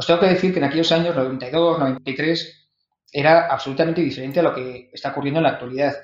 Os 0.00 0.06
tengo 0.06 0.20
que 0.20 0.28
decir 0.28 0.50
que 0.50 0.60
en 0.60 0.64
aquellos 0.64 0.90
años, 0.92 1.14
92, 1.14 1.78
93, 1.78 2.70
era 3.12 3.48
absolutamente 3.48 4.00
diferente 4.00 4.40
a 4.40 4.42
lo 4.42 4.54
que 4.54 4.88
está 4.94 5.10
ocurriendo 5.10 5.40
en 5.40 5.44
la 5.44 5.50
actualidad. 5.50 5.94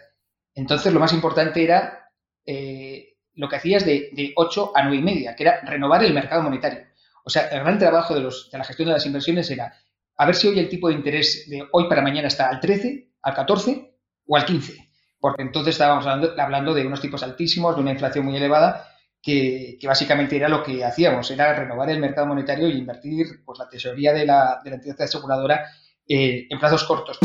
Entonces, 0.55 0.93
lo 0.93 1.01
más 1.01 1.15
importante 1.15 1.65
era 1.65 2.11
eh, 2.45 3.15
lo 3.33 3.49
que 3.49 3.57
hacías 3.57 3.87
de, 3.87 4.11
de 4.13 4.35
8 4.37 4.73
a 4.75 4.83
9 4.83 4.99
y 4.99 5.03
media, 5.03 5.35
que 5.35 5.45
era 5.45 5.63
renovar 5.63 6.05
el 6.05 6.13
mercado 6.13 6.43
monetario. 6.43 6.81
O 7.25 7.31
sea, 7.31 7.47
el 7.49 7.61
gran 7.61 7.79
trabajo 7.79 8.15
de, 8.15 8.21
la 8.21 8.65
gestión 8.65 8.89
de 8.89 8.93
las 8.93 9.07
inversiones 9.07 9.51
era 9.51 9.73
a 10.19 10.27
ver 10.27 10.35
si 10.35 10.49
hoy 10.49 10.59
el 10.59 10.69
tipo 10.69 10.89
de 10.89 10.95
interés 10.95 11.47
de 11.49 11.67
hoy 11.73 11.89
para 11.89 12.03
mañana 12.03 12.29
está 12.29 12.51
al 12.51 12.61
13, 12.61 13.13
al 13.23 13.35
14 13.35 13.95
o 14.27 14.37
al 14.37 14.45
15. 14.45 14.91
Porque 15.19 15.41
entonces 15.41 15.75
estábamos 15.75 16.07
hablando, 16.07 16.75
de 16.75 16.87
unos 16.87 17.01
tipos 17.01 17.23
altísimos, 17.23 17.75
de 17.75 17.81
una 17.81 17.93
inflación 17.93 18.27
muy 18.27 18.37
elevada, 18.37 18.91
que, 19.27 19.79
básicamente 19.85 20.37
era 20.37 20.49
lo 20.49 20.63
que 20.63 20.85
hacíamos, 20.85 21.29
era 21.33 21.53
renovar 21.53 21.91
el 21.91 21.99
mercado 21.99 22.29
monetario 22.29 22.69
y 22.69 22.79
invertir 22.79 23.43
pues, 23.45 23.59
la 23.59 23.69
tesorería 23.69 24.13
de 24.13 24.25
la, 24.25 24.61
de 24.63 24.71
la 24.71 24.77
entidad 24.77 25.03
aseguradora 25.03 25.67
eh, 26.09 26.47
en 26.49 26.59
plazos 26.61 26.85
cortos. 26.85 27.19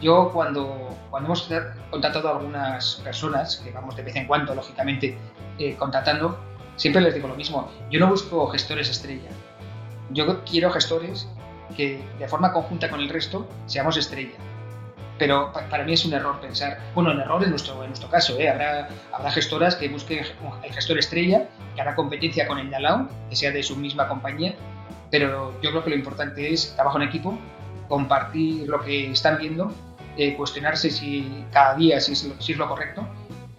Yo 0.00 0.30
cuando, 0.32 0.98
cuando 1.10 1.28
hemos 1.28 1.48
contratado 1.90 2.28
a 2.28 2.38
algunas 2.38 2.96
personas, 3.04 3.58
que 3.58 3.70
vamos 3.70 3.94
de 3.94 4.02
vez 4.02 4.16
en 4.16 4.26
cuando, 4.26 4.52
lógicamente, 4.52 5.16
eh, 5.60 5.76
contratando, 5.76 6.36
siempre 6.74 7.00
les 7.00 7.14
digo 7.14 7.28
lo 7.28 7.36
mismo. 7.36 7.70
Yo 7.88 8.00
no 8.00 8.08
busco 8.08 8.48
gestores 8.48 8.90
estrella. 8.90 9.30
Yo 10.10 10.44
quiero 10.44 10.70
gestores 10.70 11.28
que 11.76 12.04
de 12.18 12.28
forma 12.28 12.52
conjunta 12.52 12.90
con 12.90 13.00
el 13.00 13.08
resto 13.08 13.48
seamos 13.66 13.96
estrella. 13.96 14.36
Pero 15.18 15.52
para 15.70 15.84
mí 15.84 15.92
es 15.92 16.04
un 16.04 16.12
error 16.12 16.40
pensar, 16.40 16.78
bueno, 16.94 17.12
un 17.12 17.20
error 17.20 17.42
en 17.44 17.50
nuestro, 17.50 17.80
en 17.82 17.90
nuestro 17.90 18.10
caso, 18.10 18.38
¿eh? 18.38 18.48
habrá, 18.48 18.88
habrá 19.12 19.30
gestoras 19.30 19.76
que 19.76 19.88
busquen 19.88 20.24
el 20.64 20.72
gestor 20.72 20.98
estrella, 20.98 21.48
que 21.74 21.80
hará 21.80 21.94
competencia 21.94 22.48
con 22.48 22.58
el 22.58 22.68
de 22.68 22.76
al 22.76 23.08
que 23.30 23.36
sea 23.36 23.52
de 23.52 23.62
su 23.62 23.76
misma 23.76 24.08
compañía, 24.08 24.56
pero 25.12 25.54
yo 25.62 25.70
creo 25.70 25.84
que 25.84 25.90
lo 25.90 25.96
importante 25.96 26.52
es 26.52 26.74
trabajo 26.74 27.00
en 27.00 27.08
equipo, 27.08 27.38
compartir 27.88 28.68
lo 28.68 28.80
que 28.80 29.12
están 29.12 29.38
viendo 29.38 29.72
eh, 30.16 30.36
cuestionarse 30.36 30.90
si 30.90 31.44
cada 31.52 31.74
día 31.74 32.00
si 32.00 32.12
es, 32.12 32.28
si 32.38 32.52
es 32.52 32.58
lo 32.58 32.68
correcto 32.68 33.06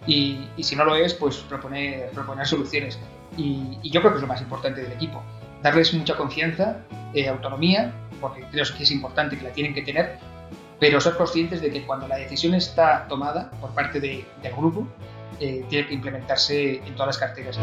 y, 0.06 0.48
y, 0.56 0.62
si 0.62 0.74
no 0.74 0.84
lo 0.84 0.94
es, 0.94 1.12
pues 1.14 1.36
proponer, 1.38 2.10
proponer 2.10 2.46
soluciones. 2.46 2.98
Y, 3.36 3.78
y, 3.82 3.90
yo 3.90 4.00
creo 4.00 4.12
que 4.12 4.18
es 4.18 4.22
lo 4.22 4.28
más 4.28 4.40
importante 4.40 4.82
del 4.82 4.92
equipo. 4.92 5.22
Darles 5.66 5.92
mucha 5.94 6.14
confianza, 6.16 6.76
eh, 7.12 7.26
autonomía, 7.26 7.92
porque 8.20 8.40
creo 8.52 8.64
que 8.76 8.84
es 8.84 8.90
importante 8.92 9.36
que 9.36 9.42
la 9.42 9.50
tienen 9.50 9.74
que 9.74 9.82
tener, 9.82 10.16
pero 10.78 11.00
ser 11.00 11.16
conscientes 11.16 11.60
de 11.60 11.72
que 11.72 11.84
cuando 11.84 12.06
la 12.06 12.18
decisión 12.18 12.54
está 12.54 13.08
tomada 13.08 13.50
por 13.60 13.70
parte 13.70 13.98
de, 13.98 14.24
del 14.44 14.52
grupo, 14.52 14.86
eh, 15.40 15.64
tiene 15.68 15.88
que 15.88 15.94
implementarse 15.94 16.76
en 16.76 16.94
todas 16.94 17.08
las 17.08 17.18
carteras. 17.18 17.58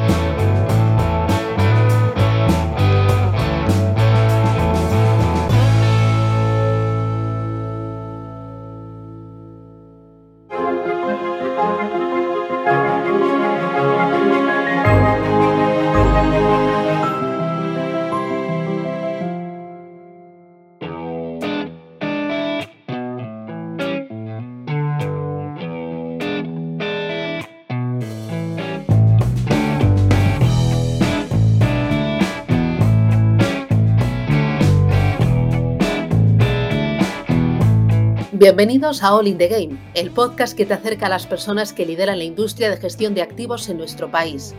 Bienvenidos 38.56 39.02
a 39.02 39.16
All 39.16 39.26
in 39.26 39.40
the 39.40 39.48
Game, 39.48 39.80
el 39.96 40.12
podcast 40.12 40.56
que 40.56 40.68
te 40.68 40.76
acerca 40.76 41.08
a 41.08 41.10
las 41.10 41.26
personas 41.26 41.74
que 41.74 41.88
lideran 41.88 42.20
la 42.20 42.24
industria 42.24 42.70
de 42.70 42.78
gestión 42.78 43.16
de 43.16 43.24
activos 43.24 43.68
en 43.68 43.78
nuestro 43.78 44.12
país. 44.12 44.54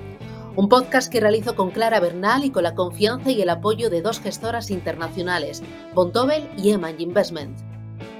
Un 0.56 0.69
podcast 0.69 1.12
que 1.12 1.21
realizo 1.21 1.55
con 1.55 1.71
Clara 1.71 2.00
Bernal 2.00 2.44
y 2.44 2.50
con 2.50 2.65
la 2.65 2.75
confianza 2.75 3.31
y 3.31 3.41
el 3.41 3.50
apoyo 3.50 3.91
de 3.91 4.03
dos 4.03 4.19
gestoras 4.19 4.72
internacionales, 4.72 5.62
Bontobel 5.94 6.50
y 6.56 6.72
Eman 6.72 7.00
Investment. 7.00 7.56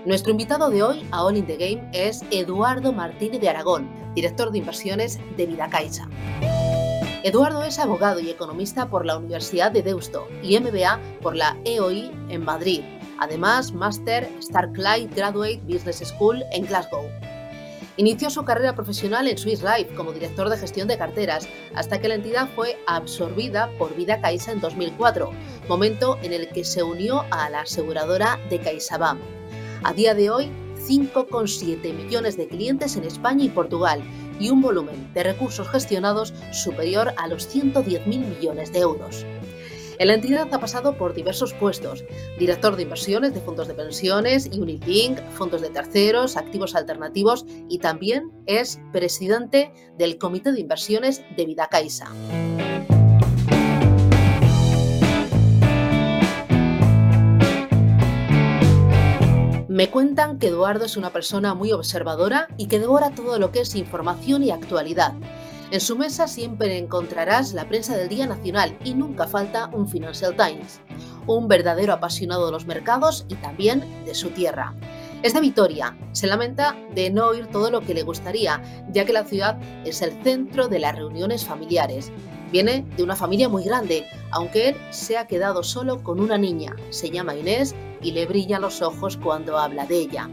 Nuestro 0.07 0.31
invitado 0.31 0.71
de 0.71 0.85
hoy 0.85 1.05
a 1.11 1.25
All 1.25 1.39
in 1.39 1.47
the 1.47 1.57
Game 1.57 1.91
es 1.93 2.23
Eduardo 2.31 2.93
Martínez 2.93 3.41
de 3.41 3.49
Aragón, 3.49 3.91
director 4.15 4.53
de 4.53 4.59
inversiones 4.59 5.19
de 5.37 5.47
Vidacaixa. 5.47 6.09
Eduardo 7.25 7.65
es 7.65 7.81
abogado 7.81 8.21
y 8.21 8.31
economista 8.31 8.89
por 8.89 9.05
la 9.05 9.19
Universidad 9.19 9.73
de 9.73 9.83
Deusto 9.83 10.29
y 10.41 10.57
MBA 10.57 11.01
por 11.21 11.35
la 11.35 11.57
EOI 11.65 12.13
en 12.29 12.45
Madrid 12.45 12.83
Además, 13.19 13.73
Master 13.73 14.29
Starclay 14.41 15.09
Graduate 15.15 15.61
Business 15.67 15.99
School 16.09 16.43
en 16.53 16.67
Glasgow. 16.67 17.09
Inició 17.97 18.29
su 18.29 18.45
carrera 18.45 18.75
profesional 18.75 19.29
en 19.29 19.39
Swiss 19.39 19.63
Life 19.63 19.95
como 19.95 20.13
director 20.13 20.49
de 20.49 20.59
gestión 20.59 20.89
de 20.89 20.99
carteras, 20.99 21.49
hasta 21.77 22.01
que 22.01 22.09
la 22.09 22.17
entidad 22.17 22.49
fue 22.57 22.77
absorbida 22.89 23.71
por 23.79 23.95
Vida 23.95 24.21
Caixa 24.21 24.51
en 24.51 24.61
2004, 24.61 25.31
momento 25.69 26.19
en 26.23 26.33
el 26.33 26.49
que 26.49 26.65
se 26.65 26.83
unió 26.83 27.25
a 27.31 27.49
la 27.51 27.61
aseguradora 27.61 28.41
de 28.51 28.59
CaixaBank. 28.59 29.21
A 29.85 29.93
día 29.93 30.15
de 30.15 30.31
hoy, 30.31 30.51
5,7 30.89 31.95
millones 31.95 32.37
de 32.37 32.49
clientes 32.49 32.97
en 32.97 33.05
España 33.05 33.45
y 33.45 33.49
Portugal 33.49 34.03
y 34.41 34.51
un 34.51 34.61
volumen 34.61 35.13
de 35.15 35.23
recursos 35.23 35.69
gestionados 35.69 36.35
superior 36.53 37.15
a 37.17 37.29
los 37.29 37.49
110.000 37.55 38.07
millones 38.07 38.73
de 38.73 38.81
euros. 38.81 39.25
En 39.99 40.09
la 40.09 40.15
entidad 40.15 40.53
ha 40.53 40.59
pasado 40.59 40.99
por 40.99 41.15
diversos 41.15 41.55
puestos, 41.55 42.05
director 42.39 42.75
de 42.75 42.83
inversiones 42.83 43.33
de 43.33 43.41
fondos 43.41 43.69
de 43.69 43.75
pensiones, 43.75 44.51
Unilink, 44.53 45.21
fondos 45.31 45.61
de 45.61 45.71
terceros, 45.71 46.37
activos 46.37 46.75
alternativos 46.75 47.47
y 47.69 47.79
también 47.79 48.33
es 48.47 48.81
presidente 48.93 49.73
del 49.97 50.19
Comité 50.19 50.53
de 50.53 50.61
Inversiones 50.61 51.23
de 51.37 51.47
Vida 51.47 51.69
Caixa. 51.71 52.09
Me 59.69 59.91
cuentan 59.91 60.39
que 60.39 60.49
Eduardo 60.49 60.85
es 60.85 60.97
una 60.97 61.11
persona 61.11 61.55
muy 61.55 61.73
observadora 61.73 62.49
y 62.57 62.67
que 62.67 62.79
devora 62.79 63.11
todo 63.11 63.39
lo 63.39 63.51
que 63.51 63.61
es 63.61 63.75
información 63.75 64.43
y 64.43 64.51
actualidad 64.51 65.15
en 65.71 65.81
su 65.81 65.97
mesa 65.97 66.29
siempre 66.29 66.79
encontrarás 66.79 67.53
la 67.53 67.69
prensa 67.69 67.97
del 67.97 68.09
día 68.09 68.27
nacional 68.27 68.77
y 68.85 68.95
nunca 68.95 69.27
falta 69.27 69.71
un 69.73 69.89
Financial 69.89 70.37
Times, 70.37 70.81
un 71.27 71.49
verdadero 71.49 71.93
apasionado 71.93 72.47
de 72.47 72.53
los 72.53 72.67
mercados 72.67 73.25
y 73.29 73.35
también 73.37 74.05
de 74.05 74.15
su 74.15 74.31
tierra. 74.31 74.75
Es 75.23 75.33
de 75.33 75.41
Vitoria, 75.41 75.97
se 76.13 76.27
lamenta 76.27 76.77
de 76.95 77.11
no 77.11 77.29
oír 77.29 77.47
todo 77.47 77.71
lo 77.71 77.81
que 77.81 77.95
le 77.95 78.03
gustaría, 78.03 78.63
ya 78.93 79.07
que 79.07 79.15
la 79.15 79.25
ciudad 79.25 79.59
es 79.85 80.03
el 80.03 80.23
centro 80.23 80.69
de 80.69 80.79
las 80.79 80.95
reuniones 80.95 81.47
familiares. 81.47 82.13
Viene 82.53 82.85
de 82.97 83.03
una 83.03 83.17
familia 83.17 83.49
muy 83.49 83.65
grande, 83.65 84.05
aunque 84.33 84.69
él 84.69 84.77
se 84.91 85.17
ha 85.17 85.27
quedado 85.27 85.63
solo 85.63 86.03
con 86.03 86.21
una 86.21 86.37
niña, 86.37 86.77
se 86.91 87.11
llama 87.11 87.35
Inés 87.35 87.75
y 88.03 88.13
le 88.13 88.27
brillan 88.27 88.61
los 88.61 88.83
ojos 88.83 89.17
cuando 89.17 89.59
habla 89.59 89.87
de 89.87 89.97
ella. 89.97 90.29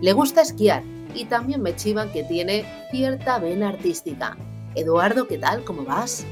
Le 0.00 0.12
gusta 0.12 0.42
esquiar 0.42 0.82
y 1.14 1.26
también 1.26 1.62
me 1.62 1.76
chivan 1.76 2.10
que 2.10 2.24
tiene 2.24 2.64
cierta 2.90 3.38
vena 3.38 3.68
artística. 3.68 4.36
Eduardo, 4.74 5.28
¿qué 5.28 5.38
tal? 5.38 5.64
¿Cómo 5.64 5.84
vas? 5.84 6.26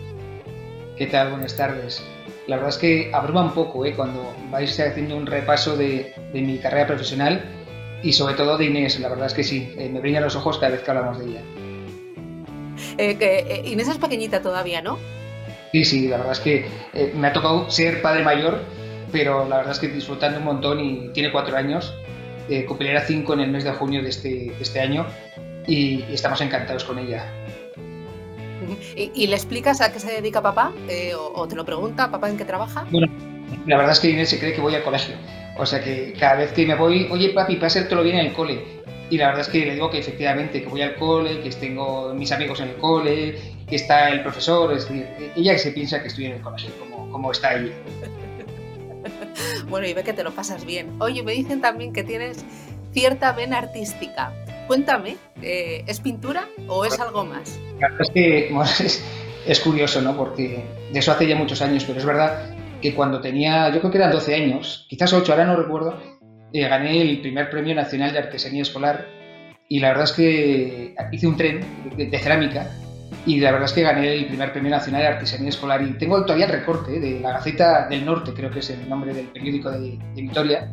¿Qué 0.97 1.07
tal? 1.07 1.31
Buenas 1.31 1.57
tardes. 1.57 2.03
La 2.47 2.57
verdad 2.57 2.71
es 2.71 2.79
que 2.79 3.11
abruma 3.13 3.43
un 3.43 3.53
poco 3.53 3.85
¿eh? 3.85 3.95
cuando 3.95 4.35
vais 4.51 4.79
haciendo 4.81 5.17
un 5.17 5.27
repaso 5.27 5.77
de, 5.77 6.15
mi 6.33 6.59
carrera 6.59 6.87
profesional 6.87 7.45
y 8.03 8.13
sobre 8.13 8.35
todo 8.35 8.57
de 8.57 8.67
Inés. 8.67 8.99
La 8.99 9.09
verdad 9.09 9.27
es 9.27 9.35
que 9.35 9.45
sí, 9.45 9.75
eh, 9.77 9.89
me 9.91 10.01
brillan 10.01 10.23
los 10.23 10.37
ojos 10.37 10.59
cada 10.59 10.73
vez 10.73 10.81
que 10.83 10.91
hablamos 10.91 11.19
de 11.19 11.27
ella. 11.27 11.43
Eh, 12.97 13.17
eh, 13.21 13.63
Inés 13.67 13.89
es 13.89 13.99
pequeñita 13.99 14.41
todavía, 14.41 14.81
¿no? 14.81 14.99
Sí, 15.73 15.85
sí, 15.85 16.09
la 16.09 16.17
verdad 16.17 16.33
es 16.33 16.41
que 16.41 16.67
me 17.15 17.29
ha 17.29 17.33
tocado 17.33 17.71
ser 17.71 18.03
padre 18.03 18.25
mayor, 18.25 18.61
pero 19.13 19.47
la 19.49 19.59
verdad 19.59 19.73
es 19.73 19.79
que 19.79 19.89
disfrutando 19.89 20.39
un 20.39 20.45
montón 20.45 20.81
y 20.81 21.11
tiene 21.13 21.31
cuatro 21.31 21.57
años. 21.57 21.95
cumplirá 22.67 23.03
cinco 23.03 23.35
en 23.35 23.41
el 23.41 23.51
mes 23.51 23.65
de 23.65 23.71
junio 23.73 24.03
de 24.03 24.09
este, 24.09 24.53
este 24.61 24.81
año 24.81 25.07
y 25.67 26.03
estamos 26.13 26.41
encantados 26.41 26.85
con 26.85 26.99
ella. 26.99 27.25
¿Y, 28.97 29.27
le 29.27 29.37
explicas 29.37 29.81
a 29.81 29.93
qué 29.93 30.01
se 30.01 30.13
dedica 30.13 30.43
papá? 30.43 30.73
Eh, 30.89 31.13
o, 31.15 31.47
te 31.49 31.57
lo 31.57 31.65
pregunta, 31.65 32.11
papá 32.11 32.29
en 32.29 32.37
qué 32.37 32.45
trabaja? 32.45 32.87
Bueno, 32.91 33.09
la 33.67 33.77
verdad 33.77 33.93
es 33.93 34.01
que 34.01 34.11
Inés 34.11 34.29
se 34.29 34.39
cree 34.39 34.53
que 34.53 34.61
voy 34.61 34.75
al 34.75 34.83
colegio. 34.83 35.15
O 35.57 35.67
sea 35.67 35.83
que 35.83 36.15
cada 36.19 36.37
vez 36.37 36.53
que 36.53 36.67
me 36.67 36.75
voy, 36.75 37.09
oye 37.11 37.31
papi, 37.31 37.59
lo 37.91 38.03
bien 38.03 38.19
en 38.19 38.27
el 38.27 38.33
cole. 38.33 38.81
Y 39.11 39.19
la 39.19 39.27
verdad 39.27 39.43
es 39.43 39.49
que 39.49 39.67
le 39.67 39.75
digo 39.75 39.91
que 39.91 39.99
efectivamente, 39.99 40.63
que 40.63 40.69
voy 40.69 40.83
al 40.83 40.95
cole, 40.95 41.41
que 41.41 41.51
tengo 41.51 42.15
mis 42.15 42.31
amigos 42.31 42.61
en 42.61 42.69
el 42.69 42.77
cole, 42.77 43.39
que 43.69 43.77
está 43.77 44.09
el 44.11 44.23
profesor, 44.23 44.73
es 44.73 44.89
decir, 44.89 45.07
ella 45.35 45.53
que 45.53 45.59
se 45.59 45.73
piensa 45.73 46.01
que 46.01 46.09
estoy 46.09 46.27
en 46.27 46.33
el 46.33 46.41
colegio, 46.41 46.71
como, 46.79 47.11
como 47.11 47.33
está 47.33 47.55
ella. 47.55 47.73
bueno, 49.69 49.87
y 49.89 49.95
ve 49.95 50.05
que 50.05 50.13
te 50.13 50.23
lo 50.23 50.31
pasas 50.31 50.65
bien. 50.65 50.95
Oye, 51.01 51.23
me 51.25 51.33
dicen 51.33 51.61
también 51.61 51.93
que 51.93 52.05
tienes 52.05 52.45
cierta 52.93 53.33
vena 53.33 53.59
artística. 53.59 54.33
Cuéntame, 54.71 55.17
eh, 55.43 55.83
¿es 55.89 55.99
pintura 55.99 56.47
o 56.69 56.85
es 56.85 57.01
algo 57.01 57.25
más? 57.25 57.59
Es 57.99 58.11
que 58.11 58.55
es, 59.49 59.61
curioso, 59.65 60.01
¿no? 60.01 60.17
Porque 60.17 60.65
de 60.93 60.97
eso 60.97 61.11
hace 61.11 61.27
ya 61.27 61.35
muchos 61.35 61.61
años, 61.61 61.83
pero 61.85 61.99
es 61.99 62.05
verdad 62.05 62.55
que 62.81 62.95
cuando 62.95 63.21
tenía, 63.21 63.69
yo 63.71 63.81
creo 63.81 63.91
que 63.91 63.99
eran 63.99 64.13
12 64.13 64.33
años, 64.33 64.87
quizás 64.89 65.13
8, 65.13 65.33
ahora 65.33 65.45
no 65.45 65.57
recuerdo, 65.57 66.01
eh, 66.53 66.69
gané 66.69 67.03
el 67.03 67.21
primer 67.21 67.51
premio 67.51 67.75
nacional 67.75 68.13
de 68.13 68.21
artesanía 68.21 68.63
escolar 68.63 69.09
y 69.69 69.81
la 69.81 69.89
verdad 69.89 70.05
es 70.05 70.13
que 70.13 70.95
hice 71.11 71.27
un 71.27 71.37
tren 71.37 71.65
de, 71.97 72.19
cerámica 72.21 72.71
y 73.27 73.41
la 73.41 73.51
verdad 73.51 73.67
es 73.67 73.73
que 73.73 73.83
gané 73.83 74.15
el 74.15 74.27
primer 74.27 74.53
premio 74.53 74.71
nacional 74.71 75.03
de 75.03 75.09
artesanía 75.09 75.49
escolar 75.49 75.83
y 75.83 75.95
tengo 75.95 76.23
todavía 76.25 76.47
el 76.47 76.53
recorte 76.53 77.01
de 77.01 77.19
la 77.19 77.33
Gaceta 77.33 77.89
del 77.89 78.05
Norte, 78.05 78.33
creo 78.33 78.53
que 78.53 78.61
es 78.61 78.71
el 78.71 78.89
nombre 78.89 79.15
del 79.15 79.27
periódico 79.27 79.69
de, 79.73 79.99
de 80.15 80.23
Vitoria, 80.23 80.73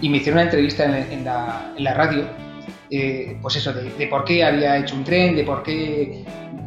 y 0.00 0.08
me 0.08 0.16
hicieron 0.16 0.38
una 0.38 0.50
entrevista 0.50 0.84
en, 0.84 1.24
la, 1.24 1.72
en 1.76 1.84
la, 1.84 1.94
radio, 1.94 2.26
eh, 2.90 3.36
pues 3.42 3.56
eso, 3.56 3.72
de, 3.72 4.06
por 4.06 4.24
qué 4.24 4.44
había 4.44 4.76
hecho 4.78 4.94
un 4.94 5.04
tren, 5.04 5.34
de 5.34 5.44
por 5.44 5.62
qué, 5.62 6.24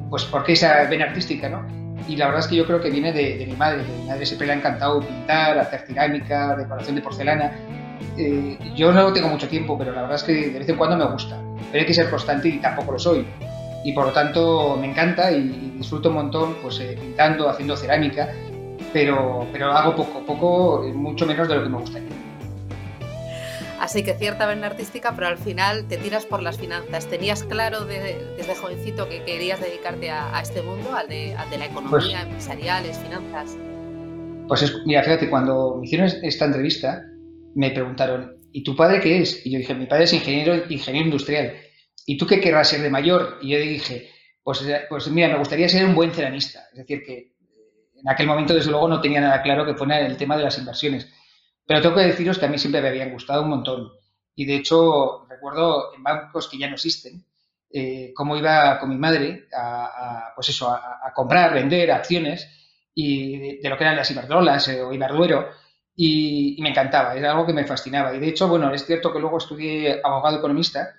pues 0.10 0.26
por 0.26 0.44
qué 0.44 0.54
esa 0.54 0.84
vena 0.86 1.06
artística, 1.06 1.50
¿no? 1.50 1.66
Y 2.08 2.16
la 2.16 2.26
verdad 2.26 2.42
es 2.42 2.48
que 2.48 2.56
yo 2.56 2.66
creo 2.66 2.82
que 2.82 2.90
viene 2.90 3.12
de, 3.12 3.46
mi 3.46 3.56
madre, 3.56 3.84
mi 3.84 4.08
madre 4.08 4.26
siempre 4.26 4.48
le 4.48 4.54
ha 4.54 4.56
encantado 4.56 5.00
pintar, 5.00 5.58
hacer 5.60 5.82
cerámica, 5.86 6.56
decoración 6.56 6.96
de 6.96 7.02
porcelana. 7.02 7.52
Eh, 8.18 8.58
yo 8.76 8.92
no 8.92 9.14
tengo 9.14 9.28
mucho 9.28 9.48
tiempo, 9.48 9.78
pero 9.78 9.92
la 9.92 10.02
verdad 10.02 10.16
es 10.16 10.24
que 10.24 10.50
de 10.50 10.60
vez 10.60 10.68
en 10.68 10.76
cuando 10.76 10.98
me 10.98 11.06
gusta. 11.06 11.40
Pero 11.72 11.82
hay 11.82 11.86
que 11.86 11.94
ser 11.94 12.10
constante 12.10 12.50
y 12.50 12.58
tampoco 12.58 12.94
lo 12.94 13.00
soy. 13.00 13.28
Y 13.84 13.94
por 13.94 14.08
lo 14.08 14.12
tanto 14.12 14.76
me 14.80 14.90
encanta 14.90 15.32
y, 15.32 15.74
disfruto 15.78 16.10
un 16.10 16.16
montón 16.16 16.56
pues, 16.62 16.80
eh, 16.80 16.98
pintando, 17.00 17.48
haciendo 17.48 17.78
cerámica, 17.78 18.30
pero, 18.92 19.46
pero 19.52 19.72
hago 19.72 19.96
poco, 19.96 20.26
poco, 20.26 20.84
mucho 20.94 21.26
menos 21.26 21.48
de 21.48 21.56
lo 21.56 21.64
que 21.64 21.70
me 21.70 21.78
gustaría. 21.78 22.19
Así 23.80 24.04
que 24.04 24.14
cierta 24.14 24.46
vena 24.46 24.68
artística, 24.68 25.14
pero 25.16 25.28
al 25.28 25.38
final 25.38 25.88
te 25.88 25.98
tiras 25.98 26.26
por 26.26 26.42
las 26.42 26.58
finanzas. 26.58 27.08
¿Tenías 27.08 27.44
claro 27.44 27.86
desde 27.86 28.56
jovencito 28.56 29.08
que 29.08 29.24
querías 29.24 29.62
dedicarte 29.62 30.10
a, 30.10 30.38
este 30.42 30.62
mundo, 30.62 30.94
al 30.94 31.08
de, 31.08 31.34
la 31.58 31.66
economía, 31.66 31.90
pues, 31.90 32.14
empresariales, 32.14 32.98
finanzas? 33.00 33.58
Pues 34.50 34.64
es, 34.64 34.74
mira, 34.86 35.02
fíjate, 35.04 35.30
cuando 35.30 35.78
me 35.78 35.86
hicieron 35.86 36.10
esta 36.24 36.46
entrevista, 36.46 37.04
me 37.56 37.72
preguntaron, 37.72 38.36
¿y 38.52 38.64
tu 38.64 38.76
padre 38.76 39.00
qué 39.00 39.20
es? 39.22 39.46
Y 39.46 39.52
yo 39.52 39.60
dije, 39.60 39.74
mi 39.74 39.86
padre 39.86 40.04
es 40.04 40.14
ingeniero, 40.14 40.56
ingeniero 40.70 41.06
industrial. 41.06 41.54
¿Y 42.06 42.18
tú 42.18 42.28
qué 42.28 42.42
querrás 42.42 42.68
ser 42.68 42.82
de 42.82 42.90
mayor? 42.90 43.40
Y 43.42 43.52
yo 43.52 43.60
dije, 43.60 44.10
pues, 44.44 44.62
pues 44.90 45.10
mira, 45.10 45.30
me 45.30 45.38
gustaría 45.38 45.70
ser 45.70 45.86
un 45.86 45.96
buen 45.96 46.12
ceramista. 46.12 46.64
Es 46.74 46.80
decir, 46.80 47.02
que 47.06 47.32
en 47.96 48.10
aquel 48.10 48.28
momento, 48.28 48.54
desde 48.54 48.72
luego, 48.72 48.90
no 48.90 49.00
tenía 49.00 49.22
nada 49.22 49.42
claro 49.42 49.66
que 49.66 49.76
fuera 49.76 50.06
el 50.06 50.18
tema 50.18 50.36
de 50.36 50.44
las 50.44 50.58
inversiones 50.58 51.08
pero 51.70 51.84
tengo 51.84 51.98
que 51.98 52.02
deciros 52.02 52.40
que 52.40 52.48
a 52.48 52.50
mí 52.50 52.58
siempre 52.58 52.82
me 52.82 52.88
habían 52.88 53.12
gustado 53.12 53.44
un 53.44 53.50
montón. 53.50 53.92
Y 54.34 54.46
de 54.46 54.56
hecho, 54.56 55.28
recuerdo 55.30 55.94
en 55.94 56.02
bancos 56.02 56.48
que 56.48 56.58
ya 56.58 56.68
no 56.68 56.74
existen, 56.74 57.24
eh, 57.72 58.12
cómo 58.16 58.36
iba 58.36 58.80
con 58.80 58.90
mi 58.90 58.98
madre 58.98 59.48
a, 59.56 60.32
pues 60.36 60.50
eso, 60.50 60.68
a, 60.72 61.14
comprar, 61.14 61.54
vender 61.54 61.92
acciones 61.92 62.50
y 62.96 63.60
de, 63.62 63.70
lo 63.70 63.78
que 63.78 63.84
eran 63.84 63.98
las 63.98 64.10
Iberdrolas 64.10 64.68
eh, 64.70 64.82
o 64.82 64.92
Iberduero 64.92 65.48
y, 65.96 66.58
me 66.60 66.70
encantaba, 66.70 67.16
era 67.16 67.34
algo 67.34 67.46
que 67.46 67.54
me 67.54 67.68
fascinaba. 67.68 68.16
Y 68.16 68.20
de 68.20 68.30
hecho, 68.30 68.48
bueno, 68.48 68.74
es 68.74 68.88
cierto 68.88 69.14
que 69.14 69.20
luego 69.20 69.38
estudié 69.38 70.02
abogado 70.04 70.40
economista 70.40 70.90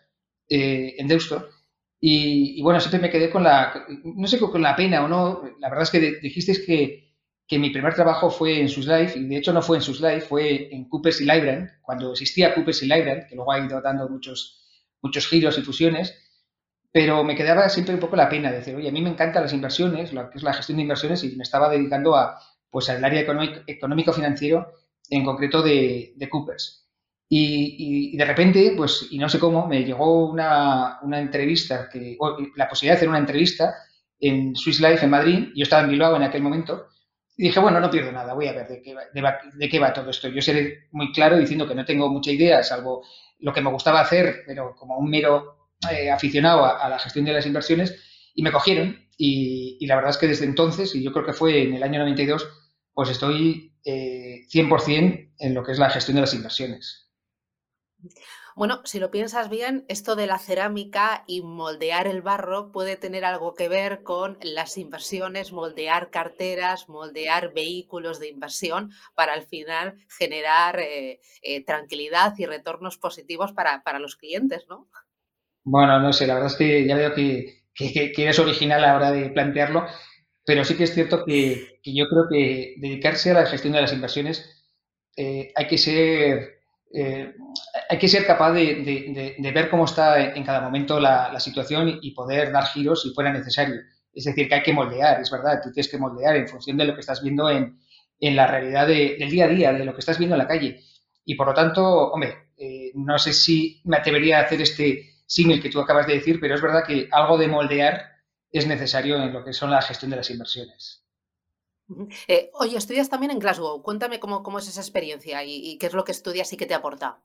eh, 0.49 0.94
en 0.99 1.08
Deusto 1.08 1.49
y, 2.00 2.62
bueno, 2.62 2.78
siempre 2.78 3.00
me 3.00 3.11
quedé 3.11 3.28
con 3.28 3.43
la, 3.43 3.87
no 4.05 4.28
sé 4.28 4.38
con 4.38 4.62
la 4.62 4.76
pena 4.76 5.02
o 5.05 5.08
no, 5.08 5.43
la 5.58 5.69
verdad 5.69 5.82
es 5.82 5.90
que 5.90 6.20
dijisteis 6.22 6.64
que, 6.64 7.10
que 7.50 7.58
mi 7.58 7.70
primer 7.70 7.93
trabajo 7.93 8.31
fue 8.31 8.61
en 8.61 8.69
Swiss 8.69 8.87
Life, 8.87 9.19
y 9.19 9.26
de 9.26 9.38
hecho 9.38 9.52
no 9.52 9.61
fue 9.61 9.79
en 9.79 9.82
Swiss 9.82 10.00
Life, 10.00 10.20
fue 10.20 10.73
en 10.73 10.88
Coopers 10.88 11.20
y 11.20 11.25
Lybrand, 11.25 11.69
cuando 11.82 12.12
existía 12.12 12.55
Coopers 12.55 12.85
y 12.85 12.87
Lybrand, 12.87 13.26
que 13.26 13.35
luego 13.35 13.50
ha 13.50 13.58
ido 13.58 13.81
dando 13.82 14.08
muchos, 14.08 14.64
muchos 15.02 15.26
giros 15.26 15.58
y 15.58 15.62
fusiones, 15.62 16.17
pero 16.93 17.25
me 17.25 17.35
quedaba 17.35 17.69
siempre 17.69 17.93
un 17.93 18.00
poco 18.00 18.14
la 18.14 18.29
pena 18.29 18.52
de 18.52 18.58
decir, 18.58 18.76
oye, 18.76 18.88
a 18.88 18.93
mí 18.93 19.02
me 19.02 19.11
encantan 19.11 19.43
las 19.43 19.52
inversiones, 19.52 20.12
lo 20.12 20.31
que 20.31 20.38
es 20.38 20.44
la 20.44 20.52
gestión 20.52 20.76
de 20.76 20.82
inversiones, 20.82 21.25
y 21.25 21.35
me 21.35 21.43
estaba 21.43 21.69
dedicando 21.69 22.14
a, 22.14 22.38
pues, 22.70 22.88
al 22.88 23.05
área 23.05 23.26
económico-financiero, 23.67 24.73
en 25.08 25.25
concreto 25.25 25.61
de, 25.61 26.14
Coopers. 26.31 26.88
Y, 27.29 28.17
de 28.17 28.25
repente, 28.25 28.75
pues, 28.76 29.08
y 29.11 29.19
no 29.19 29.29
sé 29.29 29.41
cómo, 29.41 29.67
me 29.67 29.82
llegó 29.82 30.31
una, 30.31 31.00
una 31.03 31.19
entrevista, 31.19 31.88
que, 31.88 32.17
la 32.55 32.69
posibilidad 32.69 32.94
de 32.94 32.99
hacer 32.99 33.08
una 33.08 33.19
entrevista 33.19 33.75
en 34.20 34.55
Swiss 34.55 34.79
Life 34.79 35.05
en 35.05 35.11
Madrid, 35.11 35.49
yo 35.56 35.64
estaba 35.64 35.82
en 35.82 35.91
Bilbao 35.91 36.14
en 36.14 36.23
aquel 36.23 36.43
momento, 36.43 36.90
y 37.41 37.45
dije, 37.45 37.59
bueno, 37.59 37.81
no 37.81 37.91
pierdo 37.91 38.13
nada, 38.13 38.35
voy 38.35 38.49
a 38.49 38.53
ver 38.53 38.69
de 38.69 38.83
qué, 38.83 38.93
va, 38.93 39.39
de, 39.55 39.69
qué 39.71 39.79
va 39.79 39.95
todo 39.95 40.11
esto. 40.11 40.29
Yo 40.29 40.43
seré 40.43 40.89
muy 40.91 41.11
claro 41.11 41.39
diciendo 41.39 41.67
que 41.67 41.75
no 41.75 41.87
tengo 41.87 42.11
mucha 42.11 42.31
idea, 42.31 42.63
salvo 42.63 43.03
lo 43.39 43.55
que 43.55 43.63
me 43.63 43.71
gustaba 43.71 44.03
hacer, 44.03 44.43
pero 44.47 44.77
como 44.77 44.99
un 44.99 45.09
mero 45.09 45.71
eh, 45.91 46.11
aficionado 46.11 46.67
a, 46.67 46.87
la 46.91 46.99
gestión 46.99 47.25
de 47.25 47.33
las 47.33 47.47
inversiones, 47.47 47.97
y 48.35 48.43
me 48.43 48.53
cogieron. 48.53 49.09
Y, 49.17 49.87
la 49.87 49.97
verdad 49.97 50.11
es 50.11 50.19
que 50.19 50.27
desde 50.27 50.45
entonces, 50.45 50.95
y 50.95 51.03
yo 51.03 51.15
creo 51.15 51.25
que 51.25 51.33
fue 51.33 51.63
en 51.63 51.73
el 51.73 51.83
año 51.83 52.01
92, 52.01 52.47
pues 52.93 53.09
estoy 53.09 53.73
eh, 53.87 54.41
100% 54.53 55.33
en 55.39 55.55
lo 55.55 55.65
que 55.65 55.73
es 55.73 55.79
la 55.79 55.89
gestión 55.89 56.17
de 56.17 56.21
las 56.21 56.35
inversiones. 56.35 57.11
Bueno, 58.56 58.81
si 58.85 58.99
lo 58.99 59.11
piensas 59.11 59.49
bien, 59.49 59.85
esto 59.88 60.17
de 60.17 60.26
la 60.26 60.38
cerámica 60.38 61.25
y 61.26 61.43
moldear 61.43 62.06
el 62.06 62.20
barro 62.20 62.73
puede 62.73 62.97
tener 62.97 63.25
algo 63.25 63.55
que 63.55 63.69
ver 63.69 64.02
con 64.02 64.38
las 64.43 64.76
inversiones, 64.76 65.52
moldear 65.52 66.11
carteras, 66.11 66.88
moldear 66.88 67.52
vehículos 67.52 68.19
de 68.19 68.29
inversión 68.29 68.91
para 69.14 69.35
al 69.35 69.43
final 69.43 69.97
generar 70.08 70.81
eh, 70.81 71.20
eh, 71.43 71.64
tranquilidad 71.64 72.35
y 72.38 72.47
retornos 72.47 72.99
positivos 72.99 73.52
para, 73.52 73.81
los 74.00 74.17
clientes, 74.17 74.67
¿no? 74.69 74.88
Bueno, 75.62 76.00
no 76.00 76.12
sé, 76.12 76.26
la 76.26 76.35
verdad 76.35 76.50
es 76.50 76.56
que 76.56 76.87
ya 76.87 76.96
veo 76.96 77.14
que, 77.14 77.62
eres 77.75 78.38
original 78.38 78.82
a 78.85 78.88
la 78.88 78.96
hora 78.96 79.12
de 79.12 79.31
plantearlo, 79.31 79.87
pero 80.44 80.64
sí 80.64 80.76
que 80.76 80.85
es 80.85 80.94
cierto 80.94 81.25
que, 81.25 81.81
yo 81.85 82.08
creo 82.08 82.26
que 82.29 82.75
dedicarse 82.79 83.31
a 83.31 83.35
la 83.35 83.46
gestión 83.46 83.75
de 83.75 83.82
las 83.82 83.93
inversiones 83.93 84.69
eh, 85.17 85.53
hay 85.55 85.67
que 85.67 85.79
ser 85.79 86.61
hay 87.91 87.99
que 87.99 88.07
ser 88.07 88.25
capaz 88.25 88.53
de, 88.53 89.37
ver 89.53 89.69
cómo 89.69 89.85
está 89.85 90.35
en 90.35 90.45
cada 90.45 90.61
momento 90.61 91.01
la, 91.01 91.39
situación 91.41 91.99
y 92.01 92.13
poder 92.13 92.53
dar 92.53 92.67
giros 92.67 93.03
si 93.03 93.11
fuera 93.13 93.33
necesario. 93.33 93.81
Es 94.13 94.25
decir, 94.25 94.49
que 94.49 94.55
hay 94.55 94.63
que 94.63 94.73
moldear, 94.73 95.21
es 95.21 95.29
verdad, 95.29 95.61
tú 95.61 95.73
tienes 95.73 95.91
que 95.91 95.99
moldear 95.99 96.37
en 96.37 96.47
función 96.47 96.77
de 96.77 96.85
lo 96.85 96.95
que 96.95 97.01
estás 97.01 97.21
viendo 97.21 97.51
en, 97.51 97.77
la 98.21 98.47
realidad 98.47 98.87
del 98.87 99.29
día 99.29 99.47
a 99.47 99.49
día, 99.49 99.73
de 99.73 99.85
lo 99.85 99.93
que 99.93 99.99
estás 99.99 100.19
viendo 100.19 100.37
en 100.37 100.39
la 100.39 100.47
calle. 100.47 100.81
Y 101.25 101.35
por 101.35 101.49
lo 101.49 101.55
tanto, 101.55 102.13
hombre, 102.13 102.51
eh, 102.57 102.93
no 102.95 103.19
sé 103.19 103.33
si 103.33 103.81
me 103.85 103.97
atrevería 103.97 104.39
a 104.39 104.43
hacer 104.43 104.61
este 104.61 105.11
símil 105.27 105.61
que 105.61 105.71
tú 105.71 105.81
acabas 105.81 106.07
de 106.07 106.15
decir, 106.15 106.39
pero 106.41 106.55
es 106.55 106.63
verdad 106.63 106.85
que 106.87 107.09
algo 107.11 107.39
de 107.39 107.49
moldear 107.49 108.05
es 108.53 108.69
necesario 108.69 109.17
en 109.17 109.32
lo 109.32 109.44
que 109.44 109.53
son 109.53 109.73
la 109.73 109.82
gestión 109.82 110.13
de 110.13 110.19
las 110.19 110.31
inversiones. 110.31 111.05
Eh, 112.29 112.51
oye, 112.55 112.77
estudias 112.77 113.09
también 113.09 113.32
en 113.32 113.41
Glasgow. 113.41 113.82
Cuéntame 113.82 114.20
cómo, 114.20 114.44
cómo 114.44 114.61
es 114.61 114.69
esa 114.69 114.81
experiencia 114.81 115.43
y, 115.44 115.77
qué 115.79 115.87
es 115.87 115.93
lo 115.93 116.05
que 116.05 116.13
estudias 116.13 116.53
y 116.53 116.56
qué 116.56 116.67
te 116.67 116.75
aporta. 116.75 117.20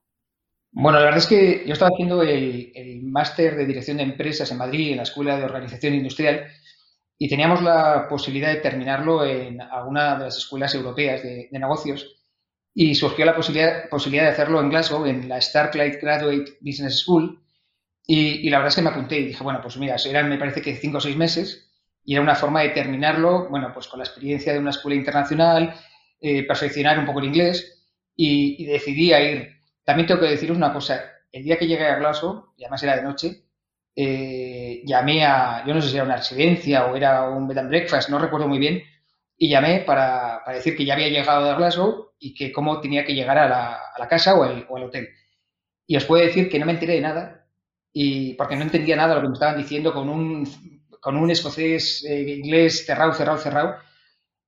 Bueno, 0.77 0.99
la 0.99 1.05
verdad 1.05 1.19
es 1.19 1.27
que 1.27 1.63
yo 1.65 1.71
estaba 1.71 1.91
haciendo 1.93 2.21
el, 2.21 3.01
máster 3.03 3.55
de 3.55 3.65
dirección 3.65 3.95
de 3.95 4.03
empresas 4.03 4.51
en 4.51 4.57
Madrid, 4.57 4.91
en 4.91 4.97
la 4.97 5.03
Escuela 5.03 5.37
de 5.37 5.45
Organización 5.45 5.93
Industrial, 5.93 6.47
y 7.17 7.29
teníamos 7.29 7.61
la 7.63 8.07
posibilidad 8.09 8.49
de 8.49 8.59
terminarlo 8.59 9.25
en 9.25 9.61
alguna 9.61 10.17
de 10.17 10.25
las 10.25 10.37
escuelas 10.37 10.75
europeas 10.75 11.23
de, 11.23 11.47
negocios. 11.51 12.17
Y 12.73 12.93
surgió 12.95 13.25
la 13.25 13.35
posibilidad, 13.35 13.87
posibilidad 13.89 14.25
de 14.25 14.31
hacerlo 14.31 14.59
en 14.59 14.69
Glasgow, 14.69 15.05
en 15.05 15.29
la 15.29 15.39
Starklight 15.39 16.01
Graduate 16.01 16.57
Business 16.59 16.99
School. 16.99 17.41
Y, 18.05 18.49
la 18.49 18.57
verdad 18.57 18.69
es 18.69 18.75
que 18.75 18.81
me 18.81 18.89
apunté 18.89 19.19
y 19.19 19.27
dije, 19.27 19.43
bueno, 19.43 19.61
pues 19.61 19.77
mira, 19.77 19.95
eran 20.05 20.29
me 20.29 20.37
parece 20.37 20.61
que 20.61 20.75
cinco 20.75 20.97
o 20.97 21.01
seis 21.01 21.15
meses 21.15 21.71
y 22.03 22.13
era 22.15 22.21
una 22.21 22.35
forma 22.35 22.61
de 22.61 22.69
terminarlo, 22.69 23.47
bueno, 23.49 23.71
pues 23.73 23.87
con 23.87 23.99
la 23.99 24.05
experiencia 24.05 24.51
de 24.51 24.59
una 24.59 24.71
escuela 24.71 24.97
internacional, 24.97 25.73
eh, 26.19 26.43
perfeccionar 26.45 26.99
un 26.99 27.05
poco 27.05 27.19
el 27.19 27.27
inglés 27.27 27.85
y, 28.15 28.65
decidí 28.65 29.13
a 29.13 29.21
ir. 29.21 29.54
También 29.85 30.07
tengo 30.07 30.19
que 30.21 30.27
deciros 30.27 30.57
una 30.57 30.73
cosa, 30.73 31.01
el 31.31 31.43
día 31.43 31.57
que 31.57 31.67
llegué 31.67 31.85
a 31.85 31.97
Glasgow, 31.97 32.53
y 32.57 32.63
además 32.63 32.83
era 32.83 32.95
de 32.97 33.03
noche, 33.03 33.43
eh, 33.95 34.81
llamé 34.85 35.25
a, 35.25 35.63
yo 35.65 35.73
no 35.73 35.81
sé 35.81 35.89
si 35.89 35.95
era 35.95 36.03
una 36.03 36.17
residencia 36.17 36.85
o 36.87 36.95
era 36.95 37.29
un 37.29 37.47
bed 37.47 37.59
and 37.59 37.69
breakfast, 37.69 38.09
no 38.09 38.19
recuerdo 38.19 38.47
muy 38.47 38.59
bien, 38.59 38.83
y 39.37 39.49
llamé 39.49 39.81
para, 39.81 40.41
para 40.43 40.57
decir 40.57 40.75
que 40.75 40.85
ya 40.85 40.95
había 40.95 41.09
llegado 41.09 41.49
a 41.49 41.55
Glasgow 41.55 42.11
y 42.19 42.33
que 42.33 42.51
cómo 42.51 42.81
tenía 42.81 43.05
que 43.05 43.13
llegar 43.13 43.37
a 43.37 43.47
la, 43.47 44.07
casa 44.07 44.35
o, 44.35 44.43
al 44.43 44.83
hotel. 44.83 45.09
Y 45.87 45.97
os 45.97 46.05
puedo 46.05 46.25
decir 46.25 46.49
que 46.49 46.59
no 46.59 46.65
me 46.65 46.73
enteré 46.73 46.95
de 46.95 47.01
nada, 47.01 47.47
y 47.93 48.33
porque 48.33 48.55
no 48.55 48.63
entendía 48.63 48.95
nada 48.95 49.15
lo 49.15 49.21
que 49.21 49.27
me 49.29 49.33
estaban 49.33 49.57
diciendo 49.57 49.93
con 49.93 50.09
un 50.09 50.45
con 51.05 51.17
un 51.17 51.29
escocés 51.29 52.03
eh, 52.03 52.19
inglés 52.19 52.83
cerrado, 52.83 53.13
cerrado, 53.13 53.37
cerrado. 53.37 53.75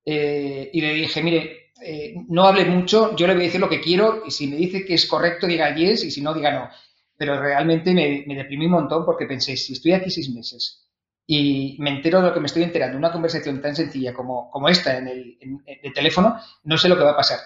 Eh, 0.04 0.70
y 0.72 0.80
le 0.80 0.92
dije, 0.92 1.22
mire, 1.22 1.67
eh, 1.82 2.14
no 2.28 2.46
hable 2.46 2.64
mucho, 2.64 3.14
yo 3.16 3.26
le 3.26 3.34
voy 3.34 3.42
a 3.42 3.46
decir 3.46 3.60
lo 3.60 3.68
que 3.68 3.80
quiero 3.80 4.22
y 4.26 4.30
si 4.30 4.46
me 4.46 4.56
dice 4.56 4.84
que 4.84 4.94
es 4.94 5.06
correcto, 5.06 5.46
diga 5.46 5.74
yes 5.74 6.04
y 6.04 6.10
si 6.10 6.20
no, 6.20 6.34
diga 6.34 6.52
no. 6.52 6.68
Pero 7.16 7.40
realmente 7.40 7.92
me, 7.94 8.24
deprimí 8.34 8.66
un 8.66 8.72
montón 8.72 9.04
porque 9.04 9.26
pensé, 9.26 9.56
si 9.56 9.72
estoy 9.72 9.92
aquí 9.92 10.10
seis 10.10 10.30
meses 10.30 10.88
y 11.26 11.76
me 11.80 11.90
entero 11.90 12.20
de 12.20 12.28
lo 12.28 12.34
que 12.34 12.40
me 12.40 12.46
estoy 12.46 12.62
enterando, 12.62 12.96
una 12.96 13.12
conversación 13.12 13.60
tan 13.60 13.76
sencilla 13.76 14.14
como, 14.14 14.50
como 14.50 14.68
esta 14.68 14.96
en 14.96 15.08
el, 15.08 15.92
teléfono, 15.94 16.40
no 16.64 16.78
sé 16.78 16.88
lo 16.88 16.96
que 16.96 17.04
va 17.04 17.12
a 17.12 17.16
pasar. 17.16 17.40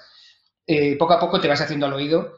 poco 0.99 1.15
a 1.15 1.21
poco 1.21 1.41
te 1.41 1.49
vas 1.49 1.61
haciendo 1.61 1.87
al 1.87 1.95
oído 1.95 2.35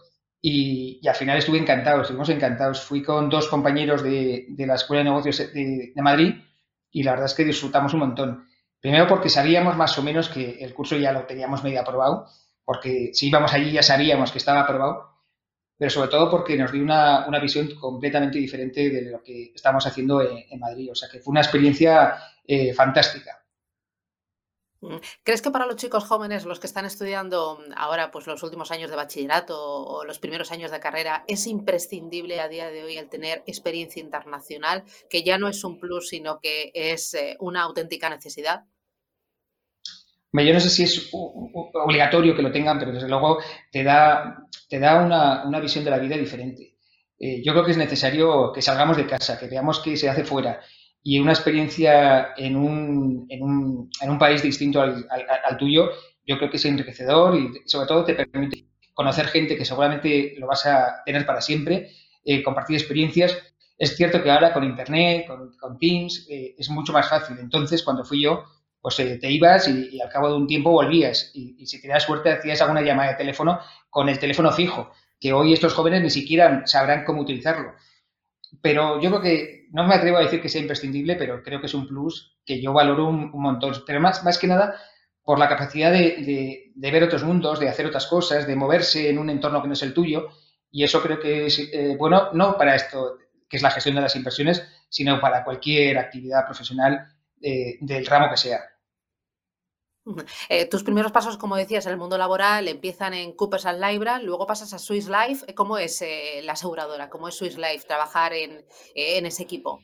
y, 0.47 1.01
al 1.09 1.15
final 1.15 1.39
estuve 1.39 1.57
encantado, 1.57 2.03
estuvimos 2.03 2.29
encantados. 2.29 2.83
Fui 2.83 3.03
con 3.03 3.31
dos 3.31 3.49
compañeros 3.49 4.03
de, 4.03 4.47
la 4.59 4.75
Escuela 4.75 5.03
de 5.03 5.09
Negocios 5.09 5.39
de, 5.39 5.93
Madrid 5.97 6.35
y 6.91 7.03
la 7.03 7.13
verdad 7.13 7.27
es 7.27 7.35
que 7.35 7.47
disfrutamos 7.47 7.95
un 7.95 8.01
montón. 8.01 8.47
Primero 8.85 9.07
porque 9.07 9.31
sabíamos 9.31 9.79
más 9.79 9.99
o 9.99 10.03
menos 10.03 10.29
que 10.29 10.63
el 10.63 10.75
curso 10.75 10.99
ya 10.99 11.11
lo 11.11 11.25
teníamos 11.25 11.65
medio 11.65 11.81
aprobado, 11.81 12.27
porque 12.67 13.15
si 13.15 13.29
íbamos 13.29 13.55
allí 13.55 13.73
ya 13.73 13.83
sabíamos 13.83 14.31
que 14.31 14.37
estaba 14.37 14.61
aprobado, 14.61 15.09
pero 15.79 15.91
sobre 15.91 16.11
todo 16.11 16.31
porque 16.31 16.55
nos 16.59 16.71
dio 16.71 16.83
una, 16.83 17.27
visión 17.41 17.75
completamente 17.77 18.37
diferente 18.37 18.91
de 18.91 19.11
lo 19.11 19.23
que 19.23 19.53
estamos 19.55 19.87
haciendo 19.87 20.21
en, 20.21 20.61
Madrid. 20.61 20.91
O 20.93 20.95
sea 20.95 21.09
que 21.09 21.21
fue 21.21 21.31
una 21.33 21.41
experiencia 21.41 22.15
eh, 22.47 22.75
fantástica. 22.75 23.43
Mm. 24.83 24.97
¿Crees 25.23 25.41
que 25.41 25.51
para 25.51 25.65
los 25.65 25.77
chicos 25.77 26.05
jóvenes, 26.05 26.45
los 26.45 26.61
que 26.61 26.67
están 26.67 26.85
estudiando 26.85 27.61
ahora 27.77 28.11
pues 28.11 28.27
los 28.27 28.43
últimos 28.43 28.71
años 28.71 28.91
de 28.91 28.97
bachillerato 28.97 29.59
o 29.59 30.05
los 30.05 30.19
primeros 30.19 30.53
años 30.53 30.71
de 30.71 30.81
carrera, 30.81 31.25
es 31.27 31.47
imprescindible 31.47 32.39
a 32.39 32.49
día 32.49 32.69
de 32.69 32.85
hoy 32.85 32.99
el 32.99 33.09
tener 33.09 33.45
experiencia 33.47 34.03
internacional, 34.03 34.85
que 35.09 35.23
ya 35.23 35.39
no 35.39 35.49
es 35.49 35.65
un 35.65 35.81
plus, 35.81 36.11
sino 36.11 36.39
que 36.39 36.71
es 36.75 37.15
eh, 37.15 37.39
una 37.41 37.63
auténtica 37.63 38.11
necesidad? 38.11 38.67
Yo 40.43 40.53
no 40.53 40.61
sé 40.61 40.69
si 40.69 40.83
es 40.83 41.11
obligatorio 41.13 42.35
que 42.35 42.43
lo 42.43 42.51
tengan, 42.51 42.79
pero 42.79 42.93
desde 42.93 43.09
luego 43.09 43.39
te 43.71 43.85
da, 43.85 44.49
te 44.69 44.81
da 44.81 45.05
una, 45.05 45.61
visión 45.61 45.85
de 45.85 45.91
la 45.91 45.99
vida 45.99 46.17
diferente. 46.17 46.77
Eh, 47.19 47.41
yo 47.45 47.53
creo 47.53 47.65
que 47.65 47.71
es 47.71 47.77
necesario 47.77 48.53
que 48.53 48.61
salgamos 48.61 48.97
de 48.97 49.07
casa, 49.07 49.39
que 49.39 49.47
veamos 49.47 49.79
qué 49.79 49.97
se 49.97 50.09
hace 50.09 50.25
fuera, 50.25 50.61
y 51.05 51.21
una 51.21 51.33
experiencia 51.33 52.35
en 52.37 52.57
un, 52.57 53.27
en 53.29 53.43
un, 53.43 53.91
en 54.01 54.11
un 54.11 54.19
país 54.19 54.43
distinto 54.43 54.81
al, 54.81 55.07
al, 55.09 55.57
tuyo, 55.57 55.91
yo 56.27 56.39
creo 56.39 56.51
que 56.51 56.57
es 56.57 56.65
enriquecedor 56.65 57.37
y 57.37 57.69
sobre 57.69 57.87
todo 57.87 58.05
te 58.05 58.15
permite 58.15 58.67
conocer 58.93 59.27
gente 59.27 59.57
que 59.57 59.65
seguramente 59.65 60.35
lo 60.39 60.47
vas 60.47 60.67
a 60.67 61.03
tener 61.05 61.27
para 61.27 61.41
siempre, 61.41 61.91
eh, 62.25 62.43
compartir 62.43 62.77
experiencias. 62.77 63.37
Es 63.79 63.97
cierto 63.97 64.23
que 64.23 64.31
ahora 64.31 64.53
con 64.53 64.65
Internet, 64.65 65.27
con, 65.27 65.57
con 65.59 65.79
Teams, 65.79 66.27
eh, 66.29 66.55
es 66.59 66.71
mucho 66.71 66.93
más 66.93 67.09
fácil. 67.09 67.37
Entonces, 67.39 67.83
cuando 67.83 68.05
fui 68.05 68.23
yo, 68.23 68.45
pues 68.85 69.01
eh, 69.01 69.19
te 69.19 69.31
ibas 69.31 69.67
y, 69.67 69.99
al 69.99 70.11
cabo 70.11 70.29
de 70.29 70.37
un 70.37 70.47
tiempo 70.47 70.71
volvías. 70.71 71.31
Y, 71.33 71.57
y 71.59 71.67
si 71.67 71.81
tenías 71.81 72.03
suerte, 72.03 72.31
hacías 72.31 72.61
alguna 72.61 72.83
llamada 72.83 73.13
de 73.13 73.17
teléfono 73.17 73.59
con 73.89 74.11
el 74.11 74.19
teléfono 74.19 74.53
fijo, 74.53 74.93
que 75.19 75.33
hoy 75.33 75.55
estos 75.55 75.73
jóvenes 75.73 76.03
ni 76.03 76.11
siquiera 76.11 76.67
sabrán 76.67 77.03
cómo 77.03 77.23
utilizarlo. 77.23 77.73
Pero 78.61 79.01
yo 79.01 79.09
creo 79.09 79.23
que, 79.23 79.69
no 79.73 79.87
me 79.87 79.95
atrevo 79.95 80.19
a 80.19 80.21
decir 80.21 80.43
que 80.43 80.51
sea 80.51 80.61
imprescindible, 80.61 81.17
pero 81.17 81.43
creo 81.43 81.61
que 81.61 81.67
es 81.67 81.73
un 81.73 81.89
plus 81.89 82.37
que 82.45 82.61
yo 82.61 82.75
valoro 82.75 83.09
un, 83.09 83.31
montón. 83.33 83.73
Pero 83.87 84.01
más, 84.01 84.23
más 84.23 84.37
que 84.37 84.49
nada 84.49 84.77
por 85.23 85.39
la 85.39 85.49
capacidad 85.49 85.91
de, 85.91 86.71
ver 86.75 87.05
otros 87.05 87.25
mundos, 87.25 87.61
de 87.61 87.71
hacer 87.71 87.87
otras 87.87 88.07
cosas, 88.07 88.47
de 88.47 88.55
moverse 88.55 89.09
en 89.09 89.19
un 89.19 89.31
entorno 89.31 89.63
que 89.63 89.69
no 89.69 89.73
es 89.73 89.83
el 89.83 89.95
tuyo. 89.95 90.29
Y 90.71 90.85
eso 90.85 91.01
creo 91.01 91.19
que 91.19 91.47
es 91.47 91.59
eh, 91.59 91.97
bueno, 91.99 92.35
no 92.35 92.59
para 92.59 92.75
esto, 92.75 93.17
que 93.49 93.57
es 93.57 93.63
la 93.63 93.71
gestión 93.71 93.95
de 93.95 94.03
las 94.03 94.15
inversiones, 94.15 94.63
sino 94.91 95.19
para 95.23 95.43
cualquier 95.43 95.97
actividad 95.97 96.45
profesional 96.45 97.15
eh, 97.41 97.79
del 97.81 98.05
ramo 98.05 98.29
que 98.29 98.37
sea. 98.37 98.61
Eh, 100.49 100.67
tus 100.69 100.83
primeros 100.83 101.13
pasos, 101.13 101.37
como 101.37 101.57
decías, 101.57 101.87
en 101.87 101.93
el 101.93 101.99
mundo 101.99 102.19
laboral 102.19 102.69
empiezan 102.69 103.15
en 103.15 103.33
Coopers 103.33 103.67
and 103.67 103.83
Libra, 103.83 104.21
luego 104.21 104.47
pasas 104.47 104.73
a 104.75 104.79
Swiss 104.79 105.09
Life. 105.09 105.45
Eh, 105.49 105.55
¿Cómo 105.55 105.79
es 105.79 106.03
eh, 106.03 106.41
la 106.45 106.53
aseguradora? 106.53 107.09
¿Cómo 107.09 107.29
es 107.29 107.37
Swiss 107.37 107.57
Life 107.57 107.87
trabajar 107.87 108.33
en, 108.35 108.65
ese 108.95 109.43
equipo? 109.43 109.81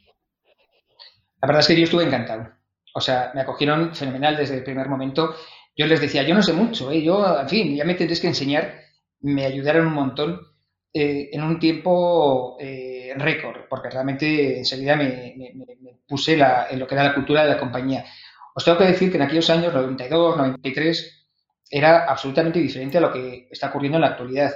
La 1.41 1.47
verdad 1.47 1.61
es 1.61 1.67
que 1.69 1.77
yo 1.77 1.85
estuve 1.85 2.05
encantado. 2.05 2.49
O 2.95 3.01
sea, 3.01 3.31
me 3.35 3.41
acogieron 3.41 3.95
fenomenal 3.95 4.37
desde 4.37 4.57
el 4.57 4.65
primer 4.65 4.89
momento. 4.89 5.35
Yo 5.77 5.87
les 5.87 6.01
decía, 6.01 6.23
yo 6.23 6.35
no 6.35 6.43
sé 6.43 6.53
mucho, 6.53 6.93
yo, 6.93 7.41
en 7.41 7.49
fin, 7.49 7.77
ya 7.77 7.85
me 7.85 7.95
tendréis 7.95 8.21
que 8.21 8.27
enseñar. 8.27 8.75
Me 9.21 9.47
ayudaron 9.47 9.87
un 9.87 9.95
montón 9.95 10.41
en 10.93 11.43
un 11.45 11.61
tiempo 11.61 12.59
récord, 13.17 13.69
porque 13.71 13.91
realmente 13.91 14.59
enseguida 14.59 14.97
me, 14.97 15.37
puse 16.09 16.33
en 16.33 16.79
lo 16.79 16.87
que 16.87 16.95
era 16.95 17.05
la 17.05 17.15
cultura 17.15 17.45
de 17.45 17.51
la 17.51 17.59
compañía. 17.59 18.05
Os 18.61 18.65
tengo 18.65 18.77
que 18.77 18.93
decir 18.93 19.11
que 19.11 19.17
en 19.17 19.23
aquellos 19.23 19.49
años, 19.49 19.73
92, 19.73 20.37
93, 20.37 21.27
era 21.71 22.05
absolutamente 22.05 22.59
diferente 22.59 22.99
a 22.99 23.01
lo 23.01 23.11
que 23.11 23.49
está 23.51 23.69
ocurriendo 23.69 23.97
en 23.97 24.03
la 24.03 24.09
actualidad. 24.09 24.53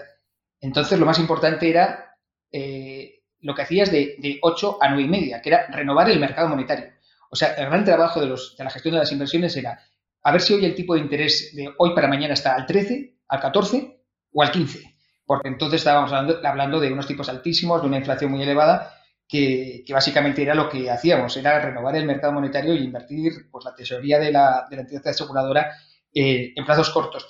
Entonces, 0.61 0.99
lo 0.99 1.07
más 1.07 1.19
importante 1.19 1.71
era 1.71 2.15
eh, 2.53 3.23
lo 3.41 3.55
que 3.55 3.63
hacías 3.63 3.91
de, 3.91 4.17
de, 4.19 4.39
8 4.43 4.77
a 4.79 4.89
9 4.91 5.05
y 5.05 5.09
media, 5.09 5.41
que 5.41 5.49
era 5.49 5.69
renovar 5.69 6.11
el 6.11 6.21
mercado 6.21 6.51
monetario. 6.51 6.93
O 7.31 7.35
sea, 7.35 7.55
el 7.55 7.65
gran 7.65 7.83
trabajo 7.83 8.21
de, 8.21 8.27
los, 8.27 8.55
de 8.59 8.65
la 8.65 8.71
gestión 8.71 8.93
de 8.93 9.01
las 9.01 9.11
inversiones 9.11 9.57
era 9.57 9.81
a 10.23 10.33
ver 10.33 10.43
si 10.43 10.53
hoy 10.53 10.67
el 10.67 10.75
tipo 10.75 10.93
de 10.93 11.01
interés 11.01 11.55
de 11.57 11.73
hoy 11.79 11.95
para 11.95 12.07
mañana 12.07 12.35
está 12.35 12.57
al 12.57 12.67
13, 12.67 13.21
al 13.29 13.41
14 13.41 14.03
o 14.35 14.43
al 14.43 14.51
15. 14.51 14.97
Porque 15.25 15.49
entonces 15.49 15.81
estábamos 15.81 16.13
hablando, 16.13 16.47
hablando 16.47 16.79
de 16.79 16.93
unos 16.93 17.07
tipos 17.07 17.31
altísimos, 17.31 17.81
de 17.81 17.89
una 17.89 17.97
inflación 17.97 18.33
muy 18.33 18.43
elevada 18.43 19.01
que, 19.29 19.85
básicamente 19.91 20.43
era 20.43 20.55
lo 20.55 20.69
que 20.69 20.91
hacíamos, 20.91 21.37
era 21.37 21.59
renovar 21.59 21.97
el 21.97 22.07
mercado 22.07 22.33
monetario 22.33 22.75
y 22.75 22.85
invertir 22.85 23.49
pues, 23.51 23.65
la 23.65 23.75
tesorería 23.75 24.19
de 24.19 24.31
la, 24.31 24.67
de 24.69 24.77
la 24.77 24.83
entidad 24.83 25.09
aseguradora 25.09 25.73
eh, 26.13 26.53
en 26.55 26.65
plazos 26.65 26.91
cortos. 26.91 27.27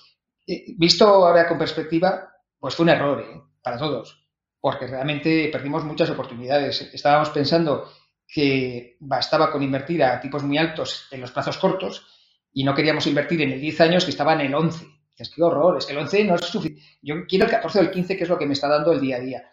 Eh, 0.46 0.64
visto 0.76 1.06
ahora 1.06 1.48
con 1.48 1.58
perspectiva, 1.58 2.28
pues 2.58 2.74
fue 2.74 2.84
un 2.84 2.90
error 2.90 3.20
eh, 3.20 3.40
para 3.62 3.78
todos, 3.78 4.26
porque 4.60 4.86
realmente 4.86 5.48
perdimos 5.50 5.84
muchas 5.84 6.10
oportunidades. 6.10 6.90
Estábamos 6.92 7.30
pensando 7.30 7.90
que 8.26 8.96
bastaba 9.00 9.50
con 9.50 9.62
invertir 9.62 10.02
a 10.02 10.20
tipos 10.20 10.42
muy 10.42 10.58
altos 10.58 11.08
en 11.10 11.20
los 11.20 11.30
plazos 11.30 11.58
cortos 11.58 12.06
y 12.52 12.64
no 12.64 12.74
queríamos 12.74 13.06
invertir 13.06 13.42
en 13.42 13.52
el 13.52 13.60
10 13.60 13.80
años 13.82 14.04
que 14.04 14.10
estaba 14.10 14.34
en 14.34 14.40
el 14.40 14.54
11. 14.54 14.86
Es 15.16 15.30
que 15.30 15.42
horror, 15.42 15.78
es 15.78 15.86
que 15.86 15.92
el 15.92 15.98
11 15.98 16.24
no 16.24 16.34
es 16.34 16.46
suficiente. 16.46 16.82
Yo 17.00 17.14
quiero 17.28 17.44
el 17.44 17.50
14 17.50 17.78
o 17.78 17.82
el 17.82 17.90
15, 17.90 18.16
que 18.16 18.24
es 18.24 18.28
lo 18.28 18.36
que 18.36 18.46
me 18.46 18.54
está 18.54 18.68
dando 18.68 18.92
el 18.92 19.00
día 19.00 19.16
a 19.16 19.20
día 19.20 19.44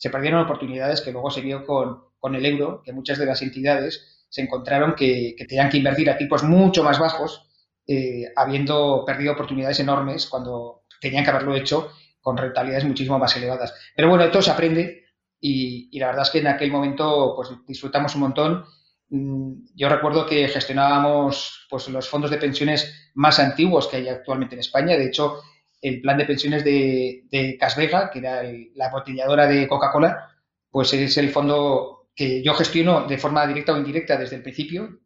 se 0.00 0.08
perdieron 0.08 0.40
oportunidades 0.40 1.02
que 1.02 1.12
luego 1.12 1.30
se 1.30 1.42
vio 1.42 1.62
con, 1.66 2.34
el 2.34 2.46
euro, 2.46 2.82
que 2.82 2.94
muchas 2.94 3.18
de 3.18 3.26
las 3.26 3.42
entidades 3.42 4.24
se 4.30 4.40
encontraron 4.40 4.94
que, 4.94 5.36
tenían 5.46 5.68
que 5.68 5.76
invertir 5.76 6.08
a 6.08 6.16
tipos 6.16 6.42
mucho 6.42 6.82
más 6.82 6.98
bajos, 6.98 7.46
eh, 7.86 8.32
habiendo 8.34 9.04
perdido 9.04 9.34
oportunidades 9.34 9.78
enormes 9.78 10.26
cuando 10.26 10.84
tenían 11.02 11.22
que 11.22 11.30
haberlo 11.30 11.54
hecho 11.54 11.90
con 12.18 12.38
rentabilidades 12.38 12.86
muchísimo 12.86 13.18
más 13.18 13.36
elevadas. 13.36 13.74
Pero 13.94 14.08
bueno, 14.08 14.24
esto 14.24 14.40
se 14.40 14.50
aprende 14.50 15.04
y, 15.38 15.98
la 15.98 16.06
verdad 16.06 16.22
es 16.22 16.30
que 16.30 16.38
en 16.38 16.46
aquel 16.46 16.70
momento 16.70 17.34
pues, 17.36 17.50
disfrutamos 17.66 18.14
un 18.14 18.22
montón. 18.22 18.64
Mm, 19.10 19.66
yo 19.74 19.90
recuerdo 19.90 20.24
que 20.24 20.48
gestionábamos 20.48 21.66
pues, 21.68 21.88
los 21.88 22.08
fondos 22.08 22.30
de 22.30 22.38
pensiones 22.38 23.10
más 23.16 23.38
antiguos 23.38 23.86
que 23.86 23.98
hay 23.98 24.08
actualmente 24.08 24.54
en 24.54 24.60
España. 24.60 24.96
De 24.96 25.08
hecho, 25.08 25.42
el 25.80 26.00
plan 26.00 26.18
de 26.18 26.26
pensiones 26.26 26.64
de, 26.64 27.24
de 27.30 27.56
Casvega, 27.58 28.10
que 28.10 28.18
era 28.18 28.42
la 28.74 28.90
botelladora 28.90 29.46
de 29.46 29.66
Coca-Cola, 29.66 30.30
pues 30.70 30.92
es 30.92 31.16
el 31.16 31.30
fondo 31.30 32.10
que 32.14 32.42
yo 32.42 32.54
gestiono 32.54 33.06
de 33.06 33.18
forma 33.18 33.46
directa 33.46 33.72
o 33.72 33.78
indirecta 33.78 34.16
desde 34.16 34.36
el 34.36 34.42
principio, 34.42 35.00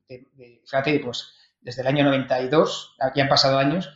fíjate, 0.64 0.98
pues 1.00 1.32
desde 1.60 1.82
el 1.82 1.88
año 1.88 2.04
92, 2.04 2.96
ya 3.14 3.22
han 3.22 3.28
pasado 3.28 3.58
años, 3.58 3.88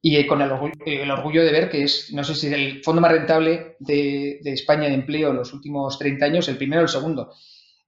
y 0.00 0.26
con 0.26 0.42
el 0.42 0.50
orgullo, 0.52 1.42
de 1.44 1.52
ver 1.52 1.70
que 1.70 1.82
es, 1.82 2.12
no 2.12 2.24
sé 2.24 2.34
si 2.34 2.52
el 2.52 2.84
fondo 2.84 3.00
más 3.00 3.10
rentable 3.10 3.76
de, 3.78 4.38
de 4.42 4.52
España 4.52 4.88
de 4.88 4.94
empleo 4.94 5.30
en 5.30 5.36
los 5.36 5.52
últimos 5.54 5.98
30 5.98 6.26
años, 6.26 6.48
el 6.48 6.58
primero 6.58 6.82
o 6.82 6.84
el 6.84 6.90
segundo. 6.90 7.32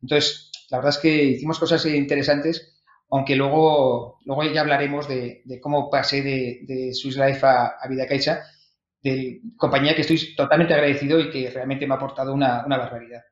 Entonces, 0.00 0.50
la 0.70 0.78
verdad 0.78 0.94
es 0.94 0.98
que 0.98 1.24
hicimos 1.24 1.58
cosas 1.58 1.84
interesantes 1.86 2.75
aunque 3.10 3.36
luego, 3.36 4.18
luego 4.24 4.44
ya 4.44 4.60
hablaremos 4.60 5.08
de, 5.08 5.42
cómo 5.60 5.90
pasé 5.90 6.22
de, 6.22 6.92
Swiss 6.92 7.16
Life 7.16 7.44
a, 7.46 7.76
Vida 7.88 8.06
Caixa, 8.06 8.42
de 9.02 9.40
compañía 9.56 9.94
que 9.94 10.02
estoy 10.02 10.34
totalmente 10.34 10.74
agradecido 10.74 11.20
y 11.20 11.30
que 11.30 11.50
realmente 11.50 11.86
me 11.86 11.94
ha 11.94 11.96
aportado 11.96 12.34
una, 12.34 12.64
barbaridad. 12.66 13.22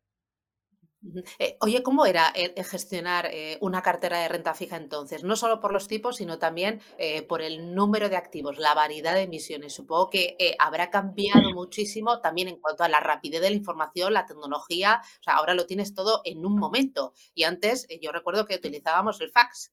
Eh, 1.39 1.57
oye, 1.61 1.83
¿cómo 1.83 2.07
era 2.07 2.33
gestionar 2.65 3.27
eh, 3.27 3.59
una 3.61 3.83
cartera 3.83 4.21
de 4.21 4.29
renta 4.29 4.55
fija 4.55 4.77
entonces? 4.77 5.23
No 5.23 5.37
solo 5.37 5.61
por 5.61 5.73
los 5.73 5.87
tipos, 5.87 6.17
sino 6.17 6.39
también 6.39 6.81
eh, 6.99 7.23
por 7.23 7.43
el 7.43 7.75
número 7.75 8.09
de 8.09 8.17
activos, 8.17 8.59
la 8.59 8.75
variedad 8.75 9.15
de 9.15 9.23
emisiones. 9.23 9.75
Supongo 9.75 10.11
que 10.11 10.37
habrá 10.59 10.91
cambiado 10.91 11.51
muchísimo 11.55 12.21
también 12.21 12.49
en 12.49 12.57
cuanto 12.57 12.85
a 12.85 12.89
la 12.89 13.01
rapidez 13.01 13.41
de 13.43 13.51
la 13.51 13.57
información, 13.57 14.15
la 14.15 14.27
tecnología. 14.27 15.01
O 15.21 15.23
sea, 15.23 15.35
ahora 15.35 15.55
lo 15.55 15.67
tienes 15.67 15.95
todo 15.95 16.23
en 16.25 16.47
un 16.47 16.59
momento. 16.59 17.13
Y 17.35 17.45
antes 17.45 17.87
yo 18.01 18.13
recuerdo 18.13 18.47
que 18.47 18.57
utilizábamos 18.57 19.21
el 19.21 19.31
fax. 19.31 19.73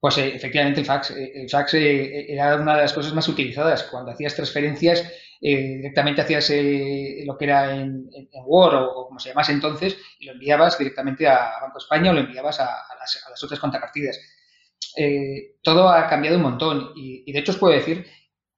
Pues 0.00 0.18
efectivamente 0.18 0.80
el 0.80 0.86
fax, 0.86 1.10
el 1.10 1.48
fax 1.48 1.74
era 1.74 2.56
una 2.56 2.76
de 2.76 2.82
las 2.82 2.92
cosas 2.92 3.14
más 3.14 3.26
utilizadas. 3.28 3.84
Cuando 3.84 4.10
hacías 4.10 4.34
transferencias, 4.34 5.10
directamente 5.52 6.22
hacías 6.22 6.48
lo 7.26 7.36
que 7.36 7.44
era 7.44 7.74
en, 7.76 8.08
Word 8.46 8.74
o, 8.76 9.06
como 9.08 9.18
se 9.18 9.28
llamase 9.28 9.52
entonces 9.52 9.96
y 10.18 10.26
lo 10.26 10.32
enviabas 10.32 10.78
directamente 10.78 11.28
a 11.28 11.60
Banco 11.60 11.78
España 11.78 12.10
o 12.10 12.14
lo 12.14 12.20
enviabas 12.20 12.60
a, 12.60 12.82
las, 12.98 13.42
otras 13.42 13.60
contrapartidas. 13.60 14.18
todo 15.62 15.88
ha 15.90 16.06
cambiado 16.06 16.38
un 16.38 16.44
montón 16.44 16.92
y, 16.96 17.30
de 17.30 17.38
hecho 17.38 17.52
os 17.52 17.58
puedo 17.58 17.74
decir 17.74 18.06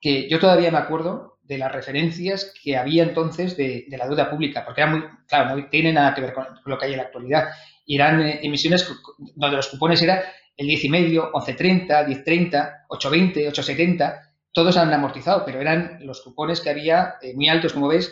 que 0.00 0.28
yo 0.28 0.38
todavía 0.38 0.70
me 0.70 0.78
acuerdo 0.78 1.38
de 1.42 1.58
las 1.58 1.72
referencias 1.72 2.52
que 2.62 2.76
había 2.76 3.02
entonces 3.02 3.56
de, 3.56 3.86
la 3.88 4.06
deuda 4.06 4.30
pública, 4.30 4.64
porque 4.64 4.82
era 4.82 4.90
muy, 4.90 5.02
claro, 5.26 5.56
no 5.56 5.68
tiene 5.68 5.92
nada 5.92 6.14
que 6.14 6.20
ver 6.20 6.32
con 6.32 6.46
lo 6.64 6.78
que 6.78 6.86
hay 6.86 6.92
en 6.92 6.98
la 6.98 7.04
actualidad. 7.04 7.48
Eran 7.86 8.20
emisiones 8.20 8.88
donde 9.34 9.56
los 9.56 9.68
cupones 9.68 10.02
eran 10.02 10.20
el 10.56 10.66
10,5, 10.66 11.30
11,30, 11.32 12.06
10,30, 12.06 12.86
8,20, 12.88 13.52
8,70. 13.52 14.25
Todos 14.56 14.78
han 14.78 14.90
amortizado, 14.90 15.44
pero 15.44 15.60
eran 15.60 15.98
los 16.00 16.22
cupones 16.22 16.62
que 16.62 16.70
había 16.70 17.16
eh, 17.20 17.34
muy 17.34 17.50
altos, 17.50 17.74
como 17.74 17.88
ves, 17.88 18.10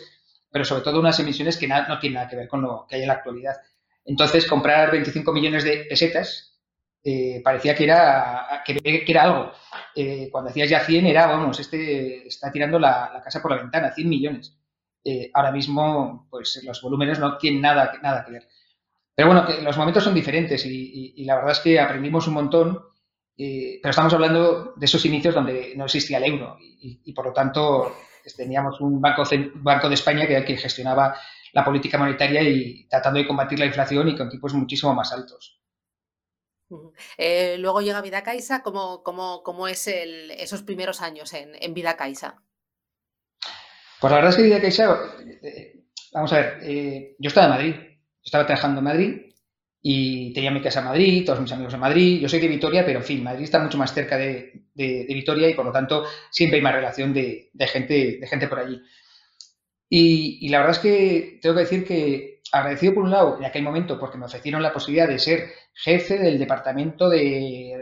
pero 0.51 0.63
sobre 0.63 0.83
todo 0.83 0.99
unas 0.99 1.19
emisiones 1.19 1.57
que 1.57 1.67
no 1.67 1.97
tienen 1.97 2.17
nada 2.17 2.27
que 2.27 2.35
ver 2.35 2.47
con 2.47 2.61
lo 2.61 2.85
que 2.87 2.97
hay 2.97 3.01
en 3.01 3.07
la 3.07 3.15
actualidad. 3.15 3.55
Entonces, 4.05 4.45
comprar 4.45 4.91
25 4.91 5.33
millones 5.33 5.63
de 5.63 5.87
pesetas 5.89 6.55
eh, 7.03 7.41
parecía 7.43 7.73
que 7.73 7.85
era, 7.85 8.61
que, 8.63 8.79
era 9.07 9.23
algo. 9.23 9.53
Eh, 9.95 10.29
cuando 10.31 10.51
hacías 10.51 10.69
ya 10.69 10.81
100 10.81 11.07
era, 11.07 11.25
vamos, 11.25 11.59
este 11.59 12.27
está 12.27 12.51
tirando 12.51 12.77
la, 12.77 13.19
casa 13.23 13.41
por 13.41 13.49
la 13.49 13.57
ventana, 13.57 13.91
100 13.91 14.07
millones. 14.07 14.55
ahora 15.33 15.51
mismo, 15.51 16.27
pues 16.29 16.61
los 16.63 16.79
volúmenes 16.79 17.17
no 17.17 17.39
tienen 17.39 17.61
nada, 17.61 17.91
nada 18.03 18.23
que 18.23 18.33
ver. 18.33 18.47
Pero 19.15 19.29
bueno, 19.29 19.47
los 19.63 19.77
momentos 19.77 20.03
son 20.03 20.13
diferentes 20.13 20.63
y, 20.63 21.23
la 21.25 21.37
verdad 21.37 21.53
es 21.53 21.59
que 21.59 21.79
aprendimos 21.79 22.27
un 22.27 22.35
montón, 22.35 22.83
eh, 23.37 23.79
pero 23.81 23.89
estamos 23.89 24.13
hablando 24.13 24.73
de 24.75 24.85
esos 24.85 25.05
inicios 25.05 25.35
donde 25.35 25.73
no 25.75 25.85
existía 25.85 26.17
el 26.17 26.23
euro 26.23 26.57
y, 26.59 27.11
por 27.13 27.25
lo 27.25 27.33
tanto 27.33 27.93
pues, 28.23 28.35
teníamos 28.35 28.79
un 28.79 29.01
banco, 29.01 29.23
banco 29.55 29.89
de 29.89 29.95
España 29.95 30.25
que, 30.25 30.45
que 30.45 30.57
gestionaba 30.57 31.17
la 31.51 31.65
política 31.65 31.97
monetaria 31.97 32.41
y 32.41 32.87
tratando 32.87 33.19
de 33.19 33.27
combatir 33.27 33.59
la 33.59 33.65
inflación 33.65 34.07
y 34.07 34.15
con 34.15 34.29
tipos 34.29 34.53
muchísimo 34.53 34.93
más 34.93 35.11
altos. 35.11 35.61
Eh, 37.17 37.57
luego 37.59 37.81
llega 37.81 38.01
Vida 38.01 38.23
Caixa, 38.23 38.63
¿cómo, 38.63 39.03
cómo, 39.03 39.43
cómo 39.43 39.67
es 39.67 39.87
el, 39.87 40.31
esos 40.31 40.63
primeros 40.63 41.01
años 41.01 41.33
en, 41.33 41.51
en, 41.61 41.73
Vida 41.73 41.95
Caixa? 41.95 42.41
Pues 43.99 44.11
la 44.11 44.17
verdad 44.17 44.31
es 44.31 44.37
que 44.37 44.43
Vida 44.43 44.61
Caixa, 44.61 44.97
eh, 45.43 45.85
vamos 46.13 46.33
a 46.33 46.37
ver, 46.37 47.15
yo 47.19 47.27
estaba 47.27 47.47
en 47.47 47.51
Madrid, 47.51 47.75
estaba 48.23 48.45
trabajando 48.45 48.79
en 48.79 48.85
Madrid 48.85 49.24
y 49.87 50.33
tenía 50.33 50.49
mi 50.49 50.63
casa 50.63 50.79
en 50.79 50.85
Madrid, 50.85 51.23
todos 51.23 51.39
mis 51.39 51.51
amigos 51.51 51.75
en 51.75 51.79
Madrid. 51.79 52.19
Yo 52.19 52.27
soy 52.27 52.39
de 52.39 52.47
Vitoria, 52.47 52.83
pero 52.83 52.97
en 52.97 53.05
fin, 53.05 53.23
Madrid 53.23 53.43
está 53.43 53.59
mucho 53.59 53.77
más 53.77 53.93
cerca 53.93 54.17
de, 54.17 54.63
de, 54.73 55.05
Vitoria 55.09 55.47
y 55.47 55.53
por 55.53 55.63
lo 55.63 55.71
tanto 55.71 56.05
siempre 56.31 56.57
hay 56.57 56.63
más 56.63 56.73
relación 56.73 57.13
de, 57.13 57.51
de 57.53 57.67
gente, 57.67 58.17
de 58.19 58.27
gente 58.27 58.47
por 58.47 58.57
allí. 58.57 58.81
Y, 59.87 60.39
y, 60.41 60.49
la 60.49 60.57
verdad 60.57 60.75
es 60.75 60.81
que 60.81 61.39
tengo 61.39 61.53
que 61.53 61.61
decir 61.61 61.85
que 61.85 62.41
agradecido 62.51 62.95
por 62.95 63.03
un 63.03 63.11
lado 63.11 63.37
en 63.37 63.45
aquel 63.45 63.61
momento 63.61 63.99
porque 63.99 64.17
me 64.17 64.25
ofrecieron 64.25 64.63
la 64.63 64.73
posibilidad 64.73 65.07
de 65.07 65.19
ser 65.19 65.51
jefe 65.75 66.17
del 66.17 66.39
departamento 66.39 67.07
de, 67.07 67.79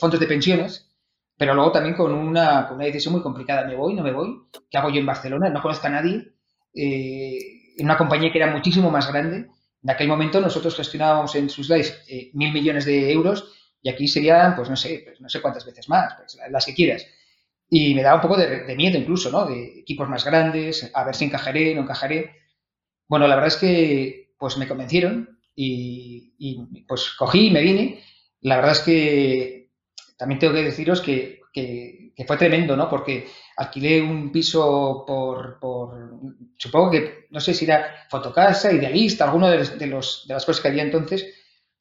fondos 0.00 0.20
de 0.20 0.26
pensiones, 0.26 0.90
pero 1.36 1.52
luego 1.52 1.70
también 1.70 1.94
con 1.94 2.14
una, 2.14 2.66
con 2.66 2.76
una 2.76 2.86
decisión 2.86 3.12
muy 3.12 3.22
complicada. 3.22 3.66
¿Me 3.66 3.76
voy? 3.76 3.92
¿No 3.92 4.02
me 4.02 4.12
voy? 4.12 4.48
¿Qué 4.70 4.78
hago 4.78 4.88
yo 4.88 5.00
en 5.00 5.06
Barcelona? 5.06 5.50
No 5.50 5.60
conozco 5.60 5.86
a 5.86 5.90
nadie. 5.90 6.32
Eh, 6.74 7.74
en 7.76 7.84
una 7.84 7.98
compañía 7.98 8.32
que 8.32 8.38
era 8.38 8.50
muchísimo 8.50 8.90
más 8.90 9.12
grande 9.12 9.48
en 9.82 9.90
aquel 9.90 10.08
momento 10.08 10.40
nosotros 10.40 10.76
gestionábamos 10.76 11.34
en 11.34 11.46
Life 11.46 11.94
eh, 12.08 12.30
mil 12.34 12.52
millones 12.52 12.84
de 12.84 13.10
euros 13.10 13.52
y 13.82 13.88
aquí 13.88 14.06
serían, 14.06 14.54
pues 14.54 14.70
no 14.70 14.76
sé, 14.76 15.02
pues 15.04 15.20
no 15.20 15.28
sé 15.28 15.40
cuántas 15.40 15.64
veces 15.64 15.88
más, 15.88 16.14
pues, 16.16 16.38
las 16.50 16.64
que 16.64 16.74
quieras. 16.74 17.06
Y 17.68 17.94
me 17.94 18.02
daba 18.02 18.16
un 18.16 18.22
poco 18.22 18.36
de, 18.36 18.76
miedo 18.76 18.98
incluso, 18.98 19.30
¿no? 19.30 19.46
De 19.46 19.80
equipos 19.80 20.08
más 20.08 20.24
grandes, 20.24 20.90
a 20.94 21.04
ver 21.04 21.14
si 21.14 21.24
encajaré, 21.24 21.74
no 21.74 21.82
encajaré. 21.82 22.36
Bueno, 23.08 23.26
la 23.26 23.34
verdad 23.34 23.48
es 23.48 23.56
que 23.56 24.34
pues 24.38 24.56
me 24.56 24.68
convencieron 24.68 25.40
y, 25.54 26.34
y 26.38 26.82
pues 26.84 27.10
cogí 27.18 27.48
y 27.48 27.50
me 27.50 27.62
vine. 27.62 28.02
La 28.40 28.56
verdad 28.56 28.72
es 28.72 28.80
que 28.80 29.70
también 30.16 30.38
tengo 30.38 30.54
que 30.54 30.62
deciros 30.62 31.00
que 31.00 31.42
que, 31.52 32.24
fue 32.26 32.36
tremendo, 32.36 32.76
¿no? 32.76 32.88
Porque 32.88 33.26
alquilé 33.56 34.00
un 34.02 34.30
piso 34.32 35.04
por, 35.06 35.58
por, 35.58 36.10
supongo 36.56 36.90
que, 36.90 37.26
no 37.30 37.40
sé 37.40 37.54
si 37.54 37.64
era 37.64 38.06
fotocasa, 38.08 38.72
idealista, 38.72 39.24
alguno 39.24 39.48
de, 39.50 39.58
los, 39.86 40.26
de, 40.26 40.34
las 40.34 40.46
cosas 40.46 40.60
que 40.60 40.68
había 40.68 40.82
entonces, 40.82 41.26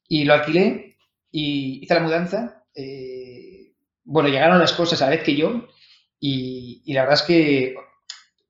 y 0.08 0.24
lo 0.26 0.34
alquilé 0.34 0.98
y 1.32 1.80
hice 1.84 1.94
la 1.94 2.02
mudanza. 2.02 2.64
Eh, 2.76 3.74
bueno, 4.04 4.30
llegaron 4.30 4.60
las 4.60 4.74
cosas 4.74 5.02
a 5.02 5.06
la 5.06 5.12
vez 5.12 5.24
que 5.24 5.36
yo 5.36 5.68
y, 6.20 6.94
la 6.94 7.02
verdad 7.02 7.20
es 7.20 7.24
que, 7.24 7.76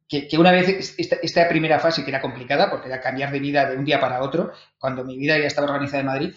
que, 0.08 0.38
una 0.38 0.52
vez 0.52 0.96
esta, 0.98 1.18
esta, 1.22 1.48
primera 1.48 1.80
fase 1.80 2.04
que 2.04 2.10
era 2.10 2.22
complicada, 2.22 2.70
porque 2.70 2.88
era 2.88 3.00
cambiar 3.00 3.32
de 3.32 3.40
vida 3.40 3.70
de 3.70 3.78
un 3.78 3.86
día 3.86 4.00
para 4.00 4.22
otro, 4.22 4.52
cuando 4.78 5.04
mi 5.06 5.18
vida 5.18 5.38
ya 5.38 5.48
estaba 5.48 5.68
organizada 5.68 6.02
en 6.02 6.08
Madrid, 6.08 6.34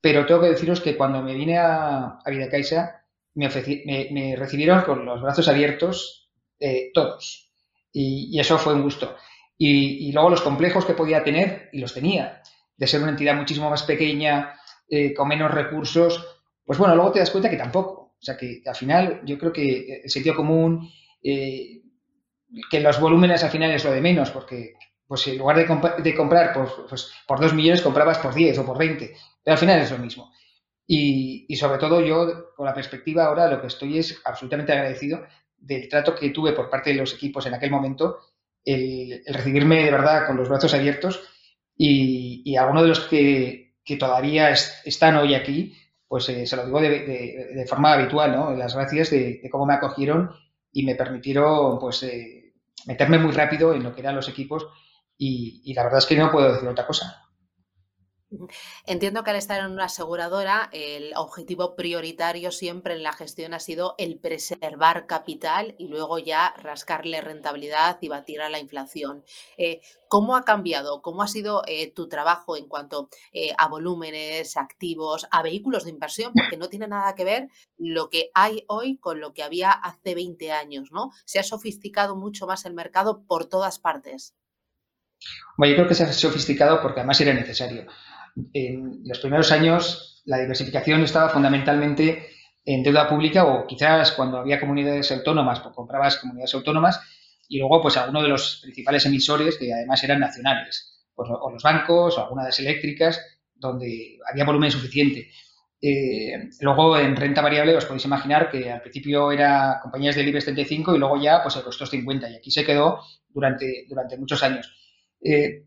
pero 0.00 0.26
tengo 0.26 0.40
que 0.40 0.48
deciros 0.48 0.80
que 0.80 0.96
cuando 0.96 1.22
me 1.22 1.34
vine 1.34 1.58
a, 1.58 2.18
a 2.24 2.30
Vida 2.30 2.48
Caixa, 2.48 2.99
me, 3.34 4.36
recibieron 4.36 4.82
con 4.82 5.04
los 5.04 5.22
brazos 5.22 5.48
abiertos 5.48 6.30
eh, 6.58 6.90
todos. 6.92 7.50
Y, 7.92 8.38
eso 8.38 8.58
fue 8.58 8.74
un 8.74 8.82
gusto. 8.82 9.16
Y, 9.56 10.12
luego 10.12 10.30
los 10.30 10.42
complejos 10.42 10.84
que 10.84 10.94
podía 10.94 11.22
tener, 11.22 11.68
y 11.72 11.80
los 11.80 11.94
tenía, 11.94 12.42
de 12.76 12.86
ser 12.86 13.02
una 13.02 13.10
entidad 13.10 13.34
muchísimo 13.34 13.68
más 13.68 13.82
pequeña, 13.82 14.54
eh, 14.88 15.14
con 15.14 15.28
menos 15.28 15.50
recursos, 15.50 16.26
pues 16.64 16.78
bueno, 16.78 16.94
luego 16.94 17.12
te 17.12 17.20
das 17.20 17.30
cuenta 17.30 17.50
que 17.50 17.56
tampoco. 17.56 18.14
O 18.18 18.22
sea, 18.22 18.36
que, 18.36 18.62
al 18.66 18.76
final 18.76 19.22
yo 19.24 19.38
creo 19.38 19.52
que 19.52 20.02
el 20.04 20.10
sentido 20.10 20.36
común, 20.36 20.90
eh, 21.22 21.82
que 22.70 22.80
los 22.80 23.00
volúmenes 23.00 23.44
al 23.44 23.50
final 23.50 23.70
es 23.70 23.84
lo 23.84 23.92
de 23.92 24.00
menos, 24.00 24.30
porque 24.30 24.74
pues 25.06 25.26
en 25.26 25.38
lugar 25.38 25.56
de, 25.56 26.02
de 26.02 26.14
comprar 26.14 26.52
por, 26.52 26.86
pues, 26.88 27.12
por 27.26 27.40
2 27.40 27.52
millones, 27.54 27.82
comprabas 27.82 28.18
por 28.18 28.32
10 28.32 28.58
o 28.58 28.64
por 28.64 28.78
20, 28.78 29.12
pero 29.42 29.54
al 29.54 29.58
final 29.58 29.80
es 29.80 29.90
lo 29.90 29.98
mismo. 29.98 30.32
Y, 30.92 31.54
sobre 31.54 31.78
todo 31.78 32.00
yo, 32.00 32.52
con 32.56 32.66
la 32.66 32.74
perspectiva 32.74 33.26
ahora, 33.26 33.48
lo 33.48 33.60
que 33.60 33.68
estoy 33.68 33.98
es 33.98 34.20
absolutamente 34.24 34.72
agradecido 34.72 35.22
del 35.56 35.88
trato 35.88 36.16
que 36.16 36.30
tuve 36.30 36.52
por 36.52 36.68
parte 36.68 36.90
de 36.90 36.96
los 36.96 37.14
equipos 37.14 37.46
en 37.46 37.54
aquel 37.54 37.70
momento, 37.70 38.18
el, 38.64 39.22
recibirme 39.24 39.84
de 39.84 39.92
verdad 39.92 40.26
con 40.26 40.36
los 40.36 40.48
brazos 40.48 40.74
abiertos 40.74 41.22
y, 41.76 42.42
y 42.44 42.56
algunos 42.56 42.82
de 42.82 42.88
los 42.88 43.00
que, 43.02 43.70
todavía 44.00 44.50
están 44.50 45.16
hoy 45.16 45.34
aquí, 45.34 45.76
pues 46.08 46.28
eh, 46.28 46.44
se 46.44 46.56
lo 46.56 46.66
digo 46.66 46.80
de, 46.80 47.64
forma 47.68 47.92
habitual, 47.92 48.32
¿no? 48.32 48.50
Las 48.56 48.74
gracias 48.74 49.10
de, 49.10 49.48
cómo 49.48 49.66
me 49.66 49.74
acogieron 49.74 50.32
y 50.72 50.84
me 50.84 50.96
permitieron, 50.96 51.78
pues, 51.78 52.02
eh, 52.02 52.52
meterme 52.86 53.18
muy 53.18 53.30
rápido 53.30 53.74
en 53.74 53.84
lo 53.84 53.94
que 53.94 54.00
eran 54.00 54.16
los 54.16 54.28
equipos 54.28 54.66
y, 55.16 55.62
y 55.64 55.72
la 55.72 55.84
verdad 55.84 56.00
es 56.00 56.06
que 56.06 56.16
no 56.16 56.32
puedo 56.32 56.52
decir 56.52 56.68
otra 56.68 56.86
cosa. 56.86 57.29
Entiendo 58.86 59.24
que 59.24 59.30
al 59.30 59.36
estar 59.36 59.60
en 59.60 59.72
una 59.72 59.86
aseguradora, 59.86 60.68
el 60.72 61.12
objetivo 61.16 61.74
prioritario 61.74 62.52
siempre 62.52 62.94
en 62.94 63.02
la 63.02 63.12
gestión 63.12 63.54
ha 63.54 63.60
sido 63.60 63.96
el 63.98 64.18
preservar 64.18 65.06
capital 65.06 65.74
y 65.78 65.88
luego 65.88 66.18
ya 66.18 66.54
rascarle 66.56 67.20
rentabilidad 67.20 67.98
y 68.00 68.08
batir 68.08 68.40
a 68.40 68.48
la 68.48 68.60
inflación. 68.60 69.24
Eh, 69.56 69.80
¿Cómo 70.06 70.36
ha 70.36 70.44
cambiado? 70.44 71.02
¿Cómo 71.02 71.22
ha 71.22 71.28
sido 71.28 71.62
eh, 71.66 71.92
tu 71.92 72.08
trabajo 72.08 72.56
en 72.56 72.68
cuanto 72.68 73.08
eh, 73.32 73.52
a 73.58 73.68
volúmenes, 73.68 74.56
activos, 74.56 75.26
a 75.32 75.42
vehículos 75.42 75.84
de 75.84 75.90
inversión? 75.90 76.32
Porque 76.32 76.56
no 76.56 76.68
tiene 76.68 76.86
nada 76.86 77.14
que 77.16 77.24
ver 77.24 77.48
lo 77.78 78.10
que 78.10 78.30
hay 78.34 78.64
hoy 78.68 78.98
con 78.98 79.20
lo 79.20 79.32
que 79.34 79.42
había 79.42 79.72
hace 79.72 80.14
20 80.14 80.52
años, 80.52 80.92
¿no? 80.92 81.10
Se 81.24 81.40
ha 81.40 81.44
sofisticado 81.44 82.14
mucho 82.14 82.46
más 82.46 82.64
el 82.64 82.74
mercado 82.74 83.24
por 83.26 83.46
todas 83.46 83.80
partes. 83.80 84.34
Bueno, 85.56 85.72
yo 85.72 85.76
creo 85.76 85.88
que 85.88 85.94
se 85.94 86.04
ha 86.04 86.12
sofisticado 86.12 86.80
porque 86.80 87.00
además 87.00 87.20
era 87.20 87.34
necesario 87.34 87.86
en 88.52 89.02
los 89.04 89.18
primeros 89.18 89.52
años 89.52 90.22
la 90.24 90.38
diversificación 90.38 91.02
estaba 91.02 91.28
fundamentalmente 91.28 92.26
en 92.64 92.82
deuda 92.82 93.08
pública 93.08 93.44
o 93.44 93.66
quizás 93.66 94.12
cuando 94.12 94.38
había 94.38 94.60
comunidades 94.60 95.10
autónomas, 95.12 95.60
pues 95.60 95.74
comprabas 95.74 96.16
comunidades 96.18 96.54
autónomas 96.54 97.00
y 97.48 97.58
luego 97.58 97.80
pues 97.82 97.96
alguno 97.96 98.22
de 98.22 98.28
los 98.28 98.60
principales 98.62 99.04
emisores 99.06 99.56
que 99.58 99.72
además 99.72 100.02
eran 100.04 100.20
nacionales, 100.20 101.08
pues, 101.14 101.28
o 101.30 101.50
los 101.50 101.62
bancos 101.62 102.16
o 102.16 102.22
algunas 102.22 102.44
de 102.44 102.48
las 102.48 102.60
eléctricas 102.60 103.20
donde 103.54 104.18
había 104.30 104.44
volumen 104.44 104.70
suficiente. 104.70 105.30
Eh, 105.82 106.50
luego 106.60 106.98
en 106.98 107.16
renta 107.16 107.40
variable 107.40 107.74
os 107.74 107.86
podéis 107.86 108.04
imaginar 108.04 108.50
que 108.50 108.70
al 108.70 108.82
principio 108.82 109.32
era 109.32 109.78
compañías 109.82 110.14
del 110.14 110.28
IBEX 110.28 110.44
35 110.44 110.94
y 110.94 110.98
luego 110.98 111.20
ya 111.20 111.42
pues 111.42 111.56
el 111.56 111.62
costó 111.62 111.86
50 111.86 112.30
y 112.30 112.36
aquí 112.36 112.50
se 112.50 112.64
quedó 112.64 113.00
durante, 113.28 113.86
durante 113.88 114.18
muchos 114.18 114.42
años. 114.42 114.76
Eh, 115.22 115.64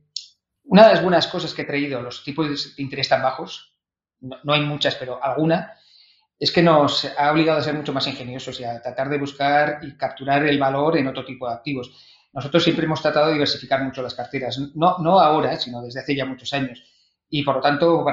una 0.65 0.87
de 0.87 0.93
las 0.93 1.03
buenas 1.03 1.27
cosas 1.27 1.53
que 1.53 1.63
he 1.63 1.65
traído 1.65 2.01
los 2.01 2.23
tipos 2.23 2.75
de 2.75 2.81
interés 2.81 3.09
tan 3.09 3.21
bajos, 3.21 3.73
no, 4.21 4.53
hay 4.53 4.61
muchas, 4.61 4.95
pero 4.95 5.23
alguna, 5.23 5.73
es 6.39 6.51
que 6.51 6.61
nos 6.63 7.05
ha 7.17 7.31
obligado 7.31 7.59
a 7.59 7.63
ser 7.63 7.73
mucho 7.73 7.93
más 7.93 8.07
ingeniosos 8.07 8.59
y 8.59 8.63
a 8.63 8.81
tratar 8.81 9.09
de 9.09 9.17
buscar 9.17 9.79
y 9.81 9.95
capturar 9.97 10.45
el 10.45 10.59
valor 10.59 10.97
en 10.97 11.07
otro 11.07 11.25
tipo 11.25 11.47
de 11.47 11.55
activos. 11.55 11.91
Nosotros 12.33 12.63
siempre 12.63 12.85
hemos 12.85 13.01
tratado 13.01 13.27
de 13.27 13.33
diversificar 13.33 13.83
mucho 13.83 14.01
las 14.01 14.15
carteras, 14.15 14.59
no, 14.73 15.19
ahora, 15.19 15.57
sino 15.57 15.81
desde 15.81 15.99
hace 15.99 16.15
ya 16.15 16.25
muchos 16.25 16.51
años. 16.53 16.83
Y 17.29 17.43
por 17.43 17.55
lo 17.55 17.61
tanto, 17.61 18.05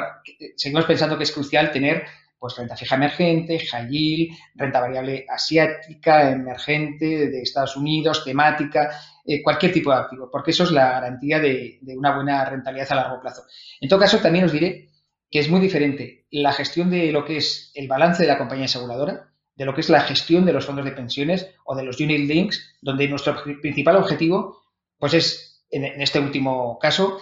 seguimos 0.57 0.85
pensando 0.85 1.17
que 1.17 1.25
es 1.25 1.33
crucial 1.33 1.71
tener 1.71 2.05
pues 2.39 2.57
renta 2.57 2.75
fija 2.75 2.95
emergente, 2.95 3.59
high 3.59 4.31
renta 4.55 4.81
variable 4.81 5.27
asiática, 5.29 6.31
emergente, 6.31 7.29
de 7.29 7.43
Estados 7.43 7.77
Unidos, 7.77 8.25
temática, 8.25 8.99
eh, 9.25 9.43
cualquier 9.43 9.73
tipo 9.73 9.91
de 9.91 9.99
activo, 9.99 10.31
porque 10.31 10.51
eso 10.51 10.65
es 10.65 10.71
la 10.71 10.93
garantía 10.93 11.39
de, 11.39 11.79
una 11.97 12.15
buena 12.15 12.45
rentabilidad 12.45 12.93
a 12.93 12.97
largo 12.97 13.21
plazo. 13.21 13.43
En 13.81 13.89
todo 13.89 14.01
caso, 14.01 14.19
también 14.19 14.45
os 14.45 14.53
diré 14.53 14.91
que 15.31 15.39
es 15.39 15.49
muy 15.49 15.61
diferente 15.61 16.27
la 16.31 16.53
gestión 16.53 16.91
de 16.91 17.13
lo 17.13 17.25
que 17.25 17.37
es 17.37 17.71
el 17.75 17.89
balance 17.89 18.23
de 18.23 18.29
la 18.29 18.39
compañía 18.39 18.65
aseguradora, 18.65 19.33
de 19.55 19.65
lo 19.65 19.75
que 19.75 19.83
es 19.83 19.91
la 19.91 20.01
gestión 20.01 20.45
de 20.45 20.53
los 20.53 20.67
fondos 20.67 20.85
de 20.85 20.93
pensiones 20.93 21.55
o 21.65 21.77
de 21.77 21.83
los 21.83 22.01
unit 22.01 22.29
links, 22.29 22.77
donde 22.81 23.09
nuestro 23.09 23.37
principal 23.61 23.97
objetivo 23.97 24.63
pues 24.99 25.15
es, 25.15 25.65
en 25.71 26.01
este 26.01 26.19
último 26.19 26.79
caso, 26.79 27.21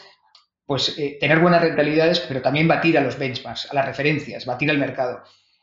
pues 0.69 0.99
eh, 0.99 1.17
tener 1.19 1.39
buenas 1.41 1.63
rentabilidades, 1.63 2.21
pero 2.21 2.43
también 2.43 2.69
batir 2.69 2.99
a 2.99 3.01
los 3.01 3.19
benchmarks, 3.19 3.71
a 3.71 3.75
las 3.75 3.87
referencias, 3.87 4.45
batir 4.45 4.71
al 4.71 4.77
mercado. 4.77 5.23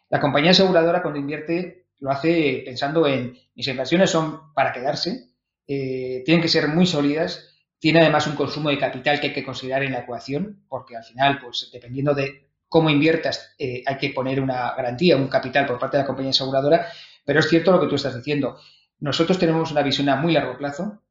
La 0.09 0.19
compañía 0.19 0.51
aseguradora 0.51 1.03
cuando 1.03 1.19
invierte 1.19 1.85
lo 1.99 2.09
hace 2.09 2.63
pensando 2.65 3.05
en 3.05 3.37
mis 3.53 3.67
inversiones 3.67 4.09
son 4.09 4.53
para 4.53 4.73
quedarse, 4.73 5.29
eh, 5.67 6.23
tienen 6.25 6.41
que 6.41 6.47
ser 6.47 6.67
muy 6.67 6.85
sólidas, 6.85 7.55
tiene 7.79 8.01
además 8.01 8.27
un 8.27 8.35
consumo 8.35 8.69
de 8.69 8.77
capital 8.77 9.19
que 9.19 9.27
hay 9.27 9.33
que 9.33 9.43
considerar 9.43 9.83
en 9.83 9.91
la 9.91 9.99
ecuación, 9.99 10.63
porque 10.67 10.95
al 10.95 11.03
final, 11.03 11.39
pues 11.41 11.69
dependiendo 11.71 12.13
de 12.13 12.49
cómo 12.67 12.89
inviertas, 12.89 13.53
eh, 13.57 13.83
hay 13.85 13.97
que 13.97 14.09
poner 14.09 14.41
una 14.41 14.73
garantía, 14.75 15.17
un 15.17 15.27
capital 15.27 15.65
por 15.65 15.79
parte 15.79 15.97
de 15.97 16.03
la 16.03 16.07
compañía 16.07 16.31
aseguradora, 16.31 16.87
pero 17.25 17.39
es 17.39 17.47
cierto 17.47 17.71
lo 17.71 17.79
que 17.79 17.87
tú 17.87 17.95
estás 17.95 18.15
diciendo. 18.15 18.57
Nosotros 18.99 19.37
tenemos 19.37 19.71
una 19.71 19.81
visión 19.81 20.09
a 20.09 20.15
muy 20.15 20.33
largo 20.33 20.57
plazo, 20.57 21.01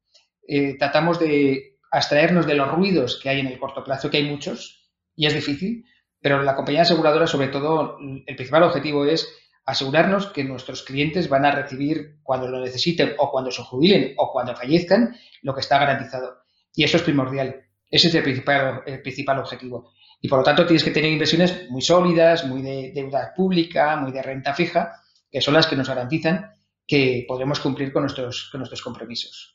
eh, 0.47 0.77
tratamos 0.77 1.19
de 1.19 1.77
abstraernos 1.91 2.45
de 2.45 2.55
los 2.55 2.71
ruidos 2.71 3.19
que 3.21 3.29
hay 3.29 3.39
en 3.39 3.47
el 3.47 3.59
corto 3.59 3.83
plazo, 3.83 4.09
que 4.09 4.17
hay 4.17 4.29
muchos, 4.29 4.91
y 5.15 5.27
es 5.27 5.33
difícil, 5.33 5.85
pero 6.21 6.41
la 6.41 6.55
compañía 6.55 6.81
aseguradora, 6.81 7.27
sobre 7.27 7.49
todo, 7.49 7.97
el 7.99 8.35
principal 8.35 8.63
objetivo 8.63 9.05
es 9.05 9.27
asegurarnos 9.65 10.27
que 10.27 10.43
nuestros 10.43 10.83
clientes 10.83 11.27
van 11.27 11.45
a 11.45 11.51
recibir 11.51 12.19
cuando 12.21 12.47
lo 12.47 12.59
necesiten 12.59 13.13
o 13.17 13.31
cuando 13.31 13.51
se 13.51 13.63
jubilen 13.63 14.13
o 14.17 14.31
cuando 14.31 14.55
fallezcan 14.55 15.15
lo 15.41 15.53
que 15.53 15.61
está 15.61 15.79
garantizado. 15.79 16.37
Y 16.73 16.83
eso 16.83 16.97
es 16.97 17.03
primordial. 17.03 17.63
Ese 17.89 18.09
es 18.09 18.15
el 18.15 18.23
principal, 18.23 18.83
el 18.85 19.01
principal 19.01 19.39
objetivo. 19.39 19.91
Y 20.21 20.27
por 20.27 20.39
lo 20.39 20.45
tanto 20.45 20.65
tienes 20.65 20.83
que 20.83 20.91
tener 20.91 21.11
inversiones 21.11 21.69
muy 21.69 21.81
sólidas, 21.81 22.45
muy 22.45 22.61
de 22.61 22.91
deuda 22.93 23.33
pública, 23.35 23.95
muy 23.95 24.11
de 24.11 24.21
renta 24.21 24.53
fija, 24.53 25.01
que 25.31 25.41
son 25.41 25.53
las 25.53 25.67
que 25.67 25.75
nos 25.75 25.89
garantizan 25.89 26.51
que 26.87 27.25
podremos 27.27 27.59
cumplir 27.59 27.91
con 27.91 28.03
nuestros, 28.03 28.49
con 28.51 28.59
nuestros 28.59 28.81
compromisos. 28.81 29.54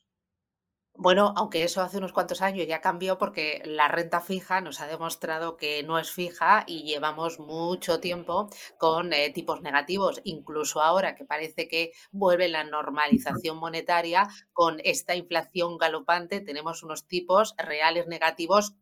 Bueno, 0.95 1.33
aunque 1.37 1.63
eso 1.63 1.81
hace 1.81 1.97
unos 1.97 2.13
cuantos 2.13 2.43
años 2.43 2.67
ya 2.67 2.81
cambió 2.81 3.17
porque 3.17 3.63
la 3.65 3.89
renta 3.89 4.21
fija 4.21 4.61
nos 4.61 4.81
ha 4.81 4.87
demostrado 4.87 5.57
que 5.57 5.83
no 5.83 5.99
es 5.99 6.11
fija 6.11 6.65
y 6.67 6.83
llevamos 6.83 7.39
mucho 7.39 8.01
tiempo 8.01 8.51
con 8.77 9.13
eh, 9.13 9.31
tipos 9.31 9.63
negativos. 9.63 10.21
Incluso 10.25 10.83
ahora 10.83 11.15
que 11.15 11.25
parece 11.25 11.69
que 11.69 11.93
vuelve 12.13 12.49
la 12.49 12.65
normalización 12.65 13.57
monetaria, 13.57 14.29
con 14.53 14.79
esta 14.85 15.15
inflación 15.15 15.79
galopante 15.79 16.41
tenemos 16.41 16.83
unos 16.83 17.07
tipos 17.07 17.55
reales 17.57 18.07
negativos 18.07 18.75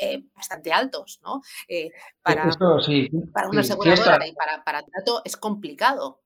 eh, 0.00 0.22
bastante 0.36 0.72
altos, 0.72 1.20
¿no? 1.24 1.40
Eh, 1.68 1.90
para, 2.22 2.48
para 3.32 3.48
una 3.48 3.62
aseguradora 3.62 4.26
y 4.26 4.34
para, 4.34 4.62
para 4.62 4.82
tanto 4.82 5.22
es 5.24 5.36
complicado. 5.36 6.20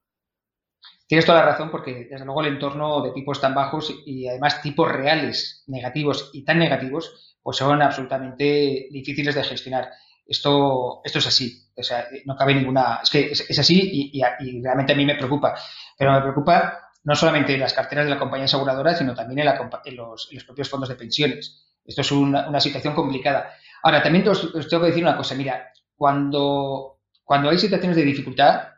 Tienes 1.10 1.26
toda 1.26 1.40
la 1.40 1.46
razón 1.46 1.72
porque, 1.72 2.06
desde 2.08 2.24
luego, 2.24 2.40
el 2.40 2.52
entorno 2.54 3.02
de 3.02 3.10
tipos 3.10 3.40
tan 3.40 3.52
bajos 3.52 3.92
y 4.06 4.28
además 4.28 4.62
tipos 4.62 4.90
reales 4.90 5.64
negativos 5.66 6.30
y 6.32 6.44
tan 6.44 6.58
negativos, 6.58 7.36
pues 7.42 7.56
son 7.56 7.82
absolutamente 7.82 8.86
difíciles 8.92 9.34
de 9.34 9.42
gestionar. 9.42 9.90
Esto, 10.24 11.00
esto 11.02 11.18
es 11.18 11.26
así, 11.26 11.68
o 11.76 11.82
sea, 11.82 12.06
no 12.26 12.36
cabe 12.36 12.54
ninguna. 12.54 13.00
Es 13.02 13.10
que 13.10 13.32
es, 13.32 13.58
así 13.58 14.10
y, 14.12 14.62
realmente 14.62 14.92
a 14.92 14.96
mí 14.96 15.04
me 15.04 15.16
preocupa. 15.16 15.58
Pero 15.98 16.12
me 16.12 16.20
preocupa 16.20 16.78
no 17.02 17.16
solamente 17.16 17.54
en 17.54 17.60
las 17.60 17.74
carteras 17.74 18.04
de 18.04 18.10
la 18.10 18.18
compañía 18.20 18.44
aseguradora, 18.44 18.94
sino 18.94 19.12
también 19.12 19.48
en, 19.84 19.96
los, 19.96 20.30
propios 20.46 20.68
fondos 20.68 20.88
de 20.88 20.94
pensiones. 20.94 21.66
Esto 21.84 22.02
es 22.02 22.12
una, 22.12 22.60
situación 22.60 22.94
complicada. 22.94 23.52
Ahora, 23.82 24.00
también 24.00 24.28
os, 24.28 24.52
tengo 24.68 24.84
que 24.84 24.90
decir 24.90 25.02
una 25.02 25.16
cosa. 25.16 25.34
Mira, 25.34 25.72
cuando, 25.96 27.00
cuando 27.24 27.50
hay 27.50 27.58
situaciones 27.58 27.96
de 27.96 28.04
dificultad, 28.04 28.68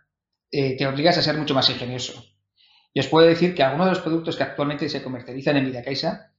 eh, 0.53 0.77
te 0.77 0.87
obligas 0.87 1.17
a 1.17 1.23
ser 1.23 1.37
mucho 1.39 1.55
más 1.55 1.71
ingenioso. 1.71 2.23
Y 2.93 3.01
os 3.01 3.09
puedo 3.09 3.27
decir 3.27 3.55
que 3.55 3.63
algunos 3.63 3.87
de 3.87 3.93
los 3.93 4.03
productos 4.03 4.37
que 4.37 4.43
actualmente 4.43 4.89
se 4.91 5.03
comercializan 5.03 5.57
en 5.57 5.65
Vidacaixa 5.65 6.35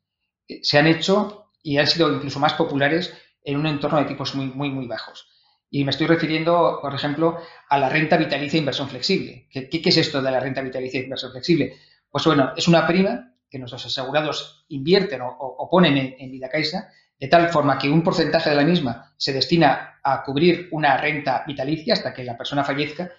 eh, 0.48 0.60
se 0.62 0.78
han 0.78 0.86
hecho 0.86 1.52
y 1.64 1.80
han 1.80 1.88
sido 1.88 2.14
incluso 2.14 2.40
más 2.40 2.54
populares 2.54 3.12
en 3.44 3.58
un 3.58 3.66
entorno 3.66 3.98
de 3.98 4.06
tipos 4.06 4.36
muy, 4.36 4.46
muy, 4.46 4.70
muy 4.70 4.86
bajos. 4.86 5.30
Y 5.72 5.84
me 5.84 5.90
estoy 5.90 6.06
refiriendo, 6.06 6.78
por 6.80 6.94
ejemplo, 6.94 7.40
a 7.68 7.80
la 7.80 7.90
renta 7.90 8.16
vitalicia 8.16 8.60
inversión 8.60 8.88
flexible. 8.88 9.48
¿Qué, 9.50 9.82
es 9.84 9.98
esto 9.98 10.22
de 10.22 10.30
la 10.30 10.40
renta 10.40 10.62
vitalicia 10.62 11.02
inversión 11.02 11.32
flexible? 11.32 11.78
Pues 12.12 12.24
bueno, 12.26 12.54
es 12.56 12.68
una 12.68 12.86
prima 12.86 13.34
que 13.50 13.58
nuestros 13.58 13.88
asegurados 13.88 14.66
invierten 14.68 15.22
o, 15.24 15.68
ponen 15.72 15.98
en, 15.98 16.16
en 16.20 16.32
Vidacaixa, 16.32 16.92
de 17.20 17.28
tal 17.28 17.50
forma 17.50 17.80
que 17.80 17.90
un 17.90 18.04
porcentaje 18.04 18.52
de 18.52 18.56
la 18.56 18.64
misma 18.64 19.16
se 19.18 19.34
destina 19.34 20.00
a 20.04 20.24
cubrir 20.24 20.68
una 20.72 20.98
renta 20.98 21.44
vitalicia 21.48 21.94
hasta 21.96 22.14
que 22.14 22.24
la 22.24 22.38
persona 22.38 22.64
fallezca 22.64 23.12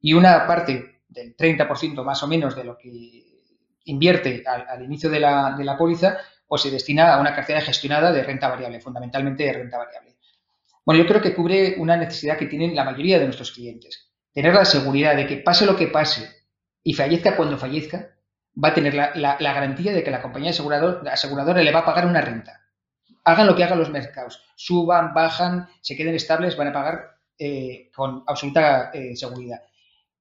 y 0.00 0.12
una 0.12 0.46
parte 0.46 1.00
del 1.08 1.36
30% 1.36 2.04
más 2.04 2.22
o 2.22 2.28
menos 2.28 2.54
de 2.54 2.64
lo 2.64 2.76
que 2.76 3.24
invierte 3.84 4.42
al, 4.46 4.82
inicio 4.82 5.08
de 5.08 5.20
la, 5.20 5.54
de 5.56 5.64
la, 5.64 5.78
póliza, 5.78 6.18
pues 6.46 6.62
se 6.62 6.70
destina 6.70 7.14
a 7.14 7.20
una 7.20 7.34
cartera 7.34 7.60
gestionada 7.60 8.12
de 8.12 8.22
renta 8.22 8.48
variable, 8.48 8.80
fundamentalmente 8.80 9.44
de 9.44 9.52
renta 9.52 9.78
variable. 9.78 10.16
Bueno, 10.84 11.02
yo 11.02 11.08
creo 11.08 11.20
que 11.20 11.34
cubre 11.34 11.76
una 11.78 11.96
necesidad 11.96 12.36
que 12.36 12.46
tienen 12.46 12.74
la 12.74 12.84
mayoría 12.84 13.18
de 13.18 13.24
nuestros 13.24 13.52
clientes. 13.52 14.12
Tener 14.32 14.54
la 14.54 14.64
seguridad 14.64 15.16
de 15.16 15.26
que 15.26 15.38
pase 15.38 15.66
lo 15.66 15.76
que 15.76 15.88
pase 15.88 16.28
y 16.82 16.94
fallezca 16.94 17.36
cuando 17.36 17.58
fallezca, 17.58 18.16
va 18.62 18.68
a 18.68 18.74
tener 18.74 18.94
la, 18.94 19.36
garantía 19.38 19.92
de 19.92 20.02
que 20.02 20.10
la 20.10 20.22
compañía 20.22 20.50
aseguradora 20.50 21.62
le 21.62 21.72
va 21.72 21.80
a 21.80 21.84
pagar 21.84 22.06
una 22.06 22.20
renta. 22.20 22.60
Hagan 23.24 23.46
lo 23.46 23.56
que 23.56 23.64
hagan 23.64 23.78
los 23.78 23.90
mercados, 23.90 24.44
suban, 24.54 25.12
bajan, 25.12 25.68
se 25.80 25.96
queden 25.96 26.14
estables, 26.14 26.56
van 26.56 26.68
a 26.68 26.72
pagar 26.72 27.18
eh, 27.38 27.90
con 27.94 28.22
absoluta 28.26 28.90
eh, 28.94 29.16
seguridad. 29.16 29.62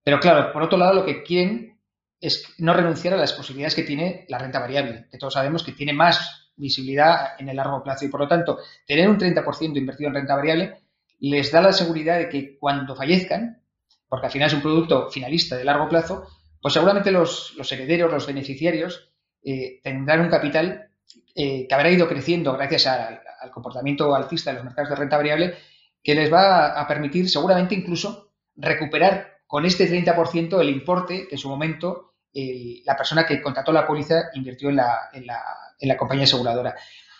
Pero 0.06 0.20
claro, 0.20 0.54
por 0.54 0.62
otro 0.62 0.78
lado, 0.78 0.94
lo 0.94 1.06
que 1.06 1.24
quieren 1.24 1.82
es 2.22 2.54
no 2.60 2.74
renunciar 2.74 3.16
a 3.16 3.18
las 3.18 3.34
posibilidades 3.34 3.74
que 3.74 3.84
tiene 3.84 4.26
la 4.30 4.38
renta 4.38 4.60
variable, 4.60 5.08
que 5.12 5.18
todos 5.18 5.34
sabemos 5.34 5.64
que 5.64 5.72
tiene 5.72 5.94
más 5.94 6.52
visibilidad 6.56 7.32
en 7.40 7.50
el 7.50 7.56
largo 7.58 7.84
plazo 7.84 8.06
y 8.06 8.10
por 8.10 8.20
lo 8.20 8.28
tanto, 8.28 8.60
tener 8.86 9.10
un 9.10 9.18
30% 9.18 9.76
invertido 9.76 10.10
en 10.10 10.16
renta 10.16 10.36
variable 10.36 10.78
les 11.20 11.52
da 11.52 11.60
la 11.60 11.74
seguridad 11.74 12.20
de 12.20 12.30
que 12.30 12.58
cuando 12.60 12.96
fallezcan, 12.96 13.64
porque 14.08 14.28
al 14.28 14.32
final 14.32 14.48
es 14.48 14.54
un 14.54 14.62
producto 14.62 15.10
finalista 15.10 15.58
de 15.58 15.66
largo 15.66 15.90
plazo, 15.90 16.28
pues 16.62 16.76
seguramente 16.76 17.12
los, 17.12 17.56
herederos, 17.72 18.12
los 18.12 18.28
beneficiarios, 18.28 19.12
eh, 19.44 19.80
tendrán 19.84 20.22
un 20.22 20.30
capital 20.30 20.92
eh, 21.34 21.66
que 21.68 21.74
habrá 21.74 21.90
ido 21.90 22.08
creciendo 22.08 22.54
gracias 22.54 22.86
al, 22.88 23.22
comportamiento 23.52 24.16
alcista 24.16 24.52
de 24.52 24.58
los 24.58 24.66
mercados 24.66 24.90
de 24.92 24.96
renta 24.98 25.18
variable, 25.18 25.56
que 26.04 26.16
les 26.16 26.32
va 26.32 26.80
a 26.80 26.88
permitir 26.88 27.28
seguramente 27.28 27.76
incluso 27.76 28.34
recuperar 28.56 29.35
con 29.56 29.66
este 29.66 29.90
30% 29.90 30.60
el 30.60 30.68
importe 30.68 31.30
que 31.30 31.36
en 31.36 31.40
su 31.40 31.48
momento 31.48 32.16
la 32.34 32.98
persona 32.98 33.26
que 33.26 33.42
contrató 33.42 33.72
la 33.72 33.88
póliza 33.88 34.24
invirtió 34.34 34.68
en 34.70 34.76
la, 34.76 35.10
en, 35.14 35.26
la, 35.26 35.42
en 35.80 35.88
la, 35.88 35.96
compañía 35.96 36.26
aseguradora. 36.26 36.76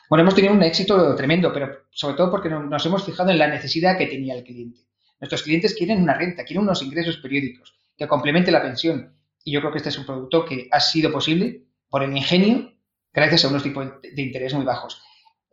Bueno, 0.10 0.24
hemos 0.24 0.36
tenido 0.36 0.54
un 0.54 0.62
éxito 0.62 1.16
tremendo, 1.16 1.54
pero 1.54 1.86
sobre 1.92 2.18
todo 2.18 2.30
porque 2.30 2.50
nos 2.50 2.86
hemos 2.86 3.06
fijado 3.06 3.30
en 3.30 3.38
la 3.38 3.48
necesidad 3.48 3.98
que 3.98 4.08
tenía 4.08 4.36
el 4.36 4.44
cliente. 4.44 4.82
Nuestros 5.22 5.44
clientes 5.44 5.76
quieren 5.76 6.02
una 6.02 6.14
renta, 6.14 6.44
quieren 6.44 6.64
unos 6.64 6.84
ingresos 6.84 7.16
periódicos 7.20 7.74
que 7.96 8.06
complemente 8.06 8.52
la 8.52 8.62
pensión. 8.62 9.18
Y 9.46 9.54
yo 9.54 9.62
creo 9.62 9.72
que 9.72 9.78
este 9.78 9.88
es 9.92 9.98
un 9.98 10.06
producto 10.06 10.44
que 10.44 10.68
ha 10.70 10.82
sido 10.82 11.14
posible 11.14 11.64
por 11.90 12.04
el 12.04 12.18
ingenio 12.18 12.74
gracias 13.14 13.46
a 13.46 13.48
unos 13.48 13.64
tipos 13.64 13.88
de 14.02 14.22
interés 14.22 14.54
muy 14.54 14.66
bajos. 14.66 15.02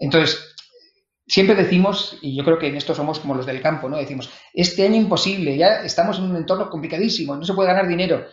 Entonces, 0.01 0.53
siempre 1.33 1.55
decimos, 1.55 2.18
y 2.21 2.37
yo 2.37 2.45
creo 2.45 2.59
que 2.59 2.66
en 2.66 2.77
esto 2.77 2.95
somos 2.95 3.18
como 3.18 3.35
los 3.35 3.47
del 3.47 3.62
campo, 3.62 3.88
¿no? 3.88 3.97
Decimos, 3.97 4.31
este 4.53 4.85
año 4.85 4.97
imposible, 4.97 5.57
ya 5.57 5.83
estamos 5.83 6.18
en 6.18 6.25
un 6.25 6.37
entorno 6.37 6.68
complicadísimo, 6.68 7.35
no 7.35 7.42
se 7.42 7.55
puede 7.55 7.68
ganar 7.68 7.88
dinero. 7.88 8.27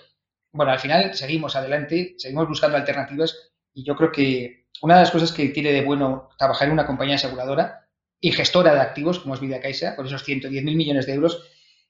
Bueno, 0.52 0.74
al 0.74 0.80
final 0.80 1.16
seguimos 1.16 1.56
adelante, 1.56 2.16
seguimos 2.18 2.50
buscando 2.50 2.76
alternativas 2.76 3.54
y 3.74 3.86
yo 3.86 3.96
creo 3.96 4.12
que 4.12 4.66
una 4.82 4.96
de 4.96 5.02
las 5.04 5.12
cosas 5.12 5.32
que 5.32 5.48
tiene 5.48 5.72
de 5.72 5.82
bueno 5.82 6.28
trabajar 6.38 6.68
en 6.68 6.74
una 6.74 6.86
compañía 6.86 7.16
aseguradora 7.16 7.88
y 8.20 8.34
gestora 8.34 8.74
de 8.74 8.82
activos, 8.82 9.20
como 9.20 9.34
es 9.34 9.40
Vida 9.40 9.62
Caixa, 9.62 9.96
con 9.96 10.06
esos 10.06 10.28
110.000 10.28 10.62
millones 10.76 11.06
de 11.06 11.14
euros, 11.14 11.42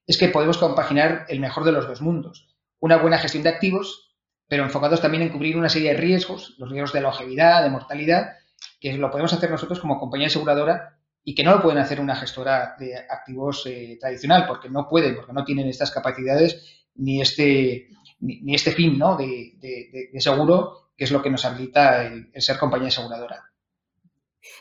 es 0.06 0.15
que 0.15 0.30
podemos 0.30 0.60
compaginar 0.60 1.26
el 1.28 1.39
mejor 1.39 1.63
de 1.63 1.72
los 1.72 1.88
dos 1.88 2.02
mundos. 2.02 2.56
Una 2.80 2.98
buena 2.98 3.17
gestión 3.17 3.41
de 3.41 3.50
activos, 3.50 4.15
pero 4.48 4.63
enfocados 4.63 5.02
también 5.02 5.24
en 5.24 5.30
cubrir 5.30 5.58
una 5.58 5.69
serie 5.69 5.93
de 5.93 5.98
riesgos, 5.98 6.54
los 6.60 6.69
riesgos 6.69 6.93
de 6.93 7.02
longevidad, 7.02 7.63
de 7.63 7.72
mortalidad, 7.72 8.36
que 8.80 8.93
lo 8.93 9.10
podemos 9.10 9.34
hacer 9.34 9.50
nosotros 9.50 9.80
como 9.80 10.00
compañía 10.00 10.28
aseguradora 10.28 10.99
y 11.23 11.36
que 11.36 11.43
no 11.43 11.51
lo 11.51 11.62
pueden 11.62 11.79
hacer 11.79 11.99
una 11.99 12.15
gestora 12.15 12.75
de 12.79 12.95
activos 12.95 13.65
eh, 13.65 13.97
tradicional, 13.99 14.45
porque 14.47 14.69
no 14.69 14.88
pueden, 14.88 15.15
porque 15.15 15.34
no 15.34 15.43
tienen 15.43 15.67
estas 15.67 15.91
capacidades 15.91 16.86
ni 16.95 17.21
este, 17.21 17.89
ni, 18.19 18.55
este 18.55 18.71
fin 18.71 18.97
¿no? 18.97 19.15
de, 19.17 20.10
seguro, 20.19 20.91
que 20.97 21.05
es 21.05 21.12
lo 21.12 21.21
que 21.21 21.29
nos 21.29 21.45
habilita 21.45 22.05
el 22.05 22.29
ser 22.36 22.58
compañía 22.58 22.89
aseguradora. 22.89 23.49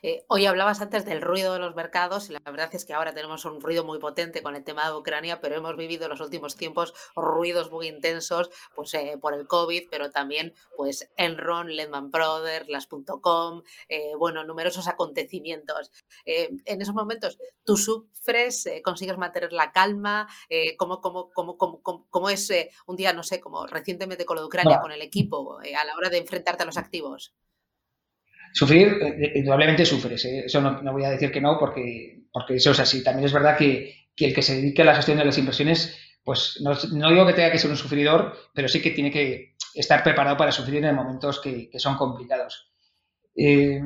Eh, 0.03 0.25
hoy 0.29 0.47
hablabas 0.47 0.81
antes 0.81 1.05
del 1.05 1.21
ruido 1.21 1.53
de 1.53 1.59
los 1.59 1.75
mercados 1.75 2.29
y 2.31 2.33
la 2.33 2.41
verdad 2.41 2.71
es 2.73 2.85
que 2.85 2.95
ahora 2.95 3.15
tenemos 3.15 3.45
un 3.45 3.61
ruido 3.61 3.85
muy 3.85 3.99
potente 3.99 4.43
con 4.43 4.55
el 4.57 4.65
tema 4.65 4.89
de 4.89 4.97
Ucrania, 4.97 5.41
pero 5.41 5.57
hemos 5.57 5.77
vivido 5.77 6.05
en 6.05 6.11
los 6.11 6.21
últimos 6.21 6.57
tiempos 6.57 6.95
ruidos 7.17 7.71
muy 7.71 7.89
intensos 7.89 8.51
pues, 8.75 8.95
eh, 8.95 9.19
por 9.21 9.35
el 9.35 9.47
COVID, 9.47 9.89
pero 9.91 10.11
también 10.11 10.55
pues 10.77 11.11
Enron, 11.17 11.75
Lehman 11.75 12.11
Brothers, 12.11 12.69
las.com, 12.69 13.63
eh, 13.89 14.13
bueno, 14.19 14.45
numerosos 14.45 14.89
acontecimientos. 14.89 15.91
en 16.25 16.83
esos 16.83 16.95
momentos, 16.95 17.39
¿tú 17.65 17.77
sufres, 17.77 18.69
consigues 18.85 19.19
mantener 19.19 19.53
la 19.53 19.73
calma? 19.73 20.29
¿cómo, 20.77 21.01
cómo, 21.01 21.31
cómo, 21.33 21.59
cómo, 22.11 22.31
es 22.31 22.53
un 22.87 22.97
día, 22.97 23.13
no 23.13 23.23
sé, 23.23 23.41
como 23.41 23.67
recientemente 23.67 24.25
con 24.25 24.37
lo 24.37 24.43
de 24.43 24.47
Ucrania, 24.47 24.81
con 24.81 24.93
el 24.93 25.03
equipo, 25.03 25.59
a 25.59 25.85
la 25.85 25.97
hora 25.97 26.11
de 26.11 26.19
enfrentarte 26.19 26.63
a 26.63 26.67
los 26.67 26.77
activos? 26.77 27.35
Sufrir, 28.53 28.99
eh, 29.01 29.33
indudablemente 29.37 29.85
sufres. 29.85 30.25
¿eh? 30.25 30.45
Eso 30.47 30.61
no, 30.61 30.93
voy 30.93 31.05
a 31.05 31.11
decir 31.11 31.31
que 31.31 31.41
no, 31.41 31.59
porque, 31.59 32.23
porque 32.33 32.57
eso 32.57 32.73
es 32.73 32.81
así. 32.81 33.03
También 33.03 33.27
es 33.27 33.33
verdad 33.33 33.57
que, 33.57 34.09
el 34.17 34.35
que 34.35 34.43
se 34.43 34.57
dedique 34.57 34.83
a 34.83 34.85
la 34.85 34.97
gestión 34.97 35.19
de 35.19 35.25
las 35.25 35.39
inversiones, 35.39 35.97
pues 36.25 36.61
no, 36.61 36.75
digo 36.75 37.27
que 37.27 37.33
tenga 37.33 37.53
que 37.53 37.59
ser 37.59 37.71
un 37.71 37.77
sufridor, 37.77 38.37
pero 38.53 38.69
sí 38.69 38.83
que 38.83 38.91
tiene 38.91 39.11
que 39.11 39.55
estar 39.75 40.03
preparado 40.03 40.37
para 40.37 40.53
sufrir 40.53 40.85
en 40.85 40.95
momentos 40.95 41.41
que, 41.41 41.71
son 41.77 41.97
complicados. 41.97 42.73
Eh, 43.37 43.81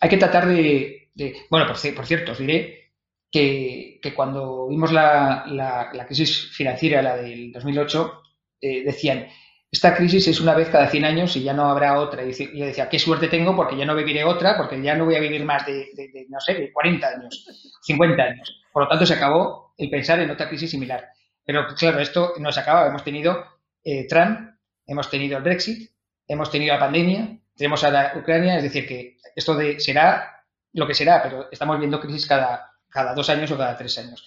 hay 0.00 0.08
que 0.08 0.16
tratar 0.16 0.46
de, 0.46 1.10
bueno, 1.50 1.66
por, 1.66 2.06
cierto, 2.06 2.32
os 2.32 2.38
diré 2.38 2.92
que, 3.30 4.00
cuando 4.14 4.68
vimos 4.68 4.92
la, 4.92 6.04
crisis 6.06 6.50
financiera, 6.52 7.02
la 7.02 7.16
del 7.16 7.52
2008, 7.52 8.22
eh, 8.60 8.84
decían, 8.84 9.26
esta 9.72 9.94
crisis 9.94 10.26
es 10.26 10.40
una 10.40 10.54
vez 10.54 10.68
cada 10.68 10.88
100 10.88 11.04
años 11.04 11.36
y 11.36 11.44
ya 11.44 11.52
no 11.52 11.70
habrá 11.70 11.98
otra. 12.00 12.24
Y 12.24 12.32
yo 12.58 12.66
decía, 12.66 12.88
qué 12.88 12.98
suerte 12.98 13.28
tengo 13.28 13.54
porque 13.54 13.76
ya 13.76 13.84
no 13.84 13.94
viviré 13.94 14.24
otra, 14.24 14.56
porque 14.56 14.80
ya 14.82 14.96
no 14.96 15.04
voy 15.04 15.14
a 15.14 15.20
vivir 15.20 15.44
más 15.44 15.64
de, 15.64 15.90
no 16.28 16.40
sé, 16.40 16.54
de 16.54 16.72
40 16.72 17.06
años, 17.06 17.78
50 17.82 18.22
años. 18.22 18.62
Por 18.72 18.82
lo 18.82 18.88
tanto, 18.88 19.06
se 19.06 19.14
acabó 19.14 19.74
el 19.78 19.88
pensar 19.88 20.18
en 20.20 20.30
otra 20.30 20.48
crisis 20.48 20.70
similar. 20.70 21.08
Pero 21.44 21.66
claro, 21.76 22.00
esto 22.00 22.34
no 22.38 22.50
se 22.50 22.60
acaba. 22.60 22.88
Hemos 22.88 23.04
tenido 23.04 23.44
eh, 23.84 24.06
Trump, 24.08 24.50
hemos 24.86 25.08
tenido 25.08 25.38
el 25.38 25.44
Brexit, 25.44 25.90
hemos 26.26 26.50
tenido 26.50 26.74
la 26.74 26.80
pandemia, 26.80 27.38
tenemos 27.56 27.84
a 27.84 27.90
la 27.90 28.12
Ucrania, 28.16 28.56
es 28.56 28.64
decir, 28.64 28.88
que 28.88 29.18
esto 29.36 29.54
de 29.54 29.78
será 29.78 30.44
lo 30.72 30.86
que 30.86 30.94
será, 30.94 31.22
pero 31.22 31.48
estamos 31.50 31.78
viendo 31.78 32.00
crisis 32.00 32.26
cada, 32.26 32.72
dos 33.14 33.28
años 33.30 33.50
o 33.50 33.58
cada 33.58 33.76
tres 33.76 33.98
años. 33.98 34.26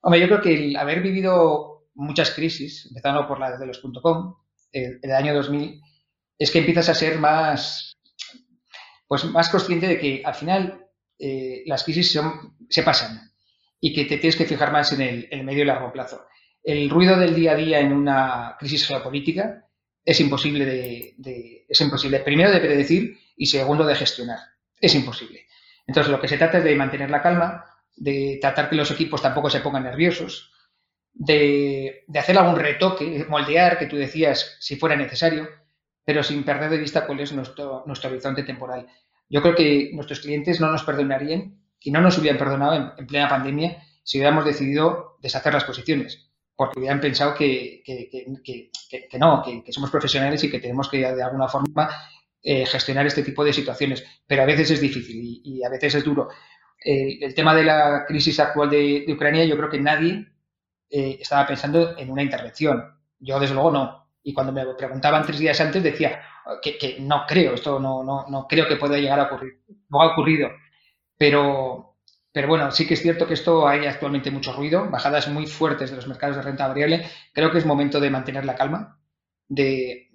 Hombre, 0.00 0.20
yo 0.20 0.26
creo 0.26 0.40
que 0.40 0.54
el 0.54 0.76
haber 0.76 1.00
vivido 1.00 1.88
muchas 1.94 2.30
crisis, 2.30 2.86
empezando 2.86 3.26
por 3.26 3.40
la 3.40 3.56
de 3.56 3.66
los 3.66 3.80
.com, 4.02 4.36
el, 5.02 5.12
año 5.12 5.34
2000, 5.34 5.80
es 6.38 6.50
que 6.50 6.58
empiezas 6.58 6.88
a 6.88 6.94
ser 6.94 7.18
más, 7.18 7.96
pues 9.06 9.24
más 9.24 9.48
consciente 9.48 9.86
de 9.86 9.98
que 9.98 10.22
al 10.24 10.34
final 10.34 10.86
eh, 11.18 11.62
las 11.66 11.84
crisis 11.84 12.12
son, 12.12 12.56
se 12.68 12.82
pasan 12.82 13.32
y 13.80 13.92
que 13.92 14.04
te 14.04 14.18
tienes 14.18 14.36
que 14.36 14.46
fijar 14.46 14.72
más 14.72 14.92
en 14.92 15.00
el, 15.00 15.44
medio 15.44 15.62
y 15.62 15.66
largo 15.66 15.92
plazo 15.92 16.26
el 16.66 16.90
ruido 16.90 17.16
del 17.16 17.34
día 17.34 17.52
a 17.52 17.56
día 17.56 17.78
en 17.78 17.92
una 17.92 18.56
crisis 18.58 18.88
geopolítica 18.88 19.68
es 20.04 20.20
imposible 20.20 20.64
de, 20.64 21.64
es 21.68 21.80
imposible 21.80 22.20
primero 22.20 22.50
de 22.50 22.58
predecir 22.58 23.16
y 23.36 23.46
segundo 23.46 23.86
de 23.86 23.94
gestionar. 23.94 24.38
Es 24.80 24.94
imposible. 24.96 25.46
Entonces 25.86 26.10
lo 26.10 26.20
que 26.20 26.26
se 26.26 26.38
trata 26.38 26.58
es 26.58 26.64
de 26.64 26.74
mantener 26.74 27.08
la 27.08 27.22
calma, 27.22 27.64
de 27.94 28.38
tratar 28.40 28.68
que 28.68 28.74
los 28.74 28.90
equipos 28.90 29.22
tampoco 29.22 29.48
se 29.48 29.60
pongan 29.60 29.84
nerviosos, 29.84 30.52
de, 31.18 32.04
hacer 32.14 32.38
algún 32.38 32.56
retoque, 32.56 33.26
moldear, 33.28 33.78
que 33.78 33.86
tú 33.86 33.96
decías, 33.96 34.56
si 34.60 34.76
fuera 34.76 34.96
necesario, 34.96 35.48
pero 36.04 36.22
sin 36.22 36.44
perder 36.44 36.70
de 36.70 36.78
vista 36.78 37.06
cuál 37.06 37.20
es 37.20 37.32
nuestro, 37.32 37.82
nuestro 37.86 38.10
horizonte 38.10 38.42
temporal. 38.42 38.86
Yo 39.28 39.42
creo 39.42 39.54
que 39.54 39.90
nuestros 39.92 40.20
clientes 40.20 40.60
no 40.60 40.70
nos 40.70 40.84
perdonarían 40.84 41.58
y 41.80 41.90
no 41.90 42.00
nos 42.00 42.18
hubieran 42.18 42.38
perdonado 42.38 42.94
en 42.96 43.06
plena 43.06 43.28
pandemia 43.28 43.82
si 44.04 44.18
hubiéramos 44.18 44.44
decidido 44.44 45.16
deshacer 45.20 45.52
las 45.52 45.64
posiciones 45.64 46.26
porque 46.56 46.78
hubieran 46.78 47.00
pensado 47.00 47.34
que, 47.34 47.82
no, 49.18 49.42
que, 49.42 49.72
somos 49.72 49.90
profesionales 49.90 50.42
y 50.42 50.50
que 50.50 50.58
tenemos 50.58 50.88
que 50.88 50.98
de 50.98 51.22
alguna 51.22 51.48
forma 51.48 51.90
eh, 52.42 52.64
gestionar 52.64 53.06
este 53.06 53.22
tipo 53.22 53.44
de 53.44 53.52
situaciones. 53.52 54.04
Pero 54.26 54.42
a 54.42 54.46
veces 54.46 54.70
es 54.70 54.80
difícil 54.80 55.40
y, 55.44 55.62
a 55.62 55.68
veces 55.68 55.96
es 55.96 56.04
duro. 56.04 56.28
el 56.82 57.34
tema 57.34 57.54
de 57.54 57.64
la 57.64 58.04
crisis 58.08 58.40
actual 58.40 58.70
de, 58.70 59.04
Ucrania, 59.08 59.44
yo 59.44 59.56
creo 59.56 59.68
que 59.68 59.80
nadie 59.80 60.26
eh, 60.90 61.18
estaba 61.20 61.46
pensando 61.46 61.96
en 61.96 62.10
una 62.10 62.22
intervención. 62.22 62.98
Yo, 63.18 63.38
desde 63.40 63.54
luego, 63.54 63.70
no. 63.70 64.06
Y 64.22 64.32
cuando 64.32 64.52
me 64.52 64.64
preguntaban 64.74 65.24
tres 65.24 65.38
días 65.38 65.60
antes, 65.60 65.82
decía 65.82 66.20
que, 66.62 66.98
no 67.00 67.24
creo, 67.26 67.54
esto 67.54 67.78
no, 67.78 68.02
no, 68.02 68.26
no 68.28 68.46
creo 68.48 68.66
que 68.66 68.76
pueda 68.76 68.98
llegar 68.98 69.20
a 69.20 69.24
ocurrir. 69.24 69.62
No 69.88 70.02
ha 70.02 70.12
ocurrido. 70.12 70.50
Pero, 71.16 71.96
pero 72.32 72.48
bueno, 72.48 72.70
sí 72.70 72.86
que 72.86 72.94
es 72.94 73.02
cierto 73.02 73.26
que 73.26 73.34
esto 73.34 73.66
hay 73.66 73.86
actualmente 73.86 74.30
mucho 74.30 74.52
ruido, 74.52 74.90
bajadas 74.90 75.28
muy 75.28 75.46
fuertes 75.46 75.90
de 75.90 75.96
los 75.96 76.08
mercados 76.08 76.36
de 76.36 76.42
renta 76.42 76.68
variable. 76.68 77.08
Creo 77.32 77.50
que 77.50 77.58
es 77.58 77.66
momento 77.66 78.00
de 78.00 78.10
mantener 78.10 78.44
la 78.44 78.56
calma, 78.56 79.00
de, 79.48 80.10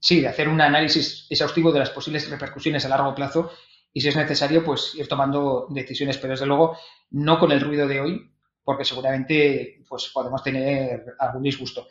sí, 0.00 0.20
de 0.20 0.28
hacer 0.28 0.48
un 0.48 0.60
análisis 0.60 1.26
exhaustivo 1.30 1.72
de 1.72 1.78
las 1.78 1.90
posibles 1.90 2.28
repercusiones 2.28 2.84
a 2.84 2.88
largo 2.88 3.14
plazo 3.14 3.52
y 3.92 4.00
si 4.00 4.08
es 4.08 4.16
necesario, 4.16 4.64
pues 4.64 4.94
ir 4.94 5.06
tomando 5.06 5.66
decisiones, 5.70 6.18
pero 6.18 6.32
desde 6.32 6.46
luego 6.46 6.76
no 7.10 7.38
con 7.38 7.52
el 7.52 7.60
ruido 7.60 7.86
de 7.86 8.00
hoy, 8.00 8.31
porque 8.64 8.84
seguramente 8.84 9.82
pues 9.88 10.10
podemos 10.12 10.42
tener 10.42 11.14
algún 11.18 11.42
disgusto. 11.42 11.88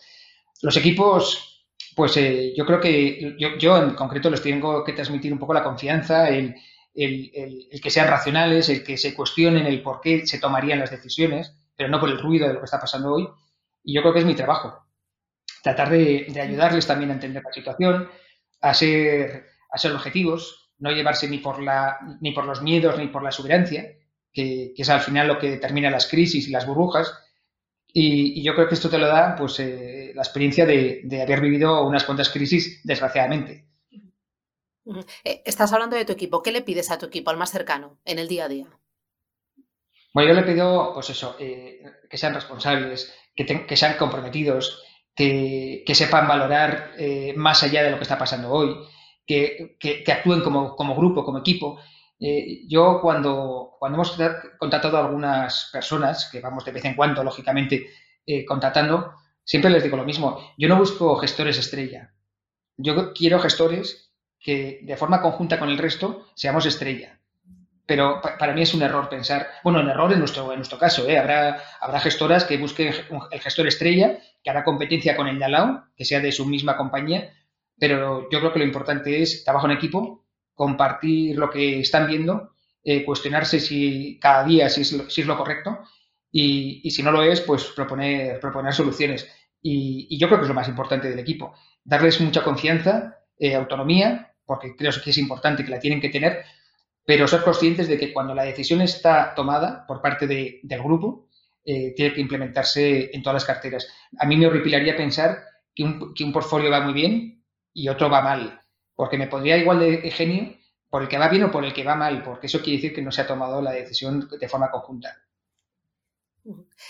Los 0.62 0.78
equipos, 0.78 1.66
pues 1.96 2.16
eh, 2.18 2.54
yo 2.56 2.66
creo 2.66 2.80
que 2.80 3.36
yo, 3.38 3.78
en 3.78 3.96
concreto 3.96 4.30
les 4.30 4.42
tengo 4.42 4.84
que 4.84 4.94
transmitir 4.94 5.34
un 5.34 5.40
poco 5.40 5.54
la 5.54 5.64
confianza, 5.64 6.30
el, 6.30 6.56
que 6.94 7.90
sean 7.90 8.08
racionales, 8.08 8.70
el 8.70 8.84
que 8.84 8.98
se 8.98 9.14
cuestionen 9.14 9.66
el 9.66 9.82
por 9.82 10.02
qué 10.02 10.26
se 10.26 10.40
tomarían 10.40 10.80
las 10.80 10.92
decisiones, 10.92 11.56
pero 11.76 11.90
no 11.90 12.00
por 12.00 12.10
el 12.10 12.20
ruido 12.20 12.48
de 12.48 12.54
lo 12.54 12.60
que 12.60 12.66
está 12.66 12.80
pasando 12.80 13.14
hoy. 13.14 13.28
Y 13.84 13.96
yo 13.96 14.02
creo 14.02 14.14
que 14.14 14.20
es 14.20 14.26
mi 14.26 14.36
trabajo. 14.36 14.86
Tratar 15.64 15.90
de, 15.90 16.28
ayudarles 16.42 16.88
también 16.88 17.12
a 17.12 17.14
entender 17.16 17.44
la 17.44 17.54
situación, 17.54 18.10
a 18.62 18.74
ser, 18.74 19.48
a 19.72 19.78
ser 19.78 19.92
objetivos, 19.94 20.72
no 20.80 20.92
llevarse 20.92 21.28
ni 21.28 21.40
por, 21.40 21.62
la, 21.62 22.00
ni 22.22 22.32
por 22.32 22.46
los 22.46 22.62
miedos 22.62 22.98
ni 22.98 23.08
por 23.08 23.24
la 23.24 23.30
exuberancia, 23.30 23.86
que, 24.34 24.74
es 24.76 24.90
al 24.90 25.02
final 25.02 25.28
lo 25.28 25.40
que 25.40 25.50
determina 25.50 25.90
las 25.90 26.08
crisis 26.08 26.48
y 26.48 26.52
las 26.52 26.66
burbujas. 26.66 27.14
Y, 27.88 28.42
yo 28.44 28.56
creo 28.56 28.68
que 28.68 28.76
esto 28.76 28.90
te 28.90 28.98
lo 28.98 29.08
da 29.08 29.36
pues, 29.36 29.60
eh, 29.60 30.12
la 30.16 30.22
experiencia 30.22 30.66
de, 30.66 31.02
de 31.04 31.22
haber 31.22 31.42
vivido 31.42 31.86
unas 31.86 32.04
cuantas 32.04 32.30
crisis, 32.30 32.82
desgraciadamente. 32.84 33.66
Eh, 35.24 35.42
estás 35.46 35.72
hablando 35.74 35.96
de 35.96 36.06
tu 36.06 36.14
equipo. 36.14 36.42
¿Qué 36.42 36.52
le 36.52 36.62
pides 36.62 36.92
a 36.92 36.98
tu 36.98 37.06
equipo, 37.06 37.30
al 37.30 37.38
más 37.38 37.52
cercano, 37.52 38.00
en 38.06 38.20
el 38.20 38.28
día 38.28 38.46
a 38.46 38.50
día? 38.50 38.68
Bueno, 40.14 40.34
yo 40.34 40.42
le 40.42 40.46
pido, 40.46 40.92
pues 40.94 41.10
eso, 41.10 41.36
eh, 41.40 41.84
que 42.10 42.18
sean 42.18 42.34
responsables, 42.34 43.14
que, 43.36 43.78
sean 43.78 43.98
comprometidos, 43.98 44.84
que, 45.16 45.84
sepan 45.94 46.28
valorar 46.28 46.92
eh, 46.98 47.34
más 47.38 47.64
allá 47.64 47.84
de 47.84 47.92
lo 47.92 47.98
que 47.98 48.04
está 48.04 48.18
pasando 48.18 48.52
hoy, 48.52 48.76
que, 49.26 49.78
actúen 50.12 50.42
como, 50.42 50.96
grupo, 50.96 51.24
como 51.24 51.40
equipo. 51.40 51.80
Yo 52.68 53.00
cuando, 53.02 53.76
cuando 53.80 53.96
hemos 53.98 54.18
contratado 54.60 54.98
a 54.98 55.06
algunas 55.06 55.70
personas, 55.72 56.30
que 56.32 56.40
vamos 56.40 56.64
de 56.64 56.72
vez 56.72 56.86
en 56.86 56.96
cuando, 56.96 57.24
lógicamente, 57.24 57.88
contratando, 58.48 59.16
siempre 59.44 59.72
les 59.72 59.84
digo 59.84 59.98
lo 59.98 60.06
mismo. 60.06 60.40
Yo 60.58 60.70
no 60.70 60.78
busco 60.78 61.16
gestores 61.16 61.58
estrella. 61.58 62.14
Yo 62.78 63.14
quiero 63.14 63.40
gestores 63.40 64.12
que 64.40 64.80
de 64.84 64.98
forma 64.98 65.22
conjunta 65.22 65.60
con 65.60 65.70
el 65.70 65.78
resto 65.78 66.28
seamos 66.36 66.66
estrella. 66.66 67.20
Pero 67.86 68.22
para 68.22 68.54
mí 68.54 68.62
es 68.62 68.74
un 68.74 68.84
error 68.84 69.10
pensar, 69.10 69.48
bueno, 69.64 69.82
un 69.82 69.90
error 69.90 70.14
en 70.14 70.20
nuestro, 70.20 70.52
en 70.52 70.60
nuestro 70.60 70.78
caso, 70.78 71.08
¿eh? 71.10 71.18
habrá, 71.18 71.62
habrá 71.80 72.00
gestoras 72.00 72.46
que 72.46 72.58
busquen 72.58 72.94
el 73.32 73.40
gestor 73.40 73.68
estrella, 73.68 74.18
que 74.44 74.50
hará 74.50 74.64
competencia 74.64 75.16
con 75.16 75.28
el 75.28 75.38
de 75.38 75.46
al 75.46 75.84
que 75.96 76.06
sea 76.06 76.20
de 76.20 76.32
su 76.32 76.46
misma 76.46 76.78
compañía, 76.78 77.34
pero 77.78 78.30
yo 78.32 78.40
creo 78.40 78.54
que 78.54 78.60
lo 78.60 78.66
importante 78.66 79.22
es 79.22 79.44
trabajo 79.44 79.66
en 79.66 79.74
equipo, 79.74 80.21
compartir 80.56 81.38
lo 81.38 81.50
que 81.50 81.80
están 81.80 82.08
viendo, 82.08 82.52
eh, 82.84 83.04
cuestionarse 83.04 83.60
si 83.60 84.20
cada 84.20 84.44
día 84.44 84.70
si 84.70 84.82
es 84.82 84.94
lo, 84.94 85.10
si 85.10 85.22
es 85.22 85.28
lo 85.28 85.38
correcto 85.38 85.80
y, 86.32 86.90
si 86.90 87.04
no 87.04 87.12
lo 87.12 87.24
es, 87.24 87.42
pues 87.42 87.66
proponer, 87.76 88.40
proponer 88.40 88.74
soluciones. 88.74 89.28
Y, 89.62 90.08
y, 90.10 90.18
yo 90.18 90.28
creo 90.28 90.40
que 90.40 90.46
es 90.46 90.50
lo 90.50 90.56
más 90.56 90.68
importante 90.68 91.10
del 91.10 91.20
equipo, 91.20 91.54
darles 91.84 92.20
mucha 92.22 92.44
confianza, 92.44 93.20
eh, 93.38 93.56
autonomía 93.56 94.32
porque 94.46 94.76
creo 94.76 94.92
que 95.04 95.12
es 95.12 95.18
importante 95.18 95.64
que 95.64 95.72
la 95.72 95.80
tienen 95.80 96.02
que 96.02 96.10
tener, 96.10 96.44
pero 97.06 97.28
ser 97.28 97.42
conscientes 97.42 97.88
de 97.88 97.98
que 97.98 98.12
cuando 98.14 98.36
la 98.36 98.44
decisión 98.44 98.82
está 98.82 99.34
tomada 99.34 99.86
por 99.88 100.02
parte 100.02 100.28
del 100.28 100.84
grupo, 100.84 101.30
eh, 101.64 101.94
tiene 101.96 102.14
que 102.14 102.22
implementarse 102.22 103.10
en 103.14 103.24
todas 103.24 103.36
las 103.36 103.46
carteras. 103.46 103.88
A 104.20 104.26
mí 104.26 104.36
me 104.36 104.48
horripilaría 104.48 104.96
pensar 104.96 105.44
que 105.74 105.84
un, 105.84 106.14
que 106.14 106.24
un 106.24 106.34
portfolio 106.34 106.70
va 106.70 106.82
muy 106.82 106.94
bien 106.94 107.44
y 107.74 107.88
otro 107.88 108.10
va 108.10 108.22
mal, 108.22 108.61
porque 109.02 109.18
me 109.18 109.26
pondría 109.26 109.58
igual 109.58 109.80
de 109.80 110.12
genio 110.12 110.56
por 110.88 111.02
el 111.02 111.08
que 111.08 111.18
va 111.18 111.28
bien 111.28 111.46
o 111.46 111.50
por 111.50 111.66
el 111.66 111.74
que 111.74 111.84
va 111.84 111.96
mal, 111.96 112.22
porque 112.22 112.46
eso 112.46 112.62
quiere 112.62 112.78
decir 112.78 112.94
que 112.94 113.02
no 113.02 113.12
se 113.12 113.22
ha 113.22 113.26
tomado 113.26 113.60
la 113.60 113.72
decisión 113.72 114.30
de 114.30 114.48
forma 114.48 114.70
conjunta. 114.70 115.18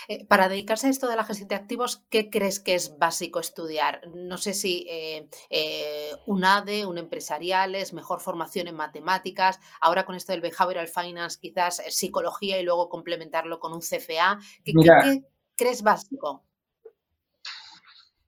Eh, 0.08 0.26
para 0.26 0.50
dedicarse 0.50 0.88
a 0.88 0.90
esto 0.90 1.08
de 1.08 1.16
la 1.16 1.24
gestión 1.24 1.48
de 1.48 1.54
activos, 1.54 2.04
¿qué 2.10 2.28
crees 2.28 2.60
que 2.60 2.74
es 2.74 2.98
básico 2.98 3.40
estudiar? 3.40 4.02
No 4.14 4.36
sé 4.36 4.52
si 4.52 4.86
eh, 4.90 5.26
eh, 5.48 6.10
un 6.26 6.44
ADE, 6.44 6.84
un 6.84 6.98
empresariales, 6.98 7.94
mejor 7.94 8.20
formación 8.20 8.68
en 8.68 8.76
matemáticas, 8.76 9.58
ahora 9.80 10.04
con 10.04 10.14
esto 10.14 10.32
del 10.32 10.42
behavioral 10.42 10.88
finance, 10.88 11.38
quizás 11.40 11.80
psicología 11.88 12.60
y 12.60 12.62
luego 12.62 12.90
complementarlo 12.90 13.58
con 13.58 13.72
un 13.72 13.80
CFA. 13.80 14.38
¿Qué, 14.62 15.22
crees 15.56 15.82
básico? 15.82 16.44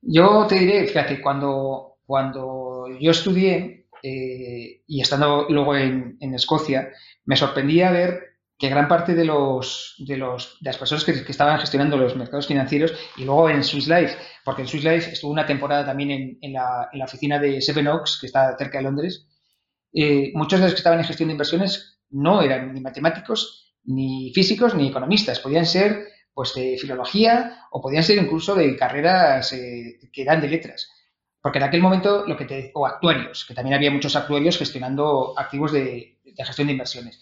Yo 0.01 0.47
te 0.47 0.55
diré, 0.55 0.87
fíjate, 0.87 1.21
cuando, 1.21 1.94
cuando 2.07 2.87
yo 3.01 3.11
estudié 3.11 3.89
y 4.03 5.01
estando 5.01 5.47
luego 5.49 5.77
en, 5.77 6.19
en 6.21 6.35
Escocia, 6.35 6.91
me 7.25 7.37
sorprendía 7.37 7.91
ver 7.91 8.35
que 8.59 8.69
gran 8.69 8.87
parte 8.87 9.15
de, 9.15 9.25
los, 9.25 9.97
de, 9.99 10.17
los, 10.17 10.59
de 10.61 10.71
las 10.71 10.79
personas 10.79 11.05
que, 11.05 11.13
estaban 11.13 11.59
gestionando 11.59 11.97
los 11.97 12.17
mercados 12.17 12.47
financieros 12.47 12.95
y 13.17 13.25
luego 13.25 13.51
en 13.51 13.65
Swiss 13.65 13.89
Life, 13.89 14.17
porque 14.45 14.63
en 14.63 14.69
Swiss 14.69 14.85
Life 14.85 15.11
estuvo 15.13 15.33
una 15.33 15.47
temporada 15.47 15.85
también 15.85 16.11
en, 16.11 16.39
en, 16.41 16.53
la, 16.53 16.89
en 16.93 16.99
la, 16.99 17.05
oficina 17.05 17.39
de 17.39 17.61
Seven 17.61 17.89
Oaks, 17.89 18.19
que 18.21 18.27
está 18.27 18.57
cerca 18.57 18.79
de 18.79 18.85
Londres, 18.85 19.27
eh, 19.93 20.33
muchos 20.35 20.61
de 20.61 20.67
los 20.67 20.75
que 20.75 20.79
estaban 20.79 20.99
en 21.01 21.05
gestión 21.05 21.29
de 21.29 21.35
inversiones 21.35 22.01
no 22.11 22.43
eran 22.43 22.73
ni 22.73 22.81
matemáticos, 22.81 23.75
ni 23.85 24.33
físicos, 24.33 24.75
ni 24.75 24.89
economistas, 24.89 25.41
podían 25.41 25.67
ser 25.67 26.09
pues 26.33 26.55
de 26.55 26.77
filología 26.79 27.59
o 27.71 27.81
podían 27.81 28.03
ser 28.03 28.19
incluso 28.19 28.55
de 28.55 28.77
carreras 28.77 29.53
eh, 29.53 29.99
que 30.13 30.23
eran 30.23 30.41
de 30.41 30.49
letras. 30.49 30.91
Porque 31.45 31.59
en 31.59 31.65
aquel 31.65 31.83
momento 31.83 32.25
lo 32.27 32.39
que 32.39 32.47
te, 32.47 32.71
o 32.73 32.87
actuarios, 32.87 33.45
que 33.45 33.53
también 33.53 33.75
había 33.75 33.91
muchos 33.91 34.17
actuarios 34.17 34.57
gestionando 34.57 35.35
activos 35.37 35.73
de, 35.73 36.17
gestión 36.39 36.69
de 36.69 36.73
inversiones. 36.73 37.21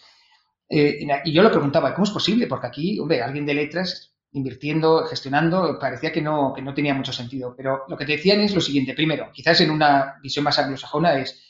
Eh, 0.69 1.05
y 1.25 1.33
yo 1.33 1.43
lo 1.43 1.51
preguntaba, 1.51 1.93
¿cómo 1.93 2.05
es 2.05 2.13
posible? 2.13 2.47
Porque 2.47 2.69
aquí, 2.69 3.01
hombre, 3.01 3.21
alguien 3.21 3.45
de 3.45 3.55
letras 3.55 4.15
invirtiendo, 4.31 5.07
gestionando, 5.07 5.77
parecía 5.77 6.13
que 6.13 6.23
no, 6.23 6.53
que 6.55 6.63
no 6.63 6.73
tenía 6.73 6.95
mucho 6.95 7.13
sentido. 7.13 7.53
Pero 7.57 7.83
lo 7.89 7.97
que 7.97 8.07
te 8.07 8.13
decían 8.13 8.39
es 8.39 8.55
lo 8.55 8.61
siguiente. 8.61 8.95
Primero, 8.95 9.29
quizás 9.33 9.61
en 9.61 9.73
una 9.73 10.21
visión 10.23 10.45
más 10.45 10.57
anglosajona 10.57 11.19
es 11.19 11.43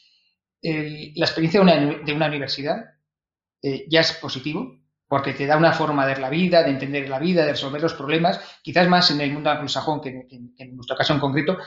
la 0.62 1.26
experiencia 1.26 1.60
de 1.60 1.64
una, 1.64 2.02
de 2.02 2.12
una 2.14 2.28
universidad 2.28 2.86
eh, 3.60 3.84
ya 3.86 4.00
es 4.00 4.14
positivo, 4.14 4.80
porque 5.06 5.34
te 5.34 5.44
da 5.44 5.58
una 5.58 5.74
forma 5.74 6.06
de 6.06 6.14
ver 6.14 6.22
la 6.22 6.30
vida, 6.30 6.62
de 6.62 6.70
entender 6.70 7.06
la 7.10 7.18
vida, 7.18 7.44
de 7.44 7.52
resolver 7.52 7.82
los 7.82 7.92
problemas, 7.92 8.40
quizás 8.62 8.88
más 8.88 9.10
en 9.10 9.20
el 9.20 9.30
mundo 9.30 9.50
anglosajón 9.50 10.00
que, 10.00 10.26
en 10.30 10.74
nuestro 10.74 10.96
caso 10.96 11.12
en 11.12 11.20
concreto, 11.20 11.58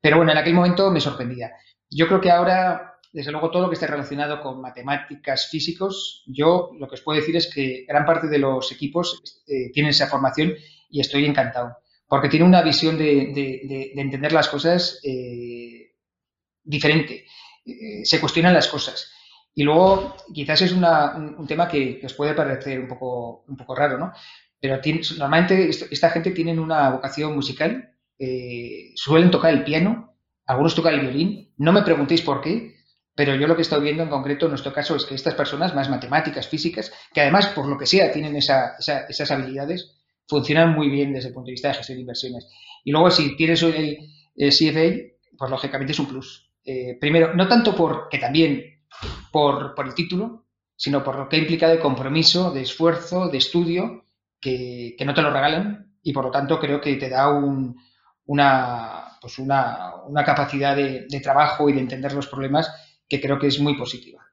pero 0.00 0.16
bueno, 0.16 0.32
en 0.32 0.38
aquel 0.38 0.54
momento 0.54 0.90
me 0.90 1.00
sorprendía. 1.00 1.52
Yo 1.90 2.06
creo 2.06 2.20
que 2.20 2.30
ahora, 2.30 2.98
desde 3.12 3.32
luego, 3.32 3.50
todo 3.50 3.62
lo 3.62 3.68
que 3.68 3.74
esté 3.74 3.86
relacionado 3.86 4.40
con 4.40 4.60
matemáticas, 4.60 5.48
físicos, 5.50 6.24
yo 6.26 6.70
lo 6.78 6.88
que 6.88 6.94
os 6.94 7.02
puedo 7.02 7.20
decir 7.20 7.36
es 7.36 7.52
que 7.52 7.84
gran 7.86 8.04
parte 8.04 8.28
de 8.28 8.38
los 8.38 8.70
equipos 8.72 9.42
eh, 9.46 9.70
tienen 9.72 9.90
esa 9.90 10.06
formación 10.06 10.54
y 10.88 11.00
estoy 11.00 11.24
encantado, 11.24 11.76
porque 12.08 12.28
tiene 12.28 12.46
una 12.46 12.62
visión 12.62 12.96
de, 12.98 13.92
entender 13.94 14.32
las 14.32 14.48
cosas 14.48 15.00
eh, 15.04 15.94
diferente, 16.62 17.26
se 18.04 18.20
cuestionan 18.20 18.54
las 18.54 18.68
cosas. 18.68 19.12
Y 19.54 19.64
luego, 19.64 20.16
quizás 20.32 20.62
es 20.62 20.72
un, 20.72 21.46
tema 21.46 21.68
que, 21.68 22.00
os 22.04 22.14
puede 22.14 22.34
parecer 22.34 22.80
un 22.80 22.88
poco, 22.88 23.44
un 23.48 23.56
poco 23.56 23.74
raro, 23.74 23.98
¿no? 23.98 24.12
Pero 24.60 24.80
normalmente 25.18 25.68
esta 25.68 26.10
gente 26.10 26.30
tiene 26.30 26.58
una 26.58 26.90
vocación 26.90 27.34
musical, 27.34 27.96
eh, 28.20 28.92
suelen 28.94 29.30
tocar 29.30 29.52
el 29.52 29.64
piano, 29.64 30.14
algunos 30.46 30.74
tocan 30.74 30.94
el 30.94 31.00
violín, 31.00 31.54
no 31.56 31.72
me 31.72 31.82
preguntéis 31.82 32.22
por 32.22 32.40
qué, 32.40 32.74
pero 33.14 33.34
yo 33.34 33.46
lo 33.46 33.56
que 33.56 33.62
he 33.62 33.62
estado 33.62 33.82
viendo 33.82 34.02
en 34.02 34.10
concreto 34.10 34.46
en 34.46 34.50
nuestro 34.50 34.72
caso 34.72 34.94
es 34.94 35.04
que 35.04 35.14
estas 35.14 35.34
personas, 35.34 35.74
más 35.74 35.88
matemáticas, 35.90 36.46
físicas, 36.46 36.92
que 37.12 37.22
además, 37.22 37.46
por 37.48 37.66
lo 37.66 37.78
que 37.78 37.86
sea, 37.86 38.12
tienen 38.12 38.36
esas 38.36 39.30
habilidades, 39.30 39.96
funcionan 40.28 40.74
muy 40.74 40.88
bien 40.88 41.12
desde 41.12 41.28
el 41.28 41.34
punto 41.34 41.46
de 41.46 41.52
vista 41.52 41.68
de 41.68 41.74
gestión 41.74 41.96
de 41.96 42.02
inversiones. 42.02 42.46
Y 42.84 42.92
luego, 42.92 43.10
si 43.10 43.36
tienes 43.36 43.62
el, 43.62 43.98
CFA, 44.36 45.16
pues 45.36 45.50
lógicamente 45.50 45.92
es 45.92 45.98
un 45.98 46.06
plus. 46.06 46.50
Eh, 46.64 46.96
primero, 47.00 47.34
no 47.34 47.48
tanto 47.48 47.74
porque 47.74 48.18
también 48.18 48.80
por, 49.32 49.74
el 49.84 49.94
título, 49.94 50.46
sino 50.76 51.02
por 51.02 51.16
lo 51.16 51.28
que 51.28 51.38
implica 51.38 51.68
de 51.68 51.78
compromiso, 51.78 52.52
de 52.52 52.62
esfuerzo, 52.62 53.28
de 53.28 53.38
estudio, 53.38 54.04
que, 54.40 54.96
no 55.04 55.14
te 55.14 55.22
lo 55.22 55.30
regalan 55.30 55.94
y 56.02 56.12
por 56.12 56.24
lo 56.24 56.30
tanto 56.30 56.58
creo 56.58 56.80
que 56.80 56.96
te 56.96 57.10
da 57.10 57.28
una, 58.30 59.18
pues 59.20 59.40
una, 59.40 59.92
capacidad 60.24 60.76
de, 60.76 61.20
trabajo 61.20 61.68
y 61.68 61.72
de 61.72 61.80
entender 61.80 62.12
los 62.12 62.28
problemas 62.28 62.72
que 63.08 63.20
creo 63.20 63.40
que 63.40 63.48
es 63.48 63.58
muy 63.58 63.76
positiva. 63.76 64.24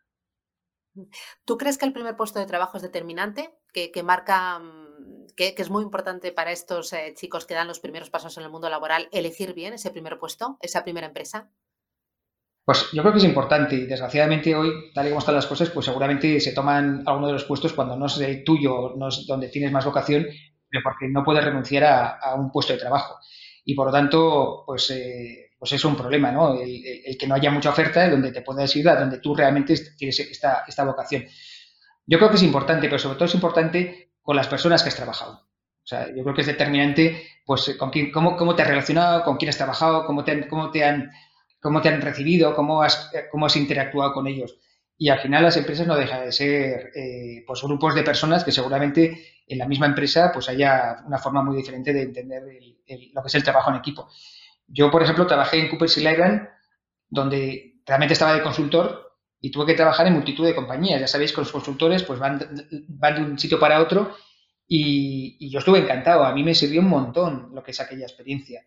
¿Tú 1.45 1.57
crees 1.57 1.79
que 1.79 1.85
el 1.85 1.93
primer 1.93 2.15
puesto 2.15 2.37
de 2.37 2.45
trabajo 2.45 2.77
es 2.77 2.83
determinante? 2.83 3.49
Que, 3.73 4.03
marca, 4.03 4.59
mm, 4.59 5.27
que, 5.35 5.55
es 5.57 5.69
muy 5.71 5.83
importante 5.83 6.31
para 6.31 6.51
estos 6.51 6.93
eh, 6.93 7.13
chicos 7.15 7.47
que 7.47 7.55
dan 7.55 7.67
los 7.67 7.79
primeros 7.79 8.11
pasos 8.11 8.37
en 8.37 8.43
el 8.43 8.51
mundo 8.51 8.69
laboral 8.69 9.09
elegir 9.11 9.55
bien 9.55 9.73
ese 9.73 9.89
primer 9.89 10.19
puesto, 10.19 10.59
esa 10.61 10.83
primera 10.83 11.07
empresa? 11.07 11.49
Pues 12.65 12.91
yo 12.93 13.01
creo 13.01 13.13
que 13.13 13.19
es 13.19 13.25
importante 13.25 13.75
y 13.75 13.87
desgraciadamente 13.87 14.55
hoy, 14.55 14.91
tal 14.93 15.07
y 15.07 15.09
como 15.09 15.19
están 15.19 15.35
las 15.35 15.47
cosas, 15.47 15.71
pues 15.71 15.87
seguramente 15.87 16.39
se 16.39 16.53
toman 16.53 17.01
algunos 17.07 17.29
de 17.29 17.33
los 17.33 17.45
puestos 17.45 17.73
cuando 17.73 17.95
no 17.95 18.05
es 18.05 18.19
el 18.19 18.43
tuyo, 18.43 18.93
no 18.95 19.07
es 19.07 19.25
donde 19.25 19.49
tienes 19.49 19.71
más 19.71 19.85
vocación, 19.85 20.27
pero 20.69 20.83
porque 20.83 21.07
no 21.07 21.23
puedes 21.23 21.43
renunciar 21.43 21.83
a, 22.21 22.35
un 22.35 22.51
puesto 22.51 22.73
de 22.73 22.79
trabajo. 22.79 23.19
Y 23.69 23.75
por 23.75 23.87
lo 23.87 23.91
tanto, 23.91 24.63
pues, 24.65 24.89
eh, 24.91 25.49
pues 25.59 25.73
es 25.73 25.83
un 25.83 25.97
problema, 25.97 26.31
¿no? 26.31 26.57
El, 26.57 27.17
que 27.19 27.27
no 27.27 27.35
haya 27.35 27.51
mucha 27.51 27.71
oferta 27.71 28.09
donde 28.09 28.31
te 28.31 28.41
puedas 28.41 28.73
ir 28.77 28.85
donde 28.85 29.19
tú 29.19 29.35
realmente 29.35 29.75
tienes 29.97 30.17
esta, 30.21 30.63
esta 30.65 30.85
vocación. 30.85 31.25
Yo 32.05 32.17
creo 32.17 32.29
que 32.29 32.37
es 32.37 32.43
importante, 32.43 32.87
pero 32.87 32.97
sobre 32.97 33.15
todo 33.15 33.25
es 33.25 33.35
importante 33.35 34.13
con 34.21 34.37
las 34.37 34.47
personas 34.47 34.81
que 34.81 34.87
has 34.87 34.95
trabajado. 34.95 35.33
O 35.33 35.85
sea, 35.85 36.07
yo 36.15 36.23
creo 36.23 36.33
que 36.33 36.41
es 36.41 36.47
determinante, 36.47 37.27
pues, 37.45 37.75
con 37.77 37.89
quién, 37.89 38.09
cómo, 38.09 38.37
cómo 38.37 38.55
te 38.55 38.61
has 38.61 38.69
relacionado, 38.69 39.25
con 39.25 39.35
quién 39.35 39.49
has 39.49 39.57
trabajado, 39.57 40.05
cómo 40.05 40.23
te, 40.23 40.47
cómo 40.47 40.71
te 40.71 40.85
han 40.85 41.11
cómo 41.59 41.81
te 41.81 41.89
han 41.89 42.01
recibido, 42.01 42.55
cómo 42.55 42.83
has, 42.83 43.11
cómo 43.29 43.47
has 43.47 43.55
interactuado 43.57 44.13
con 44.13 44.27
ellos. 44.27 44.55
Y 44.97 45.09
al 45.09 45.19
final 45.19 45.43
las 45.43 45.57
empresas 45.57 45.85
no 45.85 45.97
dejan 45.97 46.23
de 46.23 46.31
ser 46.31 46.91
eh, 46.95 47.43
pues 47.45 47.61
grupos 47.63 47.95
de 47.95 48.03
personas 48.03 48.45
que 48.45 48.53
seguramente 48.53 49.36
en 49.47 49.57
la 49.57 49.67
misma 49.67 49.85
empresa 49.85 50.31
pues 50.33 50.49
haya 50.49 51.03
una 51.05 51.17
forma 51.17 51.43
muy 51.43 51.57
diferente 51.57 51.93
de 51.93 52.01
entender 52.03 52.43
lo 52.43 53.21
que 53.21 53.27
es 53.27 53.35
el 53.35 53.43
trabajo 53.43 53.69
en 53.69 53.77
equipo. 53.77 54.09
Yo, 54.67 54.91
por 54.91 55.01
ejemplo, 55.01 55.25
trabajé 55.25 55.59
en 55.59 55.69
Cooper 55.69 55.89
Lyran, 55.97 56.49
donde 57.09 57.81
realmente 57.85 58.13
estaba 58.13 58.33
de 58.33 58.43
consultor 58.43 59.15
y 59.39 59.51
tuve 59.51 59.67
que 59.67 59.73
trabajar 59.75 60.07
en 60.07 60.13
multitud 60.13 60.45
de 60.45 60.55
compañías. 60.55 60.99
Ya 60.99 61.07
sabéis 61.07 61.31
que 61.31 61.41
los 61.41 61.51
consultores 61.51 62.03
pues 62.03 62.19
van, 62.19 62.39
van 62.89 63.15
de 63.15 63.21
un 63.21 63.39
sitio 63.39 63.59
para 63.59 63.81
otro 63.81 64.15
y, 64.67 65.37
y, 65.39 65.49
yo 65.49 65.59
estuve 65.59 65.79
encantado. 65.79 66.25
A 66.25 66.33
mí 66.33 66.43
me 66.43 66.53
sirvió 66.53 66.81
un 66.81 66.89
montón 66.89 67.51
lo 67.53 67.63
que 67.63 67.71
es 67.71 67.79
aquella 67.79 68.05
experiencia. 68.05 68.61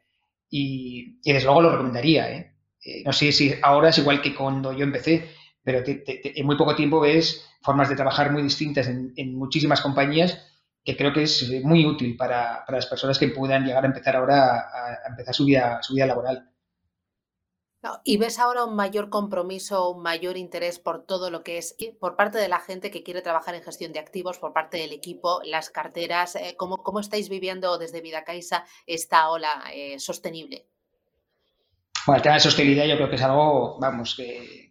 Y, 0.48 1.20
y 1.22 1.32
desde 1.32 1.44
luego 1.44 1.62
lo 1.62 1.70
recomendaría. 1.72 2.32
¿eh? 2.32 2.54
Eh, 2.82 3.02
no 3.04 3.12
sé 3.12 3.32
si 3.32 3.54
ahora 3.62 3.90
es 3.90 3.98
igual 3.98 4.22
que 4.22 4.34
cuando 4.34 4.72
yo 4.72 4.84
empecé, 4.84 5.28
pero 5.62 5.82
en 5.84 6.46
muy 6.46 6.56
poco 6.56 6.74
tiempo 6.74 7.00
ves 7.00 7.46
formas 7.62 7.88
de 7.88 7.96
trabajar 7.96 8.32
muy 8.32 8.42
distintas 8.42 8.88
en, 8.88 9.34
muchísimas 9.34 9.82
compañías 9.82 10.46
que 10.84 10.96
creo 10.96 11.12
que 11.12 11.22
es 11.22 11.48
muy 11.62 11.84
útil 11.86 12.16
para, 12.16 12.64
las 12.68 12.86
personas 12.86 13.18
que 13.18 13.28
puedan 13.28 13.64
llegar 13.64 13.84
a 13.84 13.88
empezar 13.88 14.16
ahora 14.16 14.60
a, 14.60 15.08
empezar 15.08 15.34
su 15.34 15.44
vida, 15.44 15.82
su 15.82 15.94
vida 15.94 16.06
laboral. 16.06 16.50
¿Y 18.04 18.18
ves 18.18 18.38
ahora 18.38 18.64
un 18.64 18.76
mayor 18.76 19.08
compromiso, 19.08 19.90
un 19.90 20.02
mayor 20.02 20.36
interés 20.36 20.78
por 20.78 21.06
todo 21.06 21.30
lo 21.30 21.42
que 21.42 21.56
es 21.56 21.76
por 21.98 22.14
parte 22.14 22.36
de 22.36 22.48
la 22.48 22.60
gente 22.60 22.90
que 22.90 23.02
quiere 23.02 23.22
trabajar 23.22 23.54
en 23.54 23.62
gestión 23.62 23.92
de 23.92 23.98
activos, 23.98 24.38
por 24.38 24.52
parte 24.52 24.76
del 24.76 24.92
equipo, 24.92 25.40
las 25.44 25.70
carteras? 25.70 26.36
Eh, 26.36 26.56
¿Cómo, 26.58 26.82
cómo 26.82 27.00
estáis 27.00 27.30
viviendo 27.30 27.78
desde 27.78 28.02
Vida 28.02 28.24
Caixa 28.24 28.66
esta 28.86 29.30
ola 29.30 29.64
eh, 29.72 29.98
sostenible? 29.98 30.68
Bueno, 32.10 32.16
el 32.16 32.22
tema 32.24 32.34
de 32.34 32.40
sostenibilidad 32.40 32.86
yo 32.86 32.96
creo 32.96 33.08
que 33.08 33.14
es 33.14 33.22
algo, 33.22 33.78
vamos, 33.78 34.16
que, 34.16 34.68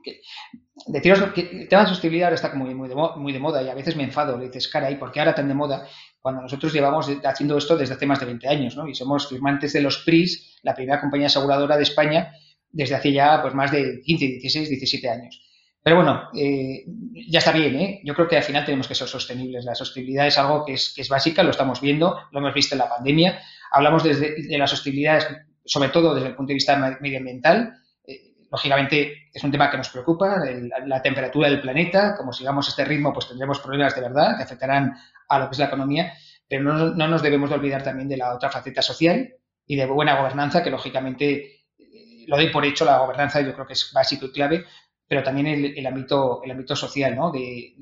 deciros 0.88 1.32
que 1.32 1.62
el 1.62 1.70
tema 1.70 1.84
de 1.84 1.88
sostenibilidad 1.88 2.28
ahora 2.28 2.36
está 2.36 2.54
muy, 2.54 2.76
muy, 2.76 2.90
de, 3.32 3.40
moda 3.40 3.64
y 3.64 3.70
a 3.70 3.74
veces 3.74 3.96
me 3.96 4.04
enfado, 4.04 4.38
le 4.38 4.48
dices, 4.48 4.68
caray, 4.68 4.98
¿por 4.98 5.10
qué 5.10 5.22
ahora 5.22 5.34
tan 5.34 5.48
de 5.48 5.54
moda? 5.54 5.88
Cuando 6.20 6.42
nosotros 6.42 6.74
llevamos 6.74 7.10
haciendo 7.24 7.58
esto 7.58 7.78
desde 7.78 7.94
hace 7.94 8.06
más 8.06 8.20
de 8.20 8.26
20 8.26 8.46
años, 8.50 8.76
¿no? 8.76 8.90
Y 8.90 8.94
somos 8.94 9.30
firmantes 9.30 9.72
de 9.72 9.80
los 9.80 10.00
PRIS, 10.00 10.60
la 10.64 10.74
primera 10.76 11.00
compañía 11.00 11.28
aseguradora 11.28 11.78
de 11.78 11.84
España, 11.84 12.34
desde 12.70 12.96
hace 12.96 13.14
ya 13.14 13.42
pues 13.42 13.54
más 13.54 13.72
de 13.72 14.02
15, 14.04 14.26
16, 14.26 14.68
17 14.68 15.10
años. 15.10 15.42
Pero 15.82 15.96
bueno, 15.96 16.24
eh, 16.36 16.84
ya 17.30 17.40
está 17.40 17.54
bien, 17.54 17.74
¿eh? 17.78 18.02
Yo 18.04 18.16
creo 18.16 18.28
que 18.28 18.36
al 18.36 18.44
final 18.44 18.66
tenemos 18.66 18.90
que 18.90 18.96
ser 18.96 19.08
sostenibles. 19.08 19.64
La 19.64 19.76
sostenibilidad 19.76 20.28
es 20.28 20.38
algo 20.38 20.66
que 20.66 20.74
es, 20.74 20.94
es 20.98 21.08
básica, 21.08 21.42
lo 21.42 21.52
estamos 21.52 21.80
viendo, 21.80 22.18
lo 22.34 22.40
hemos 22.40 22.54
visto 22.54 22.76
en 22.76 22.80
la 22.80 22.90
pandemia. 22.90 23.40
Hablamos 23.72 24.04
desde, 24.04 24.44
de 24.46 24.58
la 24.58 24.68
sostenibilidad 24.68 25.24
sobre 25.70 25.90
todo 25.90 26.16
desde 26.16 26.30
el 26.30 26.36
punto 26.36 26.50
de 26.50 26.56
vista 26.56 26.98
medioambiental. 27.00 27.76
Eh, 28.06 28.34
lógicamente 28.52 29.30
es 29.32 29.44
un 29.44 29.52
tema 29.52 29.70
que 29.70 29.78
nos 29.78 29.90
preocupa, 29.90 30.42
la 30.86 31.02
temperatura 31.02 31.48
del 31.48 31.62
planeta, 31.62 32.16
como 32.18 32.34
sigamos 32.34 32.68
este 32.68 32.84
ritmo, 32.84 33.14
pues 33.14 33.28
tendremos 33.28 33.60
problemas 33.60 33.96
de 33.96 34.02
verdad 34.02 34.36
que 34.36 34.44
afectarán 34.44 34.96
a 35.28 35.40
lo 35.40 35.46
que 35.46 35.52
es 35.54 35.60
la 35.60 35.66
economía, 35.66 36.14
pero 36.48 36.64
no, 36.64 37.08
nos 37.08 37.22
debemos 37.22 37.50
de 37.52 37.56
olvidar 37.56 37.84
también 37.84 38.10
de 38.10 38.18
la 38.18 38.34
otra 38.34 38.50
faceta 38.50 38.82
social 38.82 39.36
y 39.68 39.76
de 39.76 39.86
buena 39.86 40.18
gobernanza, 40.18 40.64
que 40.64 40.72
lógicamente 40.72 41.66
eh, 41.78 42.26
lo 42.28 42.36
doy 42.36 42.50
por 42.50 42.66
hecho, 42.66 42.84
la 42.84 42.98
gobernanza 42.98 43.42
yo 43.42 43.54
creo 43.54 43.68
que 43.68 43.74
es 43.74 43.92
básico 43.94 44.26
y 44.26 44.32
clave, 44.32 44.66
pero 45.08 45.22
también 45.22 45.76
el, 45.76 45.86
ámbito, 45.86 46.42
el 46.44 46.52
ámbito 46.52 46.76
social, 46.76 47.16
¿no? 47.16 47.32
de, 47.32 47.76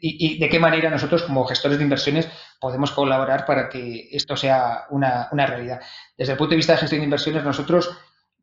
y, 0.00 0.38
de 0.38 0.48
qué 0.48 0.58
manera 0.58 0.90
nosotros 0.90 1.22
como 1.22 1.44
gestores 1.44 1.78
de 1.78 1.84
inversiones 1.84 2.28
podemos 2.58 2.90
colaborar 2.90 3.46
para 3.46 3.68
que 3.68 4.08
esto 4.10 4.36
sea 4.36 4.86
una, 4.90 5.28
realidad. 5.32 5.80
Desde 6.16 6.32
el 6.32 6.38
punto 6.38 6.50
de 6.50 6.56
vista 6.56 6.72
de 6.72 6.78
gestión 6.78 7.00
de 7.00 7.04
inversiones, 7.04 7.44
nosotros, 7.44 7.90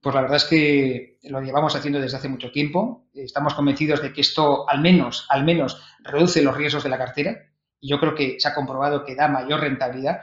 pues 0.02 0.16
la 0.16 0.22
verdad 0.22 0.38
es 0.38 0.46
que 0.46 1.20
lo 1.24 1.42
llevamos 1.42 1.76
haciendo 1.76 2.00
desde 2.00 2.18
hace 2.18 2.30
mucho 2.30 2.52
tiempo. 2.52 3.08
Estamos 3.14 3.54
convencidos 3.54 4.02
de 4.02 4.14
que 4.14 4.22
esto 4.22 4.70
al 4.70 4.82
menos, 4.82 5.26
al 5.30 5.44
menos 5.44 5.82
reduce 6.00 6.42
los 6.42 6.56
riesgos 6.56 6.84
de 6.84 6.90
la 6.90 6.98
cartera. 6.98 7.38
Y 7.80 7.90
yo 7.90 8.00
creo 8.00 8.16
que 8.16 8.40
se 8.40 8.48
ha 8.48 8.56
comprobado 8.56 9.04
que 9.04 9.16
da 9.16 9.28
mayor 9.28 9.60
rentabilidad, 9.60 10.22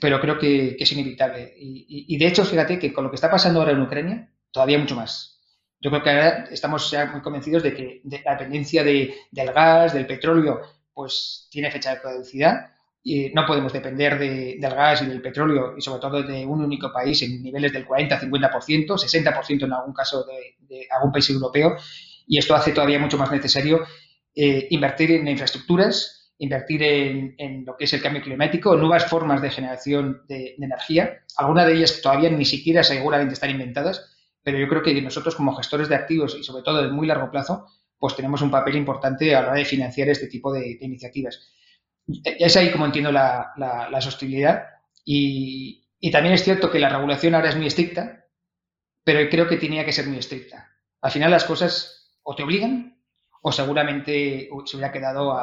pero 0.00 0.20
creo 0.20 0.38
que, 0.38 0.76
es 0.78 0.92
inevitable. 0.92 1.54
Y, 1.56 2.16
de 2.18 2.26
hecho, 2.26 2.44
fíjate 2.44 2.78
que 2.78 2.92
con 2.92 3.04
lo 3.04 3.10
que 3.10 3.16
está 3.16 3.30
pasando 3.30 3.60
ahora 3.60 3.72
en 3.72 3.82
Ucrania, 3.82 4.28
todavía 4.50 4.78
mucho 4.78 4.94
más 4.94 5.32
yo 5.82 5.90
creo 5.90 6.02
que 6.02 6.10
ahora 6.10 6.44
estamos 6.50 6.90
ya 6.90 7.06
muy 7.06 7.20
convencidos 7.20 7.64
de 7.64 7.74
que 7.74 8.02
la 8.24 8.32
dependencia 8.32 8.84
del 8.84 9.12
gas, 9.52 9.92
del 9.92 10.06
petróleo, 10.06 10.60
pues 10.94 11.48
tiene 11.50 11.72
fecha 11.72 11.92
de 11.94 12.00
caducidad. 12.00 12.70
Y 13.04 13.30
no 13.30 13.44
podemos 13.44 13.72
depender 13.72 14.18
del 14.18 14.60
gas 14.60 15.02
y 15.02 15.06
del 15.06 15.20
petróleo 15.20 15.74
y 15.76 15.80
sobre 15.80 16.00
todo 16.00 16.22
de 16.22 16.46
un 16.46 16.62
único 16.62 16.92
país 16.92 17.20
en 17.22 17.42
niveles 17.42 17.72
del 17.72 17.84
40, 17.84 18.20
50%, 18.20 18.86
60% 18.86 19.64
en 19.64 19.72
algún 19.72 19.92
caso 19.92 20.24
de, 20.24 20.86
algún 20.90 21.10
país 21.10 21.28
europeo. 21.30 21.76
Y 22.26 22.38
esto 22.38 22.54
hace 22.54 22.72
todavía 22.72 23.00
mucho 23.00 23.18
más 23.18 23.32
necesario 23.32 23.84
eh, 24.34 24.68
invertir 24.70 25.10
en 25.10 25.26
infraestructuras, 25.26 26.22
invertir 26.38 26.82
en, 26.82 27.64
lo 27.64 27.76
que 27.76 27.84
es 27.84 27.92
el 27.92 28.02
cambio 28.02 28.22
climático, 28.22 28.76
nuevas 28.76 29.06
formas 29.06 29.40
de 29.42 29.50
generación 29.50 30.22
de, 30.28 30.56
energía, 30.58 31.22
algunas 31.36 31.66
de 31.66 31.74
ellas 31.74 32.00
todavía 32.02 32.30
ni 32.30 32.44
siquiera 32.44 32.82
seguramente 32.82 33.34
están 33.34 33.50
inventadas, 33.50 34.12
pero 34.42 34.58
yo 34.58 34.68
creo 34.68 34.82
que 34.82 35.00
nosotros 35.00 35.36
como 35.36 35.54
gestores 35.54 35.88
de 35.88 35.94
activos 35.94 36.36
y 36.38 36.42
sobre 36.42 36.64
todo 36.64 36.82
de 36.82 36.90
muy 36.90 37.06
largo 37.06 37.30
plazo, 37.30 37.66
pues 37.96 38.16
tenemos 38.16 38.42
un 38.42 38.50
papel 38.50 38.74
importante 38.74 39.34
a 39.36 39.42
la 39.42 39.48
hora 39.48 39.58
de 39.58 39.64
financiar 39.64 40.08
este 40.08 40.26
tipo 40.26 40.52
de, 40.52 40.78
iniciativas. 40.80 41.52
Es 42.24 42.56
ahí 42.56 42.70
como 42.70 42.86
entiendo 42.86 43.12
la, 43.12 44.00
sostenibilidad 44.00 44.64
y, 45.04 45.88
y 46.00 46.10
también 46.10 46.34
es 46.34 46.42
cierto 46.42 46.70
que 46.70 46.78
la 46.78 46.88
regulación 46.88 47.34
ahora 47.34 47.48
es 47.48 47.56
muy 47.56 47.66
estricta, 47.66 48.26
pero 49.04 49.28
creo 49.30 49.48
que 49.48 49.56
tenía 49.56 49.84
que 49.84 49.92
ser 49.92 50.06
muy 50.06 50.18
estricta. 50.18 50.68
Al 51.00 51.10
final 51.10 51.30
las 51.30 51.44
cosas 51.44 52.10
o 52.22 52.34
te 52.34 52.42
obligan 52.42 52.92
o 53.42 53.50
seguramente 53.50 54.48
se 54.64 54.76
hubiera 54.76 54.92
quedado 54.92 55.36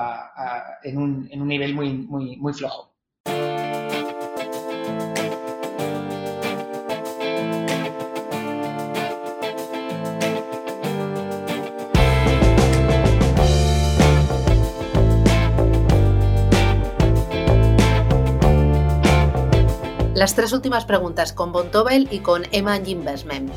en, 0.84 0.98
un, 0.98 1.28
en, 1.32 1.42
un, 1.42 1.48
nivel 1.48 1.74
muy, 1.74 1.92
muy, 1.92 2.38
muy 2.38 2.54
flojo. 2.54 2.96
Las 20.20 20.36
tres 20.36 20.52
últimas 20.52 20.84
preguntas 20.84 21.32
con 21.32 21.54
Bontobel 21.54 22.10
y 22.12 22.20
con 22.20 22.44
Emma 22.52 22.76
Investment. 22.76 23.54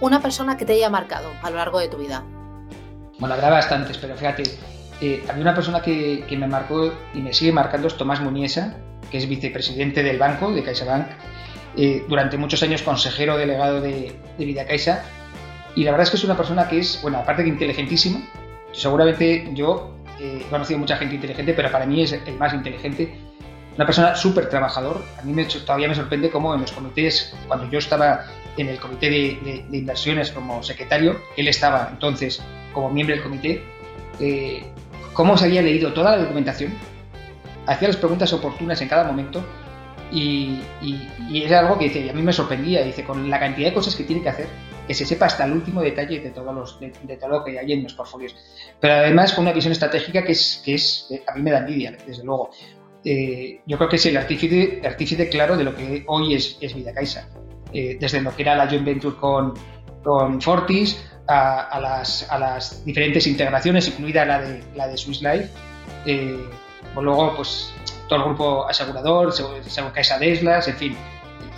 una 0.00 0.22
persona 0.22 0.56
que 0.56 0.64
te 0.64 0.72
haya 0.72 0.88
marcado 0.88 1.30
a 1.42 1.50
lo 1.50 1.56
largo 1.56 1.78
de 1.78 1.88
tu 1.88 1.98
vida. 1.98 2.22
Bueno, 3.18 3.34
habrá 3.34 3.50
bastantes, 3.50 3.98
pero 3.98 4.16
fíjate, 4.16 4.44
eh, 5.02 5.22
había 5.28 5.42
una 5.42 5.54
persona 5.54 5.82
que, 5.82 6.24
me 6.38 6.46
marcó 6.46 6.90
y 7.12 7.20
me 7.20 7.34
sigue 7.34 7.52
marcando 7.52 7.88
es 7.88 7.98
Tomás 7.98 8.20
Muniesa, 8.20 8.78
que 9.12 9.18
es 9.18 9.28
vicepresidente 9.28 10.02
del 10.02 10.18
banco, 10.18 10.50
de 10.52 10.64
CaixaBank, 10.64 11.06
eh, 11.76 12.04
durante 12.08 12.36
muchos 12.36 12.62
años 12.64 12.82
consejero 12.82 13.36
delegado 13.36 13.80
de, 13.80 14.12
de 14.38 14.44
Vida 14.44 14.66
Caixa. 14.66 15.04
Y 15.76 15.84
la 15.84 15.92
verdad 15.92 16.04
es 16.04 16.10
que 16.10 16.16
es 16.16 16.24
una 16.24 16.36
persona 16.36 16.68
que 16.68 16.78
es, 16.78 16.98
bueno, 17.02 17.18
aparte 17.18 17.44
que 17.44 17.50
inteligentísima, 17.50 18.20
seguramente 18.72 19.48
yo 19.54 19.94
eh, 20.18 20.42
he 20.44 20.50
conocido 20.50 20.78
mucha 20.78 20.96
gente 20.96 21.14
inteligente, 21.14 21.54
pero 21.54 21.70
para 21.70 21.86
mí 21.86 22.02
es 22.02 22.12
el 22.12 22.36
más 22.38 22.52
inteligente. 22.54 23.14
Una 23.76 23.86
persona 23.86 24.14
súper 24.14 24.48
trabajador. 24.48 25.02
A 25.18 25.22
mí 25.22 25.32
me, 25.32 25.44
todavía 25.44 25.88
me 25.88 25.94
sorprende 25.94 26.30
cómo 26.30 26.54
en 26.54 26.60
los 26.60 26.72
comités, 26.72 27.34
cuando 27.48 27.70
yo 27.70 27.78
estaba 27.78 28.26
en 28.56 28.68
el 28.68 28.78
comité 28.78 29.08
de, 29.08 29.64
inversiones 29.72 30.30
como 30.30 30.62
secretario, 30.62 31.20
él 31.36 31.48
estaba 31.48 31.88
entonces 31.90 32.42
como 32.72 32.90
miembro 32.90 33.16
del 33.16 33.24
comité, 33.24 33.62
eh, 34.20 34.62
cómo 35.14 35.36
se 35.36 35.46
había 35.46 35.62
leído 35.62 35.92
toda 35.92 36.16
la 36.16 36.22
documentación, 36.22 36.72
hacía 37.66 37.88
las 37.88 37.96
preguntas 37.96 38.32
oportunas 38.32 38.80
en 38.80 38.88
cada 38.88 39.04
momento 39.04 39.44
y, 40.12 40.60
y, 40.82 41.42
es 41.42 41.52
algo 41.52 41.78
que 41.78 41.84
dice, 41.84 42.00
y 42.00 42.08
a 42.10 42.12
mí 42.12 42.22
me 42.22 42.32
sorprendía, 42.34 42.82
dice, 42.84 43.02
con 43.02 43.30
la 43.30 43.40
cantidad 43.40 43.68
de 43.68 43.74
cosas 43.74 43.96
que 43.96 44.04
tiene 44.04 44.22
que 44.22 44.28
hacer, 44.28 44.46
que 44.86 44.92
se 44.92 45.06
sepa 45.06 45.26
hasta 45.26 45.44
el 45.46 45.52
último 45.52 45.80
detalle 45.80 46.20
de, 46.20 46.30
todos 46.30 46.54
los, 46.54 46.78
de, 46.80 47.16
todo 47.16 47.30
lo 47.30 47.44
que 47.44 47.58
hay 47.58 47.72
en 47.72 47.82
los 47.82 47.94
portfolios. 47.94 48.36
Pero 48.78 48.94
además 48.94 49.32
con 49.32 49.44
una 49.44 49.52
visión 49.52 49.72
estratégica 49.72 50.22
que 50.22 50.32
es, 50.32 50.60
que 50.64 50.74
es 50.74 51.08
a 51.26 51.34
mí 51.34 51.42
me 51.42 51.50
da 51.50 51.58
envidia, 51.58 51.96
desde 52.06 52.24
luego. 52.24 52.50
Eh, 53.04 53.60
yo 53.66 53.78
creo 53.78 53.88
que 53.88 53.96
es 53.96 54.06
el 54.06 54.16
artífice, 54.16 54.82
artífice 54.84 55.28
claro 55.28 55.56
de 55.56 55.64
lo 55.64 55.74
que 55.74 56.04
hoy 56.06 56.34
es, 56.34 56.58
es 56.60 56.74
Vida 56.74 56.92
Caixa. 56.92 57.28
Eh, 57.72 57.96
desde 57.98 58.20
lo 58.20 58.36
que 58.36 58.42
era 58.42 58.54
la 58.54 58.66
joint 58.68 58.84
venture 58.84 59.16
con, 59.16 59.54
con 60.04 60.42
Fortis 60.42 61.02
a, 61.26 61.78
las, 61.80 62.30
a, 62.30 62.38
las, 62.38 62.84
diferentes 62.84 63.26
integraciones, 63.26 63.88
incluida 63.88 64.26
la 64.26 64.42
de, 64.42 64.62
la 64.74 64.88
de 64.88 64.96
Swiss 64.98 65.22
Life. 65.22 65.48
Eh, 66.04 66.44
pues 66.94 67.04
luego, 67.04 67.34
pues 67.36 67.74
todo 68.08 68.18
el 68.18 68.24
grupo 68.26 68.68
asegurador, 68.68 69.32
Caixa 69.94 70.18
de 70.18 70.32
en 70.34 70.76
fin, 70.76 70.96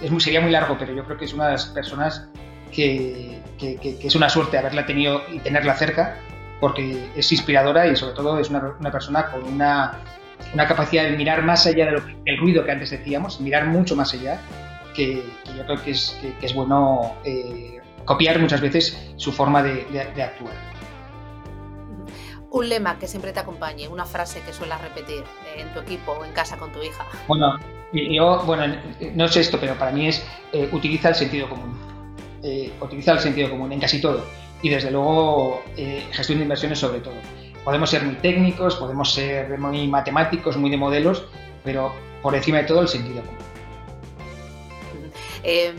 es 0.03 0.11
muy, 0.11 0.21
sería 0.21 0.41
muy 0.41 0.51
largo, 0.51 0.77
pero 0.79 0.93
yo 0.93 1.05
creo 1.05 1.17
que 1.17 1.25
es 1.25 1.33
una 1.33 1.47
de 1.47 1.53
las 1.53 1.67
personas 1.67 2.29
que, 2.73 3.41
que, 3.59 3.99
es 4.03 4.15
una 4.15 4.29
suerte 4.29 4.59
haberla 4.59 4.87
tenido 4.87 5.23
y 5.33 5.39
tenerla 5.39 5.75
cerca, 5.75 6.19
porque 6.61 7.09
es 7.17 7.31
inspiradora 7.33 7.87
y 7.87 7.97
sobre 7.97 8.15
todo 8.15 8.39
es 8.39 8.51
una, 8.51 8.75
una 8.79 8.91
persona 8.91 9.31
con 9.31 9.45
una, 9.45 9.99
una, 10.53 10.67
capacidad 10.67 11.05
de 11.05 11.17
mirar 11.17 11.43
más 11.43 11.67
allá 11.67 11.87
del 12.25 12.39
ruido 12.39 12.65
que 12.65 12.73
antes 12.73 12.91
decíamos, 12.91 13.41
mirar 13.41 13.67
mucho 13.67 13.97
más 13.97 14.13
allá 14.15 14.41
que, 14.95 15.25
yo 15.57 15.65
creo 15.67 15.83
que 15.83 15.91
es, 15.91 16.19
que, 16.21 16.47
es 16.47 16.55
bueno 16.55 17.17
eh, 17.25 17.81
copiar 18.05 18.39
muchas 18.39 18.61
veces 18.61 19.13
su 19.17 19.33
forma 19.33 19.63
de, 19.63 19.87
actuar. 20.23 20.55
Un 22.55 22.69
lema 22.69 23.01
que 23.01 23.09
siempre 23.09 23.33
te 23.33 23.41
acompañe, 23.41 23.89
una 23.89 24.05
frase 24.05 24.41
que 24.43 24.53
suelas 24.53 24.81
repetir 24.81 25.25
en 25.57 25.73
tu 25.75 25.81
equipo 25.81 26.13
o 26.13 26.25
en 26.25 26.31
casa 26.31 26.57
con 26.57 26.71
tu 26.71 26.81
hija. 26.81 27.05
Bueno, 27.27 27.59
yo, 27.93 28.45
bueno, 28.47 28.77
no 29.15 29.27
sé 29.27 29.41
esto, 29.41 29.59
pero 29.59 29.75
para 29.75 29.91
mí 29.91 30.07
es 30.07 30.25
eh, 30.53 30.69
utiliza 30.71 31.09
el 31.09 31.17
sentido 31.17 31.49
común. 31.49 31.77
Eh, 32.45 32.73
utiliza 32.81 33.11
el 33.11 33.19
sentido 33.19 33.51
común 33.51 33.73
en 33.73 33.81
casi 33.81 34.01
todo. 34.01 34.25
Y 34.63 34.69
desde 34.69 34.93
luego, 34.93 35.65
gestión 36.13 36.39
de 36.39 36.45
inversiones 36.45 36.79
sobre 36.79 37.01
todo. 37.01 37.17
Podemos 37.65 37.91
ser 37.91 38.05
muy 38.05 38.15
técnicos, 38.15 38.77
podemos 38.77 39.13
ser 39.13 39.59
muy 39.59 39.89
matemáticos, 39.89 40.57
muy 40.57 40.71
de 40.71 40.77
modelos, 40.77 41.25
pero 41.65 41.93
por 42.23 42.37
encima 42.37 42.59
de 42.59 42.65
todo 42.65 42.83
el 42.83 42.89
sentido 42.89 43.23
común. 43.25 43.39
Em, 45.43 45.75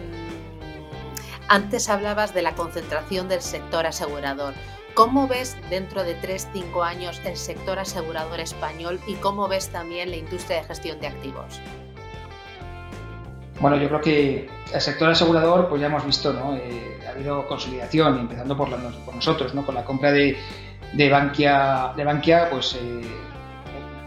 antes 1.47 1.88
hablabas 1.88 2.34
de 2.34 2.41
la 2.41 2.53
concentración 2.53 3.30
del 3.30 3.41
sector 3.41 3.86
asegurador. 3.86 4.53
¿Cómo 4.96 5.28
ves 5.28 5.58
dentro 5.70 6.06
de 6.06 6.16
3-5 6.22 6.82
años 6.82 7.22
el 7.26 7.36
sector 7.36 7.80
asegurador 7.80 8.39
español 8.39 8.98
y 9.06 9.16
cómo 9.16 9.50
ves 9.50 9.68
también 9.68 10.10
la 10.10 10.16
industria 10.16 10.62
de 10.62 10.64
gestión 10.64 11.02
de 11.02 11.08
activos? 11.08 11.60
Bueno, 13.60 13.76
yo 13.76 13.89
creo 13.89 14.00
que 14.00 14.50
el 14.74 14.82
sector 14.82 15.10
asegurador, 15.10 15.68
pues 15.68 15.82
ya 15.82 15.88
hemos 15.88 16.06
visto, 16.06 16.32
¿no? 16.32 16.56
Eh, 16.56 16.98
ha 17.06 17.10
habido 17.10 17.46
consolidación, 17.46 18.20
empezando 18.20 18.56
por, 18.56 18.70
nosotros, 19.14 19.54
¿no? 19.54 19.66
Con 19.66 19.76
la 19.76 19.84
compra 19.84 20.14
de, 20.14 20.38
de 20.93 21.10
Bankia, 21.10 21.91
de 21.93 22.04
Bankia 22.06 22.50
pues 22.50 22.76
eh, 22.76 23.02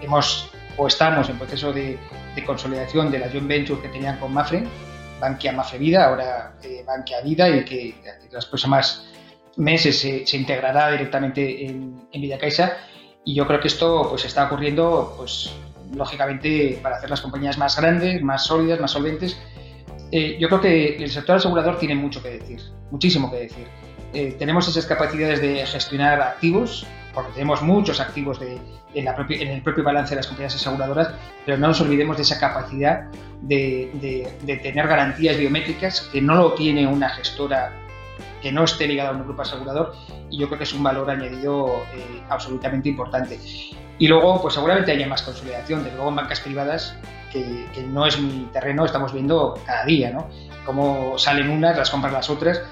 hemos 0.01 0.51
o 0.79 0.87
estamos 0.87 1.29
en 1.29 1.37
proceso 1.37 1.71
de, 1.71 1.99
consolidación 2.47 3.11
de 3.11 3.19
la 3.19 3.29
joint 3.29 3.47
venture 3.49 3.83
que 3.83 3.89
tenían 3.89 4.19
con 4.19 4.33
Mafre, 4.33 4.65
Bankia 5.21 5.53
Mafre 5.53 5.79
Vida, 5.79 6.07
ahora 6.07 6.55
eh, 6.63 6.83
Bankia 6.87 7.21
Vida, 7.21 7.47
y 7.51 7.65
que 7.65 7.89
en 7.89 8.33
los 8.33 8.47
próximos 8.47 9.05
meses 9.59 10.01
se, 10.01 10.37
integrará 10.37 10.91
directamente 10.91 11.67
en, 11.67 12.09
en 12.11 12.21
Vida 12.23 12.39
Caixa. 12.39 12.79
Y 13.25 13.35
yo 13.35 13.47
creo 13.47 13.61
que 13.61 13.69
esto 13.69 14.07
pues 14.09 14.25
está 14.25 14.47
ocurriendo, 14.47 15.15
pues 15.19 15.53
lógicamente, 15.95 16.79
para 16.83 16.97
hacer 16.97 17.11
las 17.11 17.21
compañías 17.21 17.59
más 17.59 17.77
grandes, 17.79 18.23
más 18.23 18.45
sólidas, 18.45 18.81
más 18.81 18.93
solventes. 18.93 19.39
Eh, 20.11 20.39
yo 20.41 20.49
creo 20.49 20.61
que 20.61 20.97
el 20.97 21.11
sector 21.11 21.37
asegurador 21.37 21.79
tiene 21.79 21.95
mucho 21.95 22.23
que 22.23 22.31
decir, 22.31 22.61
muchísimo 22.91 23.31
que 23.31 23.39
decir. 23.39 23.67
Eh, 24.15 24.37
tenemos 24.39 24.67
esas 24.69 24.87
capacidades 24.87 25.43
de 25.43 25.67
gestionar 25.67 26.21
activos, 26.23 26.87
porque 27.13 27.33
tenemos 27.33 27.61
muchos 27.63 28.01
activos 28.01 28.41
de, 28.41 28.59
en, 28.95 29.49
el 29.49 29.63
propio 29.63 29.85
balance 29.85 30.11
de 30.11 30.17
las 30.17 30.27
compañías 30.27 30.55
aseguradoras, 30.55 31.11
pero 31.45 31.59
no 31.59 31.69
nos 31.69 31.81
olvidemos 31.81 32.17
de 32.17 32.23
esa 32.23 32.41
capacidad 32.41 33.11
de, 33.43 34.31
tener 34.63 34.87
garantías 34.87 35.37
biométricas 35.37 36.09
que 36.13 36.23
no 36.23 36.37
lo 36.37 36.55
tiene 36.55 36.87
una 36.87 37.11
gestora 37.11 37.73
que 38.43 38.53
no 38.53 38.65
esté 38.65 38.87
ligada 38.87 39.11
a 39.11 39.13
un 39.13 39.25
grupo 39.25 39.43
asegurador 39.43 39.95
y 40.31 40.39
yo 40.39 40.47
creo 40.47 40.59
que 40.59 40.65
es 40.65 40.73
un 40.73 40.83
valor 40.83 41.11
añadido 41.11 41.83
eh, 41.95 42.23
absolutamente 42.29 42.89
importante. 42.89 43.39
Y 43.99 44.07
luego, 44.07 44.41
pues 44.41 44.55
seguramente 44.55 44.93
haya 44.93 45.09
más 45.09 45.23
consolidación, 45.23 45.85
de 45.85 45.91
luego 45.93 46.09
en 46.11 46.17
bancas 46.17 46.41
privadas, 46.41 46.97
que, 47.33 47.67
no 47.89 48.07
es 48.07 48.19
mi 48.19 48.49
terreno, 48.53 48.85
estamos 48.85 49.13
viendo 49.13 49.61
cada 49.67 49.85
día, 49.85 50.11
¿no? 50.11 50.29
Cómo 50.65 51.19
salen 51.19 51.51
unas, 51.51 51.77
las 51.77 51.91
compran 51.91 52.13
las 52.13 52.31
otras. 52.31 52.63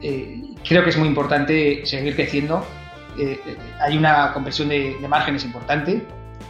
Eh, 0.00 0.54
creo 0.66 0.82
que 0.82 0.90
es 0.90 0.96
muy 0.96 1.08
importante 1.08 1.84
seguir 1.84 2.14
creciendo 2.16 2.64
eh, 3.18 3.38
hay 3.80 3.96
una 3.96 4.32
conversión 4.32 4.68
de, 4.68 4.96
márgenes 5.08 5.44
importante 5.44 6.02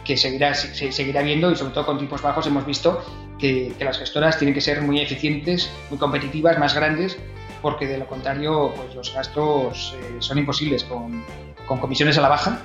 que 0.05 0.17
seguirá, 0.17 0.53
se, 0.53 0.91
seguirá 0.91 1.21
viendo 1.21 1.51
y 1.51 1.55
sobre 1.55 1.73
todo 1.73 1.85
con 1.85 1.99
tipos 1.99 2.21
bajos 2.21 2.47
hemos 2.47 2.65
visto 2.65 3.03
que, 3.37 3.73
las 3.79 3.99
gestoras 3.99 4.37
tienen 4.37 4.53
que 4.53 4.61
ser 4.61 4.81
muy 4.81 4.99
eficientes, 4.99 5.69
muy 5.89 5.99
competitivas, 5.99 6.57
más 6.57 6.73
grandes, 6.73 7.17
porque 7.63 7.87
de 7.87 7.97
lo 7.97 8.05
contrario 8.05 8.71
pues 8.75 8.93
los 8.93 9.11
gastos 9.11 9.95
eh, 9.97 10.17
son 10.19 10.37
imposibles 10.37 10.83
con, 10.83 11.23
con, 11.65 11.79
comisiones 11.79 12.19
a 12.19 12.21
la 12.21 12.29
baja, 12.29 12.61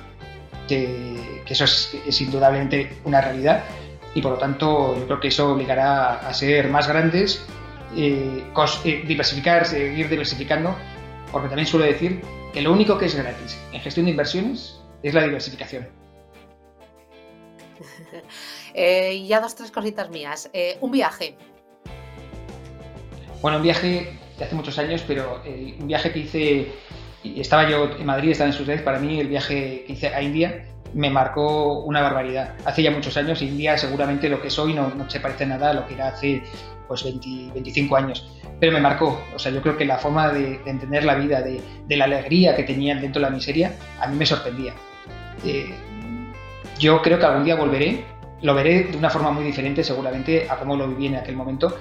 que, 0.67 1.41
eso 1.47 1.63
es, 1.63 2.21
indudablemente 2.21 2.97
una 3.05 3.21
realidad 3.21 3.63
y 4.13 4.21
por 4.21 4.33
lo 4.33 4.37
tanto 4.37 4.95
yo 4.95 5.05
creo 5.07 5.19
que 5.19 5.29
eso 5.29 5.53
obligará 5.53 6.19
a 6.19 6.31
ser 6.35 6.69
más 6.69 6.87
grandes, 6.87 7.43
eh, 7.95 8.43
diversificar, 9.07 9.65
seguir 9.65 10.09
diversificando, 10.09 10.75
porque 11.31 11.47
también 11.47 11.65
suelo 11.65 11.87
decir 11.87 12.21
que 12.53 12.61
lo 12.61 12.71
único 12.71 12.99
que 12.99 13.05
es 13.05 13.15
gratis 13.15 13.59
en 13.71 13.81
gestión 13.81 14.05
de 14.05 14.11
inversiones 14.11 14.79
es 15.01 15.13
la 15.15 15.23
diversificación. 15.23 15.87
eh, 18.73 19.25
ya 19.25 19.39
dos, 19.39 19.55
tres 19.55 19.71
cositas 19.71 20.09
mías. 20.09 20.49
Eh, 20.53 20.77
un 20.81 20.91
viaje. 20.91 21.35
Bueno, 23.41 23.57
un 23.57 23.63
viaje 23.63 24.19
hace 24.43 24.55
muchos 24.55 24.77
años, 24.77 25.03
pero 25.07 25.41
un 25.79 25.87
viaje 25.87 26.11
que 26.11 26.19
hice, 26.19 26.71
estaba 27.23 27.69
yo 27.69 27.89
en 27.97 28.05
Madrid, 28.05 28.31
estaba 28.31 28.49
en 28.49 28.53
Sussex, 28.53 28.81
para 28.81 28.99
mí 28.99 29.19
el 29.19 29.27
viaje 29.27 29.83
que 29.85 29.93
hice 29.93 30.07
a 30.07 30.21
India 30.21 30.65
me 30.93 31.09
marcó 31.09 31.79
una 31.83 32.01
barbaridad. 32.01 32.55
Hace 32.65 32.83
ya 32.83 32.91
muchos 32.91 33.15
años, 33.17 33.41
India 33.41 33.77
seguramente 33.77 34.29
lo 34.29 34.41
que 34.41 34.47
es 34.47 34.59
hoy 34.59 34.73
no, 34.73 34.89
no 34.89 35.09
se 35.09 35.19
parece 35.19 35.45
nada 35.45 35.71
a 35.71 35.73
lo 35.73 35.87
que 35.87 35.93
era 35.93 36.07
hace 36.07 36.41
pues 36.87 37.03
25 37.03 37.95
años, 37.95 38.27
pero 38.59 38.73
me 38.73 38.81
marcó. 38.81 39.21
O 39.35 39.39
sea, 39.39 39.51
yo 39.51 39.61
creo 39.61 39.77
que 39.77 39.85
la 39.85 39.97
forma 39.97 40.29
de, 40.29 40.59
entender 40.65 41.05
la 41.05 41.15
vida, 41.15 41.41
de, 41.41 41.61
la 41.95 42.05
alegría 42.05 42.55
que 42.55 42.63
tenían 42.63 42.99
dentro 42.99 43.21
de 43.21 43.29
la 43.29 43.35
miseria, 43.35 43.75
a 44.01 44.07
mí 44.07 44.17
me 44.17 44.25
sorprendía. 44.25 44.73
Eh, 45.45 45.69
yo 46.79 47.01
creo 47.01 47.19
que 47.19 47.25
algún 47.25 47.45
día 47.45 47.55
volveré, 47.55 48.03
lo 48.41 48.55
veré 48.55 48.85
de 48.85 48.97
una 48.97 49.09
forma 49.09 49.31
muy 49.31 49.43
diferente 49.43 49.83
seguramente 49.83 50.47
a 50.49 50.57
cómo 50.57 50.75
lo 50.75 50.87
viví 50.87 51.07
en 51.07 51.15
aquel 51.15 51.35
momento, 51.35 51.77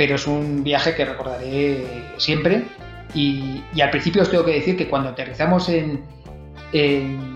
pero 0.00 0.14
es 0.14 0.26
un 0.26 0.64
viaje 0.64 0.94
que 0.94 1.04
recordaré 1.04 1.84
siempre. 2.16 2.64
Y, 3.12 3.62
al 3.82 3.90
principio 3.90 4.22
os 4.22 4.30
tengo 4.30 4.46
que 4.46 4.54
decir 4.54 4.74
que 4.74 4.88
cuando 4.88 5.10
aterrizamos 5.10 5.68
en, 5.68 6.02
en, 6.72 7.34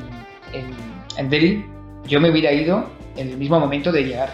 en 1.19 1.29
Delhi, 1.29 1.62
yo 2.07 2.23
me 2.23 2.31
hubiera 2.31 2.51
ido 2.53 2.89
en 3.19 3.29
el 3.29 3.37
mismo 3.37 3.61
momento 3.61 3.93
de 3.93 4.05
llegar, 4.05 4.33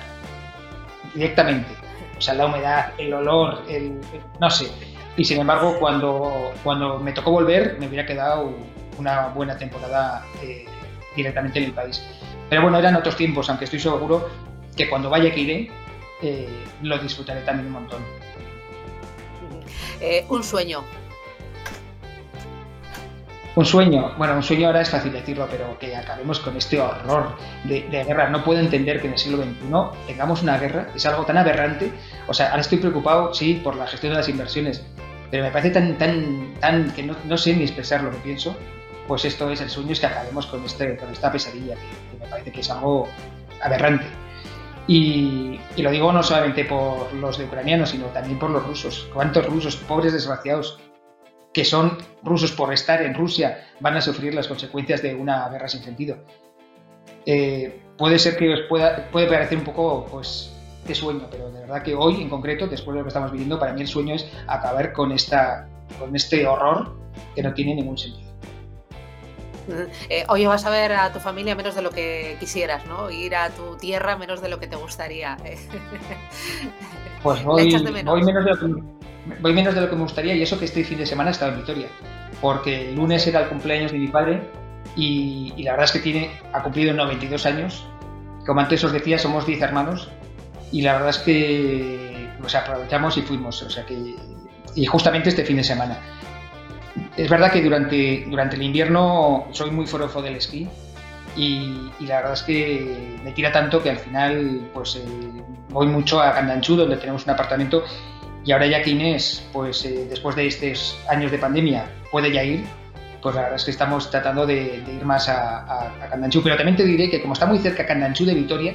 directamente 1.12 1.80
o 2.16 2.20
sea, 2.20 2.34
la 2.34 2.46
humedad, 2.46 2.92
el 2.98 3.12
olor, 3.12 3.64
el, 3.68 3.98
no 4.38 4.48
sé. 4.48 4.70
Y 5.16 5.24
sin 5.24 5.40
embargo, 5.40 5.76
cuando, 5.80 6.52
cuando 6.62 7.00
me 7.00 7.10
tocó 7.10 7.32
volver, 7.32 7.78
me 7.80 7.88
hubiera 7.88 8.06
quedado 8.06 8.52
una 8.96 9.26
buena 9.30 9.58
temporada 9.58 10.24
eh, 10.40 10.66
directamente 11.16 11.58
en 11.58 11.64
el 11.64 11.72
país. 11.72 12.00
Pero 12.48 12.62
bueno, 12.62 12.78
eran 12.78 12.94
otros 12.94 13.16
tiempos, 13.16 13.50
aunque 13.50 13.64
estoy 13.64 13.80
seguro 13.80 14.28
que 14.76 14.88
cuando 14.88 15.10
vaya 15.10 15.32
que 15.32 15.40
iré, 15.40 15.70
eh, 16.22 16.48
lo 16.82 16.98
disfrutaré 16.98 17.42
también 17.42 17.66
un 17.66 17.72
montón. 17.72 18.02
Eh, 20.00 20.24
un 20.28 20.42
sueño, 20.42 20.84
un 23.56 23.66
sueño, 23.66 24.14
bueno, 24.16 24.36
un 24.36 24.42
sueño 24.44 24.68
ahora 24.68 24.80
es 24.80 24.90
fácil 24.90 25.12
decirlo, 25.12 25.48
pero 25.50 25.76
que 25.78 25.96
acabemos 25.96 26.38
con 26.38 26.56
este 26.56 26.80
horror 26.80 27.34
de, 27.64 27.80
guerra. 27.90 28.30
No 28.30 28.44
puedo 28.44 28.60
entender 28.60 29.00
que 29.00 29.08
en 29.08 29.14
el 29.14 29.18
siglo 29.18 29.38
XXI 29.38 30.06
tengamos 30.06 30.42
una 30.42 30.56
guerra, 30.56 30.86
es 30.94 31.04
algo 31.04 31.24
tan 31.24 31.36
aberrante. 31.36 31.92
O 32.28 32.34
sea, 32.34 32.50
ahora 32.50 32.60
estoy 32.60 32.78
preocupado, 32.78 33.34
sí, 33.34 33.60
por 33.62 33.74
la 33.74 33.88
gestión 33.88 34.12
de 34.12 34.18
las 34.18 34.28
inversiones, 34.28 34.84
pero 35.32 35.42
me 35.42 35.50
parece 35.50 35.70
tan, 35.70 35.98
tan, 35.98 36.54
tan 36.60 36.92
que 36.92 37.02
no, 37.02 37.36
sé 37.36 37.56
ni 37.56 37.64
expresar 37.64 38.04
lo 38.04 38.12
que 38.12 38.18
pienso. 38.18 38.56
Pues 39.08 39.24
esto 39.24 39.50
es 39.50 39.60
el 39.60 39.68
sueño, 39.68 39.92
es 39.92 40.00
que 40.00 40.06
acabemos 40.06 40.46
con, 40.46 40.64
este, 40.64 40.96
con 40.96 41.10
esta 41.10 41.32
pesadilla, 41.32 41.74
que, 41.74 42.18
me 42.20 42.30
parece 42.30 42.52
que 42.52 42.60
es 42.60 42.70
algo 42.70 43.08
aberrante. 43.60 44.06
Y, 44.90 45.60
lo 45.76 45.88
digo 45.92 46.10
no 46.10 46.20
solamente 46.20 46.64
por 46.64 47.14
los 47.14 47.38
de 47.38 47.44
ucranianos, 47.44 47.90
sino 47.90 48.06
también 48.06 48.40
por 48.40 48.50
los 48.50 48.66
rusos. 48.66 49.08
¿Cuántos 49.14 49.46
rusos, 49.46 49.76
pobres 49.76 50.12
desgraciados, 50.12 50.80
que 51.54 51.64
son 51.64 51.96
rusos 52.24 52.50
por 52.50 52.72
estar 52.74 53.00
en 53.00 53.14
Rusia, 53.14 53.68
van 53.78 53.96
a 53.96 54.00
sufrir 54.00 54.34
las 54.34 54.48
consecuencias 54.48 55.00
de 55.00 55.14
una 55.14 55.48
guerra 55.48 55.68
sin 55.68 55.84
sentido. 55.84 56.16
Eh, 57.24 57.80
puede 57.96 58.18
ser 58.18 58.36
que 58.36 58.52
os 58.52 58.60
pueda, 58.68 59.08
puede 59.12 59.28
parecer 59.28 59.58
un 59.58 59.64
poco, 59.64 60.06
pues, 60.10 60.52
de 60.84 60.94
sueño, 60.96 61.28
pero 61.30 61.52
de 61.52 61.60
verdad 61.60 61.84
que 61.84 61.94
hoy 61.94 62.20
en 62.20 62.28
concreto, 62.28 62.66
después 62.66 62.94
de 62.94 62.98
lo 62.98 63.04
que 63.04 63.10
estamos 63.10 63.30
viviendo, 63.30 63.60
para 63.60 63.72
mí 63.72 63.82
el 63.82 63.88
sueño 63.88 64.16
es 64.16 64.28
acabar 64.48 64.92
con, 64.92 65.12
esta, 65.12 65.68
con 66.00 66.16
este 66.16 66.44
horror 66.48 66.96
que 67.36 67.44
no 67.44 67.54
tiene 67.54 67.76
ningún 67.76 67.96
sentido. 67.96 68.29
Eh, 70.08 70.24
hoy 70.28 70.46
vas 70.46 70.64
a 70.64 70.70
ver 70.70 70.92
a 70.92 71.12
tu 71.12 71.20
familia 71.20 71.54
menos 71.54 71.74
de 71.74 71.82
lo 71.82 71.90
que 71.90 72.36
quisieras, 72.40 72.86
¿no? 72.86 73.10
Ir 73.10 73.34
a 73.34 73.50
tu 73.50 73.76
tierra 73.76 74.16
menos 74.16 74.40
de 74.40 74.48
lo 74.48 74.58
que 74.58 74.66
te 74.66 74.76
gustaría. 74.76 75.36
Pues 77.22 77.44
voy, 77.44 77.70
voy 78.02 78.22
menos 78.22 78.44
de 78.46 78.50
lo 78.50 78.58
que 78.58 78.82
voy 79.40 79.52
menos 79.52 79.74
de 79.74 79.80
lo 79.82 79.90
que 79.90 79.96
me 79.96 80.02
gustaría 80.02 80.34
y 80.34 80.42
eso 80.42 80.58
que 80.58 80.64
este 80.64 80.84
fin 80.84 80.98
de 80.98 81.06
semana 81.06 81.30
estaba 81.30 81.52
en 81.52 81.60
Vitoria, 81.60 81.88
porque 82.40 82.88
el 82.88 82.96
lunes 82.96 83.26
era 83.26 83.40
el 83.40 83.48
cumpleaños 83.48 83.92
de 83.92 83.98
mi 83.98 84.08
padre 84.08 84.40
y, 84.96 85.52
la 85.62 85.72
verdad 85.72 85.84
es 85.84 85.92
que 85.92 85.98
tiene, 86.00 86.30
ha 86.52 86.62
cumplido 86.62 86.92
92 86.94 87.46
años. 87.46 87.86
Como 88.46 88.60
antes 88.60 88.82
os 88.82 88.92
decía, 88.92 89.18
somos 89.18 89.46
10 89.46 89.60
hermanos 89.62 90.08
y 90.72 90.82
la 90.82 90.94
verdad 90.94 91.10
es 91.10 91.18
que 91.18 92.28
nos 92.40 92.54
aprovechamos 92.54 93.16
y 93.16 93.22
fuimos, 93.22 93.62
o 93.62 93.70
sea 93.70 93.84
que, 93.84 94.16
y 94.74 94.86
justamente 94.86 95.28
este 95.28 95.44
fin 95.44 95.58
de 95.58 95.64
semana. 95.64 95.98
Es 97.16 97.28
verdad 97.28 97.52
que 97.52 97.62
durante, 97.62 98.24
durante 98.28 98.56
el 98.56 98.62
invierno 98.62 99.46
soy 99.52 99.70
muy 99.70 99.86
forofo 99.86 100.22
del 100.22 100.36
esquí 100.36 100.68
y, 101.36 101.90
la 102.00 102.16
verdad 102.16 102.32
es 102.32 102.42
que 102.42 103.18
me 103.22 103.32
tira 103.32 103.52
tanto 103.52 103.82
que 103.82 103.90
al 103.90 103.98
final 103.98 104.68
pues 104.74 104.96
eh, 104.96 105.02
voy 105.68 105.86
mucho 105.86 106.20
a 106.20 106.32
Candanchú, 106.32 106.76
donde 106.76 106.96
tenemos 106.96 107.24
un 107.24 107.30
apartamento 107.30 107.84
y 108.44 108.52
ahora 108.52 108.66
ya 108.66 108.82
que 108.82 108.90
Inés, 108.90 109.46
pues 109.52 109.84
eh, 109.84 110.06
después 110.08 110.34
de 110.34 110.46
estos 110.46 110.98
años 111.08 111.30
de 111.30 111.38
pandemia, 111.38 111.90
puede 112.10 112.32
ya 112.32 112.42
ir, 112.42 112.64
pues 113.20 113.34
la 113.34 113.42
verdad 113.42 113.56
es 113.56 113.64
que 113.64 113.70
estamos 113.70 114.10
tratando 114.10 114.46
de, 114.46 114.82
ir 114.86 115.04
más 115.04 115.28
a, 115.28 115.88
a, 115.88 116.08
Candanchú. 116.08 116.42
Pero 116.42 116.56
también 116.56 116.76
te 116.76 116.84
diré 116.84 117.10
que 117.10 117.20
como 117.20 117.34
está 117.34 117.44
muy 117.44 117.58
cerca 117.58 117.86
Candanchú 117.86 118.24
de 118.24 118.34
Vitoria, 118.34 118.74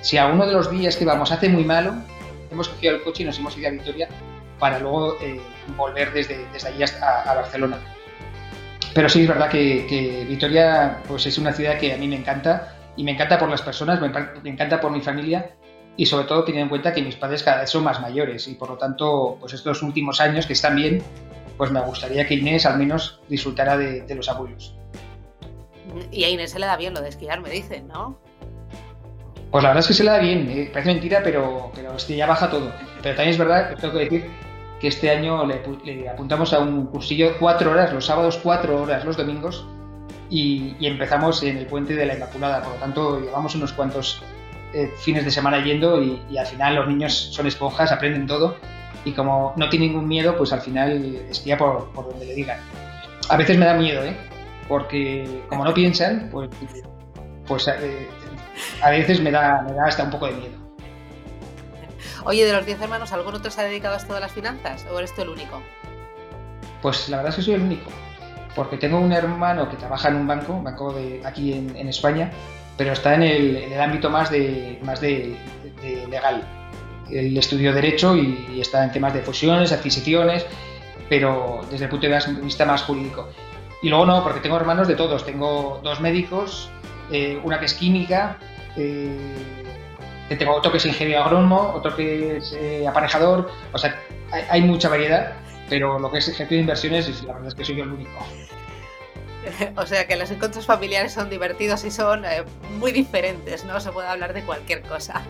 si 0.00 0.16
alguno 0.16 0.46
de 0.46 0.52
los 0.52 0.70
días 0.70 0.96
que 0.96 1.04
vamos 1.04 1.30
hace 1.30 1.48
muy 1.48 1.64
malo, 1.64 1.94
hemos 2.50 2.68
cogido 2.68 2.96
el 2.96 3.02
coche 3.02 3.22
y 3.22 3.26
nos 3.26 3.38
hemos 3.38 3.56
ido 3.56 3.68
a 3.68 3.70
Vitoria 3.72 4.08
para 4.62 4.78
luego 4.78 5.16
eh, 5.20 5.40
volver 5.76 6.12
desde, 6.12 6.46
desde 6.52 6.68
allí 6.68 6.84
hasta 6.84 7.22
a, 7.28 7.34
Barcelona. 7.34 7.80
Pero 8.94 9.08
sí 9.08 9.22
es 9.22 9.26
verdad 9.26 9.50
que, 9.50 10.24
Vitoria 10.28 11.00
pues 11.08 11.26
es 11.26 11.36
una 11.36 11.52
ciudad 11.52 11.78
que 11.78 11.92
a 11.92 11.96
mí 11.96 12.06
me 12.06 12.14
encanta 12.14 12.76
y 12.96 13.02
me 13.02 13.10
encanta 13.10 13.40
por 13.40 13.48
las 13.48 13.60
personas, 13.60 14.00
me 14.00 14.50
encanta 14.50 14.80
por 14.80 14.92
mi 14.92 15.00
familia 15.00 15.50
y 15.96 16.06
sobre 16.06 16.28
todo 16.28 16.44
teniendo 16.44 16.66
en 16.66 16.68
cuenta 16.68 16.94
que 16.94 17.02
mis 17.02 17.16
padres 17.16 17.42
cada 17.42 17.62
vez 17.62 17.70
son 17.70 17.82
más 17.82 18.00
mayores 18.00 18.46
y 18.46 18.54
por 18.54 18.70
lo 18.70 18.78
tanto, 18.78 19.36
pues 19.40 19.52
estos 19.52 19.82
últimos 19.82 20.20
años 20.20 20.46
que 20.46 20.52
están 20.52 20.76
bien, 20.76 21.02
pues 21.56 21.72
me 21.72 21.80
gustaría 21.80 22.24
que 22.24 22.34
Inés 22.34 22.64
al 22.64 22.78
menos 22.78 23.20
disfrutara 23.28 23.76
de, 23.76 24.14
los 24.14 24.28
abuelos. 24.28 24.76
Y 26.12 26.22
a 26.22 26.30
Inés 26.30 26.52
se 26.52 26.60
le 26.60 26.66
da 26.66 26.76
bien 26.76 26.94
lo 26.94 27.00
de 27.00 27.08
esquiar, 27.08 27.40
me 27.40 27.50
dicen, 27.50 27.88
¿no? 27.88 28.16
Pues 29.50 29.64
la 29.64 29.70
verdad 29.70 29.80
es 29.80 29.88
que 29.88 29.94
se 29.94 30.04
le 30.04 30.10
da 30.12 30.18
bien, 30.20 30.48
eh, 30.48 30.70
parece 30.72 30.92
mentira, 30.92 31.20
pero, 31.24 31.72
pero 31.74 31.96
es 31.96 32.04
que 32.04 32.14
ya 32.14 32.26
baja 32.26 32.48
todo. 32.48 32.72
Pero 33.02 33.16
también 33.16 33.30
es 33.30 33.38
verdad 33.38 33.70
que 33.70 33.76
tengo 33.80 33.94
que 33.94 34.04
decir 34.04 34.51
que 34.82 34.88
este 34.88 35.10
año 35.10 35.46
le, 35.46 36.08
apuntamos 36.08 36.52
a 36.52 36.58
un 36.58 36.86
cursillo 36.86 37.38
cuatro 37.38 37.70
horas, 37.70 37.92
los 37.92 38.04
sábados 38.04 38.40
cuatro 38.42 38.82
horas, 38.82 39.04
los 39.04 39.16
domingos, 39.16 39.64
y, 40.28 40.74
empezamos 40.84 41.40
en 41.44 41.56
el 41.56 41.66
puente 41.66 41.94
de 41.94 42.04
la 42.04 42.14
Inmaculada. 42.14 42.60
Por 42.62 42.72
lo 42.72 42.78
tanto, 42.80 43.20
llevamos 43.20 43.54
unos 43.54 43.72
cuantos 43.72 44.24
eh, 44.74 44.92
fines 44.98 45.24
de 45.24 45.30
semana 45.30 45.62
yendo 45.62 46.02
y, 46.02 46.36
al 46.36 46.46
final 46.46 46.74
los 46.74 46.88
niños 46.88 47.14
son 47.14 47.46
esponjas, 47.46 47.92
aprenden 47.92 48.26
todo 48.26 48.56
y 49.04 49.12
como 49.12 49.52
no 49.56 49.68
tienen 49.68 49.90
ningún 49.90 50.08
miedo, 50.08 50.36
pues 50.36 50.52
al 50.52 50.62
final 50.62 51.14
esquía 51.30 51.56
por, 51.56 51.92
por 51.92 52.08
donde 52.08 52.26
le 52.26 52.34
digan. 52.34 52.58
A 53.28 53.36
veces 53.36 53.56
me 53.56 53.66
da 53.66 53.74
miedo, 53.74 54.04
¿eh? 54.04 54.16
Porque 54.66 55.44
como 55.48 55.64
no 55.64 55.72
piensan, 55.72 56.28
pues, 56.32 56.50
pues 57.46 57.68
eh, 57.68 58.08
a 58.82 58.90
veces 58.90 59.20
me 59.20 59.30
da, 59.30 59.62
me 59.62 59.74
da 59.74 59.86
hasta 59.86 60.02
un 60.02 60.10
poco 60.10 60.26
de 60.26 60.32
miedo. 60.32 60.61
Oye, 62.24 62.44
de 62.44 62.52
los 62.52 62.64
10 62.64 62.80
hermanos, 62.80 63.12
¿alguno 63.12 63.38
otro 63.38 63.50
se 63.50 63.60
ha 63.60 63.64
dedicado 63.64 63.94
a 63.94 63.98
esto 63.98 64.14
de 64.14 64.20
las 64.20 64.32
finanzas 64.32 64.86
o 64.90 64.98
eres 64.98 65.14
tú 65.14 65.22
el 65.22 65.30
único? 65.30 65.60
Pues 66.80 67.08
la 67.08 67.18
verdad 67.18 67.30
es 67.30 67.36
que 67.36 67.42
soy 67.42 67.54
el 67.54 67.62
único, 67.62 67.90
porque 68.54 68.76
tengo 68.76 68.98
un 68.98 69.12
hermano 69.12 69.68
que 69.68 69.76
trabaja 69.76 70.08
en 70.08 70.16
un 70.16 70.26
banco, 70.26 70.52
un 70.54 70.64
banco 70.64 70.92
de 70.92 71.20
aquí 71.24 71.52
en, 71.52 71.88
España, 71.88 72.30
pero 72.76 72.92
está 72.92 73.14
en 73.14 73.22
el, 73.22 73.80
ámbito 73.80 74.08
más 74.08 74.30
de, 74.30 74.78
más 74.82 75.00
de, 75.00 75.36
legal. 76.08 76.42
Él 77.10 77.36
estudió 77.36 77.72
Derecho 77.72 78.16
y, 78.16 78.60
está 78.60 78.84
en 78.84 78.92
temas 78.92 79.14
de 79.14 79.22
fusiones, 79.22 79.72
adquisiciones, 79.72 80.46
pero 81.08 81.60
desde 81.70 81.84
el 81.84 81.90
punto 81.90 82.06
de 82.06 82.20
vista 82.42 82.64
más 82.64 82.82
jurídico. 82.82 83.28
Y 83.82 83.88
luego 83.88 84.06
no, 84.06 84.22
porque 84.22 84.40
tengo 84.40 84.56
hermanos 84.56 84.86
de 84.86 84.94
todos. 84.94 85.26
Tengo 85.26 85.80
dos 85.82 86.00
médicos, 86.00 86.70
eh, 87.10 87.40
una 87.42 87.58
que 87.58 87.66
es 87.66 87.74
química, 87.74 88.38
eh, 88.76 89.61
tengo 90.28 90.54
otro 90.54 90.70
que 90.70 90.78
es 90.78 90.86
ingeniero 90.86 91.22
agrónomo, 91.22 91.72
otro 91.74 91.94
que 91.94 92.38
es 92.38 92.52
eh, 92.52 92.86
aparejador. 92.86 93.50
O 93.72 93.78
sea, 93.78 93.94
hay, 94.30 94.44
hay, 94.48 94.62
mucha 94.62 94.88
variedad, 94.88 95.34
pero 95.68 95.98
lo 95.98 96.10
que 96.10 96.18
es 96.18 96.26
jefe 96.26 96.54
de 96.54 96.60
inversiones, 96.62 97.22
la 97.24 97.34
verdad 97.34 97.48
es 97.48 97.54
que 97.54 97.64
soy 97.64 97.76
yo 97.76 97.84
el 97.84 97.92
único. 97.92 98.26
o 99.76 99.86
sea 99.86 100.06
que 100.06 100.16
los 100.16 100.30
encuentros 100.30 100.66
familiares 100.66 101.12
son 101.12 101.30
divertidos 101.30 101.84
y 101.84 101.90
son 101.90 102.24
eh, 102.24 102.44
muy 102.78 102.92
diferentes, 102.92 103.64
¿no? 103.64 103.80
Se 103.80 103.90
puede 103.90 104.08
hablar 104.08 104.32
de 104.32 104.42
cualquier 104.42 104.82
cosa. 104.82 105.22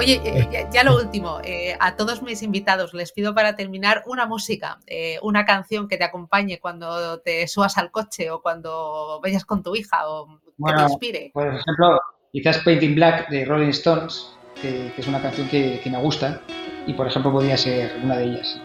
Oye, 0.00 0.18
eh, 0.24 0.66
ya, 0.72 0.82
lo 0.82 0.96
último, 0.96 1.40
eh, 1.44 1.76
a 1.78 1.94
todos 1.94 2.22
mis 2.22 2.42
invitados 2.42 2.94
les 2.94 3.12
pido 3.12 3.34
para 3.34 3.54
terminar 3.54 4.02
una 4.06 4.24
música, 4.24 4.78
una 5.20 5.44
canción 5.44 5.88
que 5.88 5.98
te 5.98 6.04
acompañe 6.04 6.58
cuando 6.58 7.20
te 7.20 7.46
subas 7.46 7.76
al 7.76 7.90
coche 7.90 8.30
o 8.30 8.40
cuando 8.40 9.20
vayas 9.22 9.44
con 9.44 9.62
tu 9.62 9.76
hija 9.76 10.08
o 10.08 10.40
que 10.66 10.72
te 10.72 10.82
inspire. 10.82 11.30
Por 11.34 11.48
ejemplo, 11.48 12.00
quizás 12.32 12.58
Painting 12.64 12.94
Black 12.94 13.28
de 13.28 13.44
Rolling 13.44 13.68
Stones, 13.68 14.34
que, 14.62 14.90
es 14.96 15.06
una 15.06 15.20
canción 15.20 15.46
que, 15.48 15.80
que 15.84 15.90
me 15.90 15.98
gusta 15.98 16.40
y 16.86 16.94
por 16.94 17.06
ejemplo 17.06 17.30
podría 17.30 17.58
ser 17.58 17.94
una 18.02 18.16
de 18.16 18.24
ellas. 18.24 18.58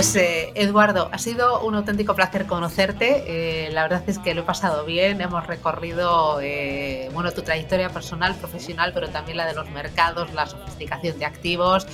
Pues 0.00 0.16
eh, 0.16 0.50
Eduardo, 0.54 1.10
ha 1.12 1.18
sido 1.18 1.60
un 1.60 1.74
auténtico 1.74 2.14
placer 2.14 2.46
conocerte. 2.46 3.22
Eh, 3.26 3.70
la 3.70 3.82
verdad 3.82 4.02
es 4.06 4.18
que 4.18 4.32
lo 4.32 4.40
he 4.40 4.44
pasado 4.44 4.86
bien. 4.86 5.20
Hemos 5.20 5.46
recorrido 5.46 6.40
eh, 6.40 7.10
bueno, 7.12 7.32
tu 7.32 7.42
trayectoria 7.42 7.90
personal, 7.90 8.34
profesional, 8.36 8.92
pero 8.94 9.10
también 9.10 9.36
la 9.36 9.44
de 9.44 9.52
los 9.52 9.68
mercados, 9.68 10.32
la 10.32 10.46
sofisticación 10.46 11.18
de 11.18 11.26
activos, 11.26 11.86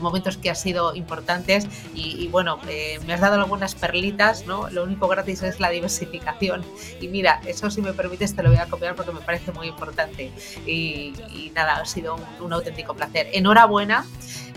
momentos 0.00 0.38
que 0.38 0.50
han 0.50 0.56
sido 0.56 0.96
importantes. 0.96 1.68
Y, 1.94 2.26
bueno, 2.32 2.58
me 3.06 3.14
has 3.14 3.20
dado 3.20 3.36
algunas 3.36 3.76
perlitas, 3.76 4.44
¿no? 4.44 4.68
Lo 4.70 4.82
único 4.82 5.06
gratis 5.06 5.44
es 5.44 5.60
la 5.60 5.70
diversificación. 5.70 6.64
Y 7.00 7.06
mira, 7.06 7.40
eso 7.46 7.70
si 7.70 7.80
me 7.80 7.92
permites 7.92 8.34
te 8.34 8.42
lo 8.42 8.48
voy 8.48 8.58
a 8.58 8.66
copiar 8.66 8.96
porque 8.96 9.12
me 9.12 9.20
parece 9.20 9.52
muy 9.52 9.68
importante. 9.68 10.32
Y, 10.66 11.52
nada, 11.54 11.76
ha 11.76 11.84
sido 11.84 12.16
un 12.40 12.52
auténtico 12.52 12.94
placer. 12.94 13.28
Enhorabuena. 13.32 14.04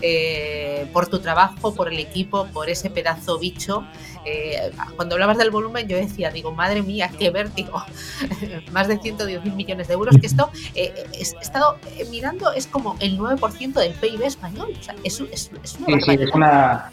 Eh, 0.02 0.86
por 0.92 1.06
tu 1.06 1.20
trabajo, 1.20 1.74
por 1.74 1.90
el 1.90 1.98
equipo, 1.98 2.46
por 2.52 2.68
ese 2.68 2.90
pedazo 2.90 3.38
bicho. 3.38 3.84
Eh, 4.24 4.70
cuando 4.96 5.14
hablabas 5.14 5.38
del 5.38 5.50
volumen 5.50 5.88
yo 5.88 5.96
decía, 5.96 6.30
digo, 6.30 6.52
madre 6.52 6.82
mía, 6.82 7.10
qué 7.18 7.30
vértigo, 7.30 7.82
más 8.72 8.88
de 8.88 8.98
110 8.98 9.44
mil 9.44 9.54
millones 9.54 9.88
de 9.88 9.94
euros, 9.94 10.16
que 10.20 10.26
esto 10.26 10.50
eh, 10.74 10.92
he 11.12 11.22
estado 11.22 11.78
mirando, 12.10 12.52
es 12.52 12.66
como 12.66 12.96
el 13.00 13.18
9% 13.18 13.72
del 13.72 13.92
PIB 13.92 14.22
español, 14.24 14.72
o 14.78 14.82
sea, 14.82 14.94
es, 15.04 15.20
es, 15.32 15.50
es 15.62 15.78
una 15.78 15.96
barbaridad. 15.96 16.90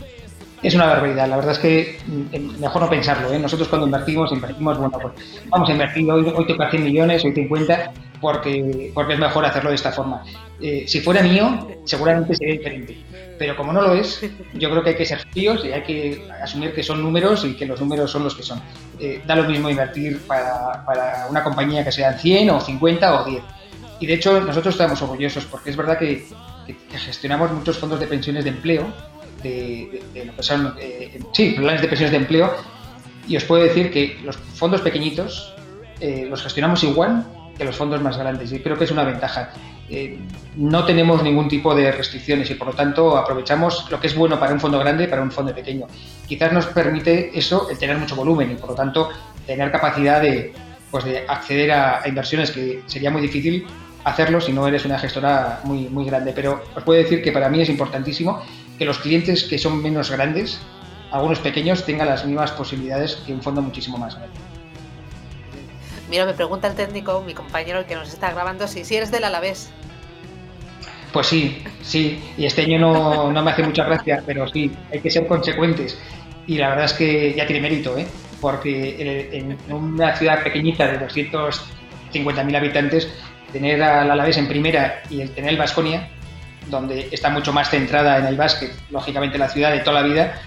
es 0.62 0.76
una 0.76 0.86
barbaridad. 0.86 1.28
La 1.28 1.36
verdad 1.38 1.52
es 1.54 1.60
que 1.60 2.00
mm, 2.06 2.60
mejor 2.62 2.84
no 2.84 2.90
pensarlo. 2.90 3.38
Nosotros 3.38 3.68
cuando 3.68 3.88
invertimos, 3.88 4.32
invertimos, 4.32 4.78
bueno, 4.78 4.98
pues 5.00 5.14
vamos 5.50 5.68
a 5.68 5.72
invertir, 5.72 6.10
hoy, 6.10 6.32
hoy 6.34 6.48
toca 6.48 6.70
100 6.70 6.84
millones, 6.84 7.26
hoy 7.26 7.34
50, 7.34 7.92
porque, 8.22 8.92
porque 8.94 9.14
es 9.14 9.20
mejor 9.20 9.46
hacerlo 9.46 9.72
de 9.72 9.76
esta 9.76 9.92
forma. 9.92 10.24
Eh, 10.66 10.86
si 10.88 11.02
fuera 11.02 11.22
mío, 11.22 11.68
seguramente 11.84 12.36
sería 12.36 12.54
diferente. 12.54 12.98
Pero 13.38 13.58
como 13.58 13.74
no 13.74 13.82
lo 13.82 13.96
es, 13.96 14.22
yo 14.54 14.70
creo 14.70 14.82
que 14.82 14.92
hay 14.92 14.96
que 14.96 15.06
ser 15.06 15.20
fríos 15.20 15.66
y 15.66 15.74
hay 15.74 15.84
que 15.84 16.26
asumir 16.42 16.74
que 16.74 16.82
son 16.82 17.04
números 17.04 17.44
y 17.44 17.56
que 17.56 17.66
los 17.66 17.82
números 17.82 18.10
son 18.10 18.24
los 18.24 18.34
que 18.34 18.44
son. 18.44 18.62
Eh, 18.98 19.22
da 19.28 19.36
lo 19.36 19.44
mismo 19.44 19.70
invertir 19.70 20.22
para, 20.22 21.28
una 21.30 21.44
compañía 21.44 21.84
que 21.84 21.92
sean 21.92 22.18
100 22.18 22.50
o 22.52 22.62
50 22.62 23.22
o 23.22 23.26
10. 23.26 23.44
Y 24.00 24.08
de 24.08 24.14
hecho 24.14 24.40
nosotros 24.40 24.74
estamos 24.76 25.02
orgullosos 25.02 25.44
porque 25.44 25.70
es 25.70 25.76
verdad 25.76 26.00
que, 26.00 26.26
gestionamos 26.94 27.52
muchos 27.52 27.78
fondos 27.78 28.00
de 28.00 28.08
pensiones 28.08 28.46
de 28.46 28.52
empleo, 28.52 28.88
eh, 29.44 30.00
sí, 31.34 31.56
planes 31.58 31.82
de 31.82 31.88
pensiones 31.90 32.12
de 32.12 32.18
empleo, 32.18 32.56
y 33.28 33.36
os 33.36 33.44
puedo 33.44 33.64
decir 33.64 33.92
que 33.92 34.18
los 34.24 34.38
fondos 34.38 34.80
pequeñitos 34.80 35.54
los 36.30 36.42
gestionamos 36.42 36.84
igual 36.84 37.26
que 37.58 37.64
los 37.66 37.76
fondos 37.76 38.02
más 38.02 38.18
grandes 38.18 38.52
y 38.52 38.60
creo 38.60 38.78
que 38.78 38.86
es 38.86 38.92
una 38.92 39.04
ventaja. 39.04 39.52
Eh, 39.90 40.18
no 40.56 40.86
tenemos 40.86 41.22
ningún 41.24 41.48
tipo 41.48 41.76
de 41.76 41.92
restricciones 41.92 42.50
y 42.50 42.56
por 42.56 42.68
lo 42.68 42.74
tanto 42.74 43.18
aprovechamos 43.18 43.90
lo 43.92 44.00
que 44.00 44.08
es 44.08 44.16
bueno 44.16 44.40
para 44.40 44.54
un 44.54 44.60
fondo 44.60 44.80
grande 44.80 45.04
y 45.04 45.08
para 45.08 45.22
un 45.22 45.32
fondo 45.32 45.54
pequeño. 45.54 45.88
Quizás 46.28 46.52
nos 46.54 46.68
permite 46.68 47.38
eso 47.38 47.70
el 47.70 47.78
tener 47.78 47.98
mucho 47.98 48.16
volumen 48.16 48.52
y 48.52 48.56
por 48.56 48.70
lo 48.70 48.76
tanto 48.76 49.10
tener 49.46 49.72
capacidad 49.72 50.22
de, 50.22 50.54
pues 50.90 51.04
de 51.04 51.26
acceder 51.28 51.72
a, 51.72 52.02
inversiones 52.06 52.52
que 52.52 52.84
sería 52.86 53.12
muy 53.12 53.22
difícil 53.22 53.68
hacerlo 54.04 54.42
si 54.42 54.52
no 54.52 54.68
eres 54.68 54.86
una 54.86 54.98
gestora 54.98 55.60
muy, 55.64 55.90
muy 55.90 56.06
grande. 56.06 56.34
Pero 56.34 56.64
os 56.76 56.84
puedo 56.84 57.02
decir 57.02 57.22
que 57.22 57.32
para 57.32 57.50
mí 57.50 57.62
es 57.62 57.70
importantísimo 57.70 58.42
que 58.78 58.86
los 58.86 59.00
clientes 59.00 59.44
que 59.44 59.58
son 59.58 59.82
menos 59.82 60.12
grandes, 60.12 60.60
algunos 61.12 61.40
pequeños, 61.40 61.86
tengan 61.86 62.08
las 62.08 62.26
mismas 62.26 62.52
posibilidades 62.52 63.18
que 63.26 63.34
un 63.34 63.42
fondo 63.42 63.62
muchísimo 63.62 63.98
más 63.98 64.16
grande. 64.16 64.53
Mira, 66.14 66.28
me 66.28 66.36
pregunta 66.36 66.68
el 66.68 66.76
técnico, 66.76 67.24
mi 67.26 67.34
compañero, 67.34 67.80
el 67.80 67.86
que 67.86 67.96
nos 67.96 68.14
está 68.14 68.32
grabando, 68.32 68.68
si, 68.68 68.86
si 68.86 68.96
eres 68.96 69.10
del 69.10 69.24
Alavés. 69.24 69.72
Pues 71.12 71.26
sí, 71.26 71.64
sí. 71.82 72.22
Y 72.38 72.46
este 72.46 72.62
año 72.62 72.78
no, 72.78 73.32
no 73.32 73.42
me 73.42 73.50
hace 73.50 73.64
mucha 73.64 73.84
gracia, 73.84 74.22
pero 74.24 74.48
sí, 74.48 74.72
hay 74.92 75.00
que 75.00 75.10
ser 75.10 75.26
consecuentes. 75.26 75.98
Y 76.46 76.60
la 76.60 76.70
verdad 76.70 76.86
es 76.86 76.94
que 76.94 77.34
ya 77.34 77.48
tiene 77.48 77.64
mérito, 77.64 77.98
¿eh? 77.98 78.06
Porque 78.40 79.32
en, 79.32 79.58
una 79.74 80.16
ciudad 80.16 80.44
pequeñita 80.44 80.86
de 80.86 81.00
250.000 81.00 82.58
habitantes, 82.58 83.12
tener 83.52 83.82
al 83.82 84.12
Alavés 84.12 84.38
en 84.38 84.48
primera 84.48 85.02
y 85.10 85.22
el 85.22 85.32
tener 85.32 85.50
el 85.50 85.58
Vasconia, 85.58 86.10
donde 86.70 87.10
está 87.12 87.32
mucho 87.32 87.52
más 87.52 87.72
centrada 87.72 88.20
en 88.20 88.28
el 88.28 88.38
básquet, 88.38 88.72
lógicamente 88.92 89.40
la 89.40 89.50
ciudad 89.50 89.72
de 89.72 89.80
toda 89.80 90.04
la 90.04 90.08
vida, 90.08 90.40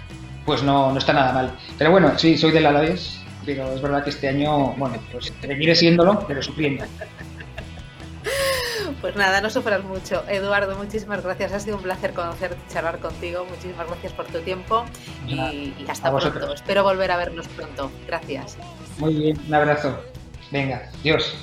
pues 0.45 0.63
no, 0.63 0.93
no 0.93 0.99
está 0.99 1.13
nada 1.13 1.33
mal. 1.33 1.51
Pero 1.77 1.91
bueno, 1.91 2.17
sí, 2.17 2.39
soy 2.39 2.53
del 2.53 2.67
Alavés 2.67 3.26
pero 3.47 3.73
es 3.73 3.81
verdad 3.81 4.03
que 4.03 4.11
este 4.11 4.29
año, 4.29 4.75
bueno, 4.77 4.97
pues 5.13 5.33
seguiré 5.41 5.75
siéndolo, 5.75 6.27
pero 6.27 6.43
sufriendo. 6.43 6.85
Pues 9.01 9.15
nada, 9.15 9.41
no 9.41 9.51
sufras 9.51 9.85
mucho. 9.85 10.25
Eduardo, 10.29 10.77
muchísimas 10.77 11.23
gracias. 11.23 11.53
Ha 11.53 11.61
sido 11.61 11.77
un 11.77 11.83
placer 11.83 12.13
conocerte, 12.13 12.57
charlar 12.73 12.99
contigo. 12.99 13.45
Muchísimas 13.49 13.87
gracias 13.87 14.13
por 14.13 14.27
tu 14.27 14.41
tiempo 14.41 14.85
y, 15.29 15.75
hasta 15.89 16.11
pronto. 16.11 16.55
Espero 16.55 16.83
volver 16.83 17.11
a 17.11 17.17
vernos 17.17 17.47
pronto. 17.49 17.91
Gracias. 18.07 18.57
Muy 18.99 19.15
bien, 19.15 19.41
un 19.47 19.55
abrazo. 19.55 20.01
Venga, 20.51 20.91
Dios. 21.03 21.37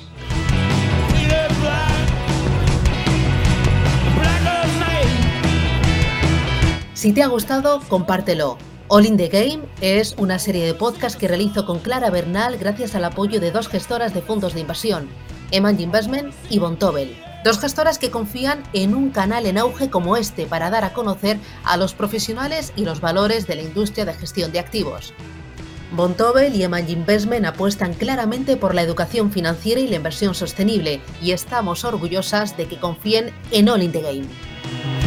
Si 6.94 7.12
te 7.12 7.22
ha 7.22 7.28
gustado, 7.28 7.80
compártelo. 7.88 8.58
All 8.88 9.06
in 9.06 9.16
the 9.16 9.28
Game 9.28 9.64
es 9.80 10.14
una 10.18 10.38
serie 10.38 10.66
de 10.66 10.74
podcasts 10.74 11.18
que 11.18 11.26
realizo 11.26 11.64
con 11.64 11.78
Clara 11.78 12.10
Bernal 12.10 12.58
gracias 12.58 12.94
al 12.94 13.06
apoyo 13.06 13.40
de 13.40 13.50
dos 13.50 13.68
gestoras 13.68 14.12
de 14.12 14.20
fondos 14.20 14.52
de 14.52 14.60
inversión, 14.60 15.08
Eman 15.52 15.80
Investment 15.80 16.34
y 16.50 16.58
Bontobel. 16.58 17.16
Dos 17.44 17.60
gestoras 17.60 17.98
que 17.98 18.10
confían 18.10 18.62
en 18.74 18.94
un 18.94 19.08
canal 19.08 19.46
en 19.46 19.56
auge 19.56 19.88
como 19.88 20.18
este 20.18 20.44
para 20.44 20.68
dar 20.68 20.84
a 20.84 20.92
conocer 20.92 21.38
a 21.64 21.78
los 21.78 21.94
profesionales 21.94 22.74
y 22.76 22.84
los 22.84 23.00
valores 23.00 23.46
de 23.46 23.56
la 23.56 23.62
industria 23.62 24.04
de 24.04 24.14
gestión 24.14 24.52
de 24.52 24.58
activos. 24.58 25.14
Bontobel 25.92 26.54
y 26.54 26.62
Eman 26.62 26.88
Investment 26.88 27.46
apuestan 27.46 27.94
claramente 27.94 28.58
por 28.58 28.74
la 28.74 28.82
educación 28.82 29.32
financiera 29.32 29.80
y 29.80 29.88
la 29.88 29.96
inversión 29.96 30.34
sostenible 30.34 31.00
y 31.22 31.30
estamos 31.30 31.84
orgullosas 31.84 32.54
de 32.58 32.66
que 32.66 32.78
confíen 32.78 33.32
en 33.50 33.70
All 33.70 33.82
in 33.82 33.92
the 33.92 34.02
Game. 34.02 35.03